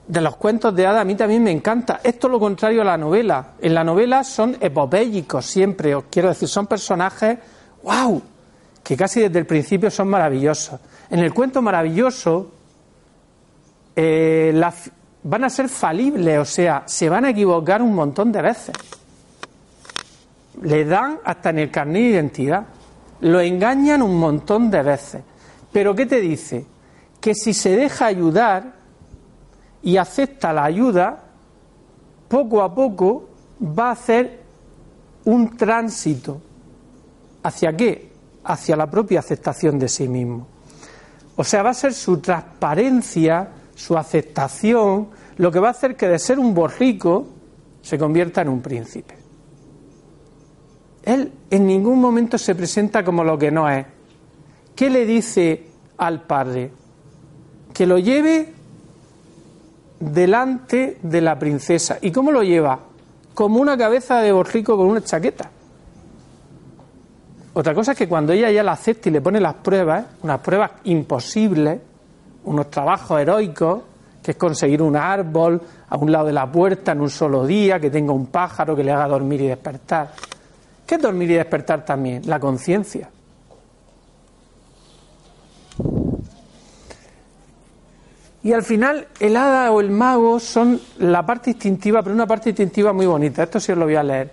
de 0.07 0.21
los 0.21 0.35
cuentos 0.37 0.73
de 0.75 0.87
hadas 0.87 1.01
a 1.01 1.05
mí 1.05 1.15
también 1.15 1.43
me 1.43 1.51
encanta. 1.51 1.99
Esto 2.03 2.27
es 2.27 2.31
lo 2.31 2.39
contrario 2.39 2.81
a 2.81 2.85
la 2.85 2.97
novela. 2.97 3.53
En 3.59 3.73
la 3.73 3.83
novela 3.83 4.23
son 4.23 4.55
epopélicos 4.59 5.45
siempre, 5.45 5.93
os 5.95 6.05
quiero 6.09 6.29
decir, 6.29 6.47
son 6.47 6.67
personajes, 6.67 7.37
wow, 7.83 8.21
que 8.83 8.95
casi 8.95 9.21
desde 9.21 9.39
el 9.39 9.45
principio 9.45 9.91
son 9.91 10.07
maravillosos. 10.07 10.79
En 11.09 11.19
el 11.19 11.33
cuento 11.33 11.61
maravilloso 11.61 12.51
eh, 13.95 14.51
la, 14.53 14.73
van 15.29 15.43
a 15.43 15.49
ser 15.49 15.67
falibles, 15.67 16.39
o 16.39 16.45
sea, 16.45 16.83
se 16.85 17.09
van 17.09 17.25
a 17.25 17.31
equivocar 17.31 17.81
un 17.81 17.93
montón 17.93 18.31
de 18.31 18.41
veces. 18.41 18.75
Le 20.61 20.85
dan 20.85 21.19
hasta 21.23 21.49
en 21.49 21.59
el 21.59 21.71
carnet 21.71 22.01
de 22.01 22.09
identidad. 22.09 22.65
Lo 23.21 23.41
engañan 23.41 24.01
un 24.01 24.17
montón 24.17 24.71
de 24.71 24.81
veces. 24.81 25.21
Pero 25.71 25.93
¿qué 25.93 26.05
te 26.05 26.21
dice? 26.21 26.65
Que 27.19 27.35
si 27.35 27.53
se 27.53 27.75
deja 27.75 28.05
ayudar, 28.05 28.77
y 29.83 29.97
acepta 29.97 30.53
la 30.53 30.63
ayuda, 30.65 31.23
poco 32.27 32.61
a 32.61 32.73
poco 32.73 33.29
va 33.61 33.89
a 33.89 33.91
hacer 33.91 34.41
un 35.25 35.55
tránsito. 35.55 36.41
¿Hacia 37.43 37.75
qué? 37.75 38.11
Hacia 38.43 38.75
la 38.75 38.89
propia 38.89 39.19
aceptación 39.19 39.77
de 39.77 39.87
sí 39.87 40.07
mismo. 40.07 40.47
O 41.35 41.43
sea, 41.43 41.63
va 41.63 41.69
a 41.69 41.73
ser 41.73 41.93
su 41.93 42.17
transparencia, 42.19 43.47
su 43.77 43.95
aceptación, 43.95 45.09
lo 45.37 45.51
que 45.51 45.59
va 45.59 45.67
a 45.67 45.71
hacer 45.71 45.95
que 45.95 46.07
de 46.07 46.17
ser 46.17 46.39
un 46.39 46.55
borrico 46.55 47.27
se 47.79 47.97
convierta 47.97 48.41
en 48.41 48.49
un 48.49 48.59
príncipe. 48.59 49.15
Él 51.03 51.31
en 51.51 51.67
ningún 51.67 52.01
momento 52.01 52.39
se 52.39 52.55
presenta 52.55 53.05
como 53.05 53.23
lo 53.23 53.37
que 53.37 53.51
no 53.51 53.69
es. 53.69 53.85
¿Qué 54.75 54.89
le 54.89 55.05
dice 55.05 55.67
al 55.97 56.23
padre? 56.23 56.71
Que 57.71 57.85
lo 57.85 57.99
lleve 57.99 58.51
delante 59.99 60.97
de 61.03 61.21
la 61.21 61.37
princesa. 61.37 61.99
¿Y 62.01 62.11
cómo 62.11 62.31
lo 62.31 62.41
lleva? 62.41 62.79
Como 63.35 63.61
una 63.61 63.77
cabeza 63.77 64.21
de 64.21 64.31
borrico 64.31 64.75
con 64.75 64.87
una 64.87 65.03
chaqueta. 65.03 65.51
Otra 67.53 67.75
cosa 67.75 67.91
es 67.91 67.97
que 67.97 68.09
cuando 68.09 68.33
ella 68.33 68.49
ya 68.49 68.63
la 68.63 68.71
acepta 68.71 69.09
y 69.09 69.11
le 69.11 69.21
pone 69.21 69.39
las 69.39 69.53
pruebas, 69.53 70.03
unas 70.23 70.41
pruebas 70.41 70.71
imposibles, 70.85 71.79
unos 72.47 72.69
trabajos 72.69 73.19
heroicos, 73.19 73.81
que 74.23 74.31
es 74.31 74.37
conseguir 74.37 74.81
un 74.81 74.95
árbol 74.95 75.61
a 75.89 75.95
un 75.97 76.11
lado 76.11 76.25
de 76.25 76.33
la 76.33 76.51
puerta 76.51 76.91
en 76.91 77.01
un 77.01 77.09
solo 77.09 77.45
día, 77.45 77.79
que 77.79 77.89
tenga 77.89 78.11
un 78.11 78.27
pájaro 78.27 78.75
que 78.75 78.83
le 78.83 78.91
haga 78.91 79.07
dormir 79.07 79.41
y 79.41 79.47
despertar. 79.47 80.11
¿Qué 80.85 80.95
es 80.95 81.01
dormir 81.01 81.31
y 81.31 81.35
despertar 81.35 81.85
también? 81.85 82.23
La 82.25 82.39
conciencia. 82.39 83.09
Y 88.43 88.53
al 88.53 88.63
final 88.63 89.07
el 89.19 89.35
hada 89.35 89.71
o 89.71 89.81
el 89.81 89.91
mago 89.91 90.39
son 90.39 90.79
la 90.99 91.25
parte 91.25 91.49
instintiva, 91.51 92.01
pero 92.01 92.15
una 92.15 92.25
parte 92.25 92.49
instintiva 92.49 92.93
muy 92.93 93.05
bonita. 93.05 93.43
Esto 93.43 93.59
sí 93.59 93.73
os 93.73 93.77
lo 93.77 93.85
voy 93.85 93.95
a 93.95 94.03
leer. 94.03 94.31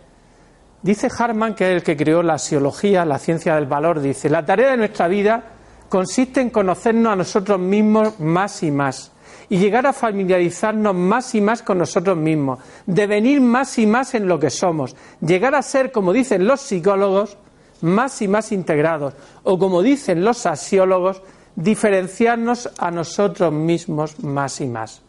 Dice 0.83 1.09
Harman, 1.19 1.55
que 1.55 1.65
es 1.65 1.77
el 1.77 1.83
que 1.83 1.97
creó 1.97 2.23
la 2.23 2.39
psicología, 2.39 3.05
la 3.05 3.19
ciencia 3.19 3.55
del 3.57 3.67
valor, 3.67 4.01
dice, 4.01 4.29
la 4.29 4.45
tarea 4.45 4.71
de 4.71 4.77
nuestra 4.77 5.09
vida 5.09 5.43
consiste 5.89 6.41
en 6.41 6.51
conocernos 6.51 7.13
a 7.13 7.17
nosotros 7.17 7.59
mismos 7.59 8.19
más 8.21 8.63
y 8.63 8.71
más 8.71 9.13
y 9.49 9.59
llegar 9.59 9.87
a 9.87 9.93
familiarizarnos 9.93 10.95
más 10.95 11.35
y 11.35 11.41
más 11.41 11.63
con 11.63 11.79
nosotros 11.79 12.17
mismos, 12.17 12.61
devenir 12.87 13.41
más 13.41 13.79
y 13.79 13.87
más 13.87 14.15
en 14.15 14.27
lo 14.27 14.39
que 14.39 14.51
somos, 14.51 14.97
llegar 15.21 15.55
a 15.55 15.63
ser, 15.63 15.93
como 15.93 16.13
dicen 16.13 16.47
los 16.47 16.61
psicólogos, 16.61 17.37
más 17.83 18.23
y 18.23 18.29
más 18.29 18.53
integrados, 18.53 19.15
o 19.43 19.59
como 19.59 19.83
dicen 19.83 20.25
los 20.25 20.47
asiólogos, 20.47 21.23
diferenciarnos 21.57 22.71
a 22.79 22.91
nosotros 22.91 23.53
mismos 23.53 24.23
más 24.25 24.61
y 24.61 24.67
más. 24.67 25.03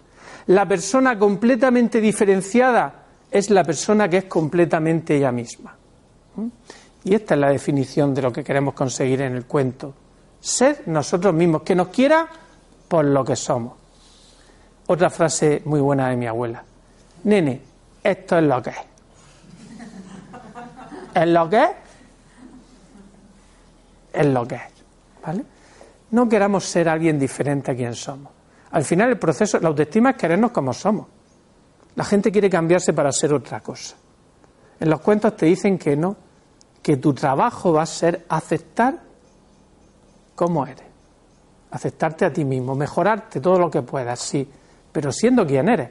La 0.47 0.67
persona 0.67 1.17
completamente 1.17 2.01
diferenciada 2.01 3.05
es 3.31 3.49
la 3.49 3.63
persona 3.63 4.07
que 4.09 4.17
es 4.17 4.25
completamente 4.25 5.15
ella 5.15 5.31
misma. 5.31 5.75
¿Mm? 6.35 6.47
Y 7.05 7.15
esta 7.15 7.35
es 7.35 7.39
la 7.39 7.49
definición 7.49 8.13
de 8.13 8.21
lo 8.21 8.31
que 8.31 8.43
queremos 8.43 8.73
conseguir 8.73 9.21
en 9.21 9.35
el 9.35 9.45
cuento. 9.45 9.93
Ser 10.45 10.83
nosotros 10.85 11.33
mismos, 11.33 11.63
que 11.63 11.73
nos 11.73 11.87
quiera 11.87 12.27
por 12.87 13.03
lo 13.03 13.25
que 13.25 13.35
somos. 13.35 13.73
Otra 14.85 15.09
frase 15.09 15.63
muy 15.65 15.81
buena 15.81 16.09
de 16.09 16.17
mi 16.17 16.27
abuela. 16.27 16.63
Nene, 17.23 17.61
esto 18.03 18.37
es 18.37 18.43
lo 18.43 18.61
que 18.61 18.69
es. 18.69 18.77
¿Es 21.15 21.27
lo 21.27 21.49
que 21.49 21.63
es? 21.63 21.69
Es 24.13 24.25
lo 24.27 24.47
que 24.47 24.53
es. 24.53 24.61
¿Vale? 25.25 25.45
No 26.11 26.29
queramos 26.29 26.63
ser 26.63 26.89
alguien 26.89 27.17
diferente 27.17 27.71
a 27.71 27.75
quien 27.75 27.95
somos. 27.95 28.31
Al 28.69 28.83
final 28.83 29.09
el 29.09 29.17
proceso, 29.17 29.59
la 29.59 29.69
autoestima 29.69 30.11
es 30.11 30.15
querernos 30.15 30.51
como 30.51 30.73
somos. 30.73 31.07
La 31.95 32.03
gente 32.03 32.31
quiere 32.31 32.51
cambiarse 32.51 32.93
para 32.93 33.11
ser 33.11 33.33
otra 33.33 33.61
cosa. 33.61 33.95
En 34.79 34.91
los 34.91 35.01
cuentos 35.01 35.35
te 35.35 35.47
dicen 35.47 35.79
que 35.79 35.97
no, 35.97 36.15
que 36.83 36.97
tu 36.97 37.15
trabajo 37.15 37.73
va 37.73 37.81
a 37.81 37.87
ser 37.87 38.27
aceptar 38.29 39.04
cómo 40.35 40.67
eres, 40.67 40.85
aceptarte 41.71 42.25
a 42.25 42.33
ti 42.33 42.45
mismo, 42.45 42.75
mejorarte 42.75 43.39
todo 43.39 43.57
lo 43.57 43.71
que 43.71 43.81
puedas, 43.81 44.19
sí, 44.19 44.47
pero 44.91 45.11
siendo 45.11 45.45
quien 45.45 45.69
eres. 45.69 45.89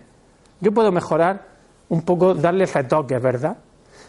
Yo 0.60 0.72
puedo 0.72 0.92
mejorar 0.92 1.42
un 1.88 2.02
poco, 2.02 2.34
darle 2.34 2.66
retoques, 2.66 3.20
¿verdad? 3.20 3.56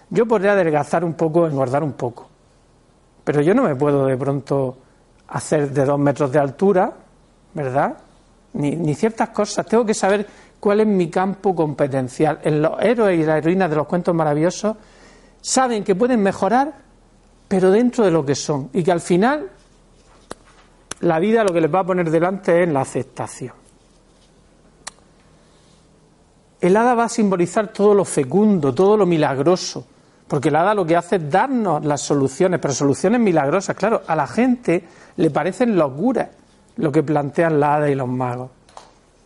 Yo 0.09 0.25
podría 0.25 0.51
adelgazar 0.51 1.03
un 1.03 1.13
poco, 1.13 1.47
engordar 1.47 1.83
un 1.83 1.93
poco, 1.93 2.27
pero 3.23 3.41
yo 3.41 3.53
no 3.55 3.63
me 3.63 3.75
puedo 3.75 4.05
de 4.05 4.17
pronto 4.17 4.77
hacer 5.27 5.71
de 5.71 5.85
dos 5.85 5.99
metros 5.99 6.31
de 6.31 6.39
altura, 6.39 6.93
¿verdad? 7.53 7.97
Ni, 8.53 8.93
ciertas 8.95 9.29
cosas. 9.29 9.65
Tengo 9.65 9.85
que 9.85 9.93
saber 9.93 10.25
cuál 10.59 10.81
es 10.81 10.87
mi 10.87 11.09
campo 11.09 11.53
competencial. 11.53 12.39
En 12.43 12.61
los 12.61 12.81
héroes 12.81 13.19
y 13.19 13.23
las 13.23 13.39
heroínas 13.39 13.69
de 13.69 13.75
los 13.75 13.87
cuentos 13.87 14.15
maravillosos 14.15 14.77
saben 15.41 15.83
que 15.83 15.95
pueden 15.95 16.21
mejorar, 16.21 16.73
pero 17.47 17.71
dentro 17.71 18.05
de 18.05 18.11
lo 18.11 18.25
que 18.25 18.35
son. 18.35 18.69
Y 18.71 18.83
que 18.83 18.91
al 18.91 19.01
final 19.01 19.49
la 21.05 21.19
vida 21.19 21.43
lo 21.43 21.53
que 21.53 21.61
les 21.61 21.73
va 21.73 21.81
a 21.81 21.83
poner 21.83 22.09
delante 22.09 22.63
es 22.63 22.69
la 22.69 22.81
aceptación. 22.81 23.53
El 26.59 26.75
hada 26.75 26.95
va 26.95 27.03
a 27.03 27.09
simbolizar 27.09 27.67
todo 27.67 27.93
lo 27.93 28.03
fecundo, 28.03 28.73
todo 28.73 28.97
lo 28.97 29.05
milagroso, 29.05 29.85
porque 30.27 30.49
el 30.49 30.55
hada 30.55 30.73
lo 30.73 30.83
que 30.83 30.95
hace 30.95 31.17
es 31.17 31.29
darnos 31.29 31.85
las 31.85 32.01
soluciones, 32.01 32.59
pero 32.59 32.73
soluciones 32.73 33.21
milagrosas. 33.21 33.75
Claro, 33.75 34.01
a 34.07 34.15
la 34.15 34.25
gente 34.25 34.83
le 35.17 35.29
parecen 35.29 35.77
locuras 35.77 36.29
lo 36.77 36.91
que 36.91 37.03
plantean 37.03 37.59
la 37.59 37.75
hada 37.75 37.89
y 37.89 37.93
los 37.93 38.07
magos, 38.07 38.49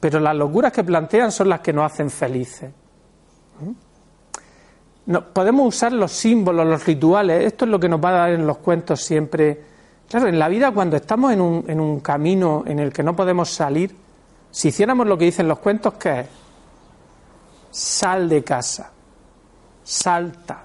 pero 0.02 0.20
las 0.20 0.36
locuras 0.36 0.74
que 0.74 0.84
plantean 0.84 1.32
son 1.32 1.48
las 1.48 1.62
que 1.62 1.72
nos 1.72 1.90
hacen 1.90 2.10
felices. 2.10 2.72
¿Mm? 3.62 3.72
No, 5.14 5.26
podemos 5.28 5.66
usar 5.66 5.94
los 5.94 6.12
símbolos, 6.12 6.68
los 6.68 6.86
rituales, 6.86 7.46
esto 7.46 7.64
es 7.64 7.72
lo 7.72 7.80
que 7.80 7.88
nos 7.88 8.04
va 8.04 8.10
a 8.10 8.14
dar 8.14 8.30
en 8.32 8.46
los 8.46 8.58
cuentos 8.58 9.00
siempre 9.00 9.69
Claro, 10.10 10.27
en 10.27 10.40
la 10.40 10.48
vida 10.48 10.72
cuando 10.72 10.98
estamos 10.98 11.31
en 11.31 11.40
un, 11.40 11.65
en 11.68 11.80
un 11.80 11.99
camino 11.99 12.64
en 12.65 12.80
el 12.80 12.91
que 12.91 13.03
no 13.03 13.15
podemos 13.15 13.52
salir, 13.52 13.95
si 14.49 14.69
hiciéramos 14.69 15.06
lo 15.06 15.18
que 15.18 15.26
dicen 15.26 15.48
los 15.48 15.60
cuentos, 15.60 15.94
¿qué 15.94 16.22
es? 16.22 16.27
Sal 17.69 18.27
de 18.27 18.44
casa, 18.44 18.91
salta, 19.84 20.64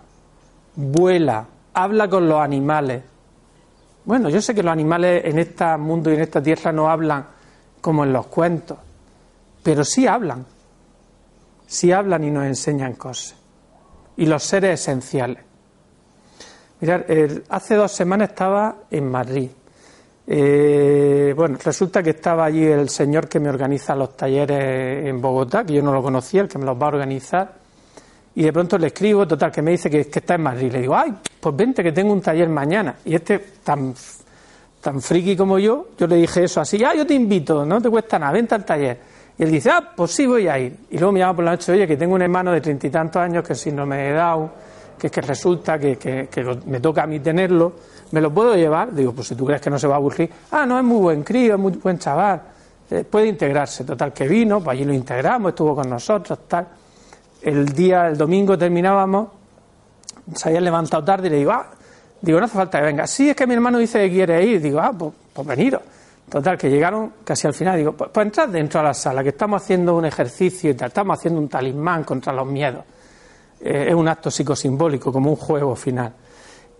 vuela, 0.76 1.46
habla 1.74 2.08
con 2.08 2.26
los 2.26 2.40
animales. 2.40 3.02
Bueno, 4.06 4.30
yo 4.30 4.40
sé 4.40 4.54
que 4.54 4.62
los 4.62 4.72
animales 4.72 5.22
en 5.26 5.38
este 5.38 5.76
mundo 5.76 6.10
y 6.10 6.14
en 6.14 6.22
esta 6.22 6.42
tierra 6.42 6.72
no 6.72 6.88
hablan 6.88 7.26
como 7.82 8.04
en 8.04 8.14
los 8.14 8.26
cuentos, 8.28 8.78
pero 9.62 9.84
sí 9.84 10.06
hablan, 10.06 10.46
sí 11.66 11.92
hablan 11.92 12.24
y 12.24 12.30
nos 12.30 12.44
enseñan 12.44 12.94
cosas. 12.94 13.36
Y 14.16 14.24
los 14.24 14.42
seres 14.42 14.80
esenciales. 14.80 15.44
Mirad, 16.84 17.00
hace 17.48 17.76
dos 17.76 17.92
semanas 17.92 18.28
estaba 18.28 18.76
en 18.90 19.10
Madrid. 19.10 19.48
Eh, 20.26 21.32
bueno, 21.34 21.56
resulta 21.64 22.02
que 22.02 22.10
estaba 22.10 22.44
allí 22.44 22.62
el 22.62 22.90
señor 22.90 23.26
que 23.26 23.40
me 23.40 23.48
organiza 23.48 23.96
los 23.96 24.14
talleres 24.14 25.06
en 25.06 25.18
Bogotá, 25.18 25.64
que 25.64 25.72
yo 25.72 25.82
no 25.82 25.94
lo 25.94 26.02
conocía, 26.02 26.42
el 26.42 26.48
que 26.48 26.58
me 26.58 26.66
los 26.66 26.76
va 26.76 26.84
a 26.84 26.88
organizar. 26.88 27.54
Y 28.34 28.42
de 28.42 28.52
pronto 28.52 28.76
le 28.76 28.88
escribo, 28.88 29.26
total, 29.26 29.50
que 29.50 29.62
me 29.62 29.70
dice 29.70 29.88
que, 29.88 30.00
está 30.00 30.34
en 30.34 30.42
Madrid. 30.42 30.72
Le 30.72 30.82
digo, 30.82 30.94
ay, 30.94 31.14
pues 31.40 31.56
vente 31.56 31.82
que 31.82 31.92
tengo 31.92 32.12
un 32.12 32.20
taller 32.20 32.50
mañana. 32.50 32.96
Y 33.02 33.14
este, 33.14 33.38
tan, 33.64 33.94
tan 34.82 35.00
friki 35.00 35.34
como 35.38 35.58
yo, 35.58 35.86
yo 35.96 36.06
le 36.06 36.16
dije 36.16 36.44
eso 36.44 36.60
así, 36.60 36.84
ah, 36.84 36.94
yo 36.94 37.06
te 37.06 37.14
invito, 37.14 37.64
no 37.64 37.80
te 37.80 37.88
cuesta 37.88 38.18
nada, 38.18 38.32
vente 38.32 38.54
al 38.54 38.66
taller. 38.66 38.98
Y 39.38 39.42
él 39.42 39.50
dice, 39.50 39.70
ah, 39.70 39.92
pues 39.96 40.10
sí 40.10 40.26
voy 40.26 40.48
a 40.48 40.58
ir. 40.58 40.76
Y 40.90 40.98
luego 40.98 41.12
me 41.12 41.20
llama 41.20 41.36
por 41.36 41.44
la 41.46 41.52
noche, 41.52 41.72
oye, 41.72 41.86
que 41.86 41.96
tengo 41.96 42.14
un 42.14 42.20
hermano 42.20 42.52
de 42.52 42.60
treinta 42.60 42.86
y 42.86 42.90
tantos 42.90 43.22
años 43.22 43.42
que 43.42 43.54
si 43.54 43.72
no 43.72 43.86
me 43.86 44.10
he 44.10 44.12
dado 44.12 44.73
que 45.04 45.08
es 45.08 45.12
que 45.12 45.20
resulta 45.20 45.78
que, 45.78 46.28
me 46.64 46.80
toca 46.80 47.02
a 47.02 47.06
mí 47.06 47.20
tenerlo, 47.20 47.74
¿me 48.12 48.22
lo 48.22 48.32
puedo 48.32 48.56
llevar? 48.56 48.94
Digo, 48.94 49.12
pues 49.12 49.28
si 49.28 49.34
tú 49.34 49.44
crees 49.44 49.60
que 49.60 49.68
no 49.68 49.78
se 49.78 49.86
va 49.86 49.96
a 49.96 49.98
aburrir, 49.98 50.30
ah, 50.52 50.64
no, 50.64 50.78
es 50.78 50.84
muy 50.84 50.98
buen 50.98 51.22
crío, 51.22 51.56
es 51.56 51.60
muy 51.60 51.72
buen 51.72 51.98
chaval, 51.98 52.40
eh, 52.90 53.04
puede 53.04 53.26
integrarse. 53.26 53.84
Total, 53.84 54.14
que 54.14 54.26
vino, 54.26 54.62
pues 54.62 54.74
allí 54.74 54.86
lo 54.86 54.94
integramos, 54.94 55.50
estuvo 55.50 55.74
con 55.74 55.90
nosotros, 55.90 56.38
tal. 56.48 56.68
El 57.42 57.66
día, 57.66 58.08
el 58.08 58.16
domingo 58.16 58.56
terminábamos, 58.56 59.28
se 60.34 60.48
había 60.48 60.62
levantado 60.62 61.04
tarde 61.04 61.26
y 61.26 61.32
le 61.32 61.36
digo, 61.36 61.52
ah, 61.52 61.66
digo, 62.22 62.38
no 62.38 62.46
hace 62.46 62.56
falta 62.56 62.78
que 62.78 62.86
venga. 62.86 63.06
Sí, 63.06 63.28
es 63.28 63.36
que 63.36 63.46
mi 63.46 63.52
hermano 63.52 63.76
dice 63.76 63.98
que 63.98 64.10
quiere 64.10 64.42
ir, 64.42 64.62
digo, 64.62 64.80
ah, 64.80 64.94
pues, 64.98 65.12
pues 65.34 65.46
veniros. 65.46 65.82
Total, 66.30 66.56
que 66.56 66.70
llegaron 66.70 67.12
casi 67.24 67.46
al 67.46 67.52
final, 67.52 67.76
digo, 67.76 67.92
pues, 67.92 68.10
pues 68.10 68.24
entrad 68.24 68.48
dentro 68.48 68.80
a 68.80 68.84
la 68.84 68.94
sala, 68.94 69.22
que 69.22 69.28
estamos 69.28 69.62
haciendo 69.62 69.94
un 69.96 70.06
ejercicio 70.06 70.70
estamos 70.70 71.18
haciendo 71.18 71.38
un 71.40 71.48
talismán 71.50 72.04
contra 72.04 72.32
los 72.32 72.46
miedos. 72.46 72.84
Eh, 73.64 73.86
es 73.88 73.94
un 73.94 74.06
acto 74.06 74.30
psicosimbólico, 74.30 75.10
como 75.10 75.30
un 75.30 75.36
juego 75.36 75.74
final. 75.74 76.12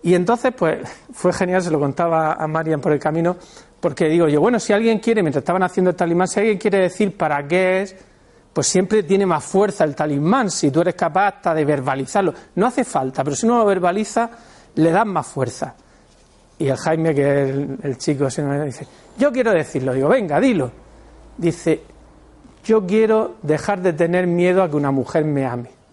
Y 0.03 0.13
entonces, 0.13 0.53
pues, 0.55 0.87
fue 1.11 1.33
genial, 1.33 1.63
se 1.63 1.71
lo 1.71 1.79
contaba 1.79 2.33
a 2.33 2.47
Marian 2.47 2.79
por 2.79 2.91
el 2.91 2.99
camino, 2.99 3.37
porque 3.79 4.07
digo 4.07 4.27
yo, 4.27 4.39
bueno, 4.39 4.59
si 4.59 4.71
alguien 4.71 4.99
quiere, 4.99 5.23
mientras 5.23 5.41
estaban 5.41 5.63
haciendo 5.63 5.89
el 5.89 5.95
talismán, 5.95 6.27
si 6.27 6.39
alguien 6.39 6.59
quiere 6.59 6.77
decir 6.77 7.17
para 7.17 7.47
qué 7.47 7.81
es, 7.81 7.95
pues 8.53 8.67
siempre 8.67 9.01
tiene 9.01 9.25
más 9.25 9.43
fuerza 9.43 9.83
el 9.83 9.95
talismán, 9.95 10.51
si 10.51 10.69
tú 10.69 10.81
eres 10.81 10.93
capaz 10.93 11.29
hasta 11.29 11.55
de 11.55 11.65
verbalizarlo. 11.65 12.35
No 12.53 12.67
hace 12.67 12.83
falta, 12.83 13.23
pero 13.23 13.35
si 13.35 13.47
uno 13.47 13.57
lo 13.57 13.65
verbaliza, 13.65 14.29
le 14.75 14.91
das 14.91 15.07
más 15.07 15.25
fuerza. 15.25 15.73
Y 16.59 16.67
el 16.67 16.77
Jaime, 16.77 17.15
que 17.15 17.43
es 17.43 17.49
el, 17.81 17.97
chico, 17.97 18.25
dice, 18.25 18.87
yo 19.17 19.31
quiero 19.31 19.51
decirlo, 19.51 19.91
digo, 19.91 20.07
venga, 20.07 20.39
dilo. 20.39 20.71
Dice, 21.35 21.81
yo 22.63 22.85
quiero 22.85 23.37
dejar 23.41 23.81
de 23.81 23.91
tener 23.93 24.27
miedo 24.27 24.61
a 24.61 24.69
que 24.69 24.75
una 24.75 24.91
mujer 24.91 25.25
me 25.25 25.47
ame. 25.47 25.84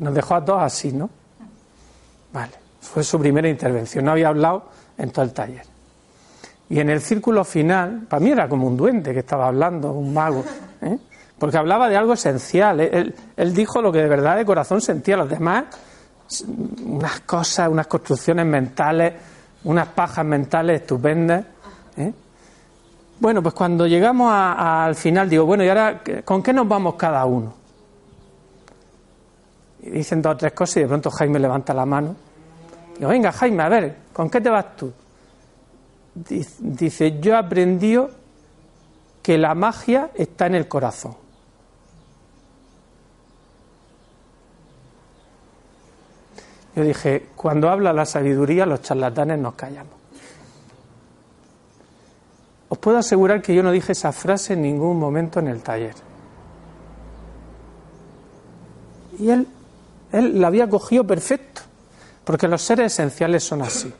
Nos 0.00 0.14
dejó 0.14 0.34
a 0.34 0.44
todos 0.44 0.62
así, 0.62 0.92
¿no? 0.92 1.08
Vale, 2.32 2.52
fue 2.80 3.04
su 3.04 3.18
primera 3.18 3.48
intervención, 3.48 4.04
no 4.04 4.12
había 4.12 4.28
hablado 4.28 4.64
en 4.98 5.10
todo 5.10 5.24
el 5.24 5.32
taller. 5.32 5.62
Y 6.68 6.80
en 6.80 6.88
el 6.88 7.00
círculo 7.00 7.44
final, 7.44 8.06
para 8.08 8.20
mí 8.20 8.30
era 8.30 8.48
como 8.48 8.66
un 8.66 8.76
duende 8.76 9.12
que 9.12 9.20
estaba 9.20 9.46
hablando, 9.46 9.92
un 9.92 10.14
mago, 10.14 10.44
¿eh? 10.80 10.98
porque 11.38 11.58
hablaba 11.58 11.88
de 11.88 11.96
algo 11.96 12.14
esencial. 12.14 12.80
Él, 12.80 13.14
él, 13.36 13.54
dijo 13.54 13.82
lo 13.82 13.92
que 13.92 13.98
de 13.98 14.08
verdad 14.08 14.36
de 14.36 14.44
corazón 14.44 14.80
sentía, 14.80 15.16
los 15.16 15.28
demás, 15.28 15.64
unas 16.84 17.20
cosas, 17.20 17.68
unas 17.68 17.86
construcciones 17.86 18.46
mentales, 18.46 19.14
unas 19.64 19.88
pajas 19.88 20.24
mentales 20.24 20.80
estupendas. 20.80 21.44
¿eh? 21.96 22.12
Bueno, 23.18 23.42
pues 23.42 23.54
cuando 23.54 23.86
llegamos 23.86 24.32
al 24.32 24.94
final, 24.94 25.28
digo, 25.28 25.44
bueno, 25.44 25.62
¿y 25.64 25.68
ahora 25.68 26.02
con 26.24 26.42
qué 26.42 26.52
nos 26.52 26.66
vamos 26.66 26.94
cada 26.94 27.24
uno? 27.26 27.59
Dicen 29.82 30.20
dos 30.20 30.34
o 30.34 30.36
tres 30.36 30.52
cosas 30.52 30.78
y 30.78 30.80
de 30.80 30.88
pronto 30.88 31.10
Jaime 31.10 31.38
levanta 31.38 31.72
la 31.72 31.86
mano. 31.86 32.14
Digo, 32.98 33.08
venga 33.08 33.32
Jaime, 33.32 33.62
a 33.62 33.68
ver, 33.68 33.96
¿con 34.12 34.28
qué 34.28 34.40
te 34.40 34.50
vas 34.50 34.76
tú? 34.76 34.92
Dice, 36.14 37.18
yo 37.20 37.32
he 37.32 37.36
aprendido 37.36 38.10
que 39.22 39.38
la 39.38 39.54
magia 39.54 40.10
está 40.14 40.46
en 40.46 40.56
el 40.56 40.68
corazón. 40.68 41.14
Yo 46.76 46.84
dije, 46.84 47.28
cuando 47.34 47.68
habla 47.68 47.92
la 47.92 48.04
sabiduría, 48.04 48.66
los 48.66 48.82
charlatanes 48.82 49.38
nos 49.38 49.54
callamos. 49.54 49.94
Os 52.68 52.78
puedo 52.78 52.98
asegurar 52.98 53.42
que 53.42 53.54
yo 53.54 53.62
no 53.62 53.72
dije 53.72 53.92
esa 53.92 54.12
frase 54.12 54.52
en 54.52 54.62
ningún 54.62 54.98
momento 54.98 55.40
en 55.40 55.48
el 55.48 55.62
taller. 55.62 55.94
Y 59.18 59.30
él 59.30 59.46
él 60.12 60.40
la 60.40 60.48
había 60.48 60.68
cogido 60.68 61.06
perfecto, 61.06 61.62
porque 62.24 62.48
los 62.48 62.62
seres 62.62 62.92
esenciales 62.92 63.44
son 63.44 63.62
así. 63.62 63.92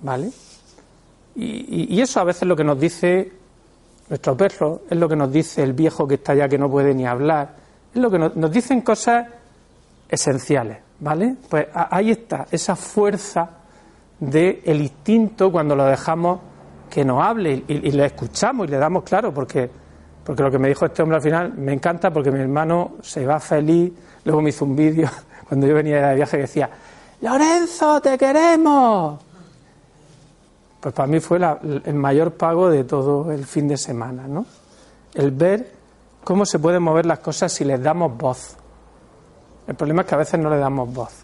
¿Vale? 0.00 0.30
Y, 1.36 2.00
eso 2.00 2.20
a 2.20 2.24
veces 2.24 2.42
es 2.42 2.48
lo 2.48 2.56
que 2.56 2.64
nos 2.64 2.78
dice 2.78 3.32
nuestro 4.08 4.36
perro, 4.36 4.82
es 4.88 4.96
lo 4.96 5.08
que 5.08 5.16
nos 5.16 5.32
dice 5.32 5.62
el 5.62 5.72
viejo 5.72 6.06
que 6.06 6.14
está 6.14 6.32
allá 6.32 6.48
que 6.48 6.58
no 6.58 6.70
puede 6.70 6.94
ni 6.94 7.06
hablar, 7.06 7.56
es 7.92 8.00
lo 8.00 8.10
que 8.10 8.18
nos, 8.18 8.50
dicen 8.52 8.82
cosas 8.82 9.26
esenciales, 10.08 10.78
¿vale? 11.00 11.36
Pues 11.48 11.66
ahí 11.72 12.10
está, 12.10 12.46
esa 12.50 12.76
fuerza 12.76 13.48
del 14.20 14.60
el 14.64 14.82
instinto 14.82 15.50
cuando 15.50 15.74
lo 15.74 15.84
dejamos 15.86 16.40
que 16.88 17.04
nos 17.04 17.24
hable 17.24 17.64
y, 17.66 17.88
y, 17.88 17.90
le 17.90 18.06
escuchamos 18.06 18.68
y 18.68 18.70
le 18.70 18.76
damos 18.76 19.02
claro, 19.02 19.34
porque, 19.34 19.68
porque 20.24 20.42
lo 20.42 20.50
que 20.50 20.58
me 20.58 20.68
dijo 20.68 20.86
este 20.86 21.02
hombre 21.02 21.16
al 21.16 21.22
final 21.22 21.54
me 21.54 21.72
encanta 21.72 22.12
porque 22.12 22.30
mi 22.30 22.38
hermano 22.38 22.98
se 23.02 23.26
va 23.26 23.40
feliz, 23.40 23.92
Luego 24.24 24.42
me 24.42 24.50
hizo 24.50 24.64
un 24.64 24.76
vídeo 24.76 25.08
cuando 25.48 25.66
yo 25.66 25.74
venía 25.74 26.08
de 26.08 26.14
viaje 26.16 26.36
que 26.36 26.42
decía, 26.42 26.70
Lorenzo, 27.20 28.00
te 28.00 28.18
queremos. 28.18 29.20
Pues 30.80 30.94
para 30.94 31.06
mí 31.06 31.20
fue 31.20 31.38
el 31.38 31.94
mayor 31.94 32.32
pago 32.32 32.68
de 32.68 32.84
todo 32.84 33.32
el 33.32 33.46
fin 33.46 33.68
de 33.68 33.78
semana, 33.78 34.28
¿no? 34.28 34.44
El 35.14 35.30
ver 35.30 35.72
cómo 36.22 36.44
se 36.44 36.58
pueden 36.58 36.82
mover 36.82 37.06
las 37.06 37.20
cosas 37.20 37.52
si 37.52 37.64
les 37.64 37.82
damos 37.82 38.16
voz. 38.16 38.56
El 39.66 39.74
problema 39.74 40.02
es 40.02 40.08
que 40.08 40.14
a 40.14 40.18
veces 40.18 40.40
no 40.40 40.50
le 40.50 40.58
damos 40.58 40.92
voz. 40.92 41.23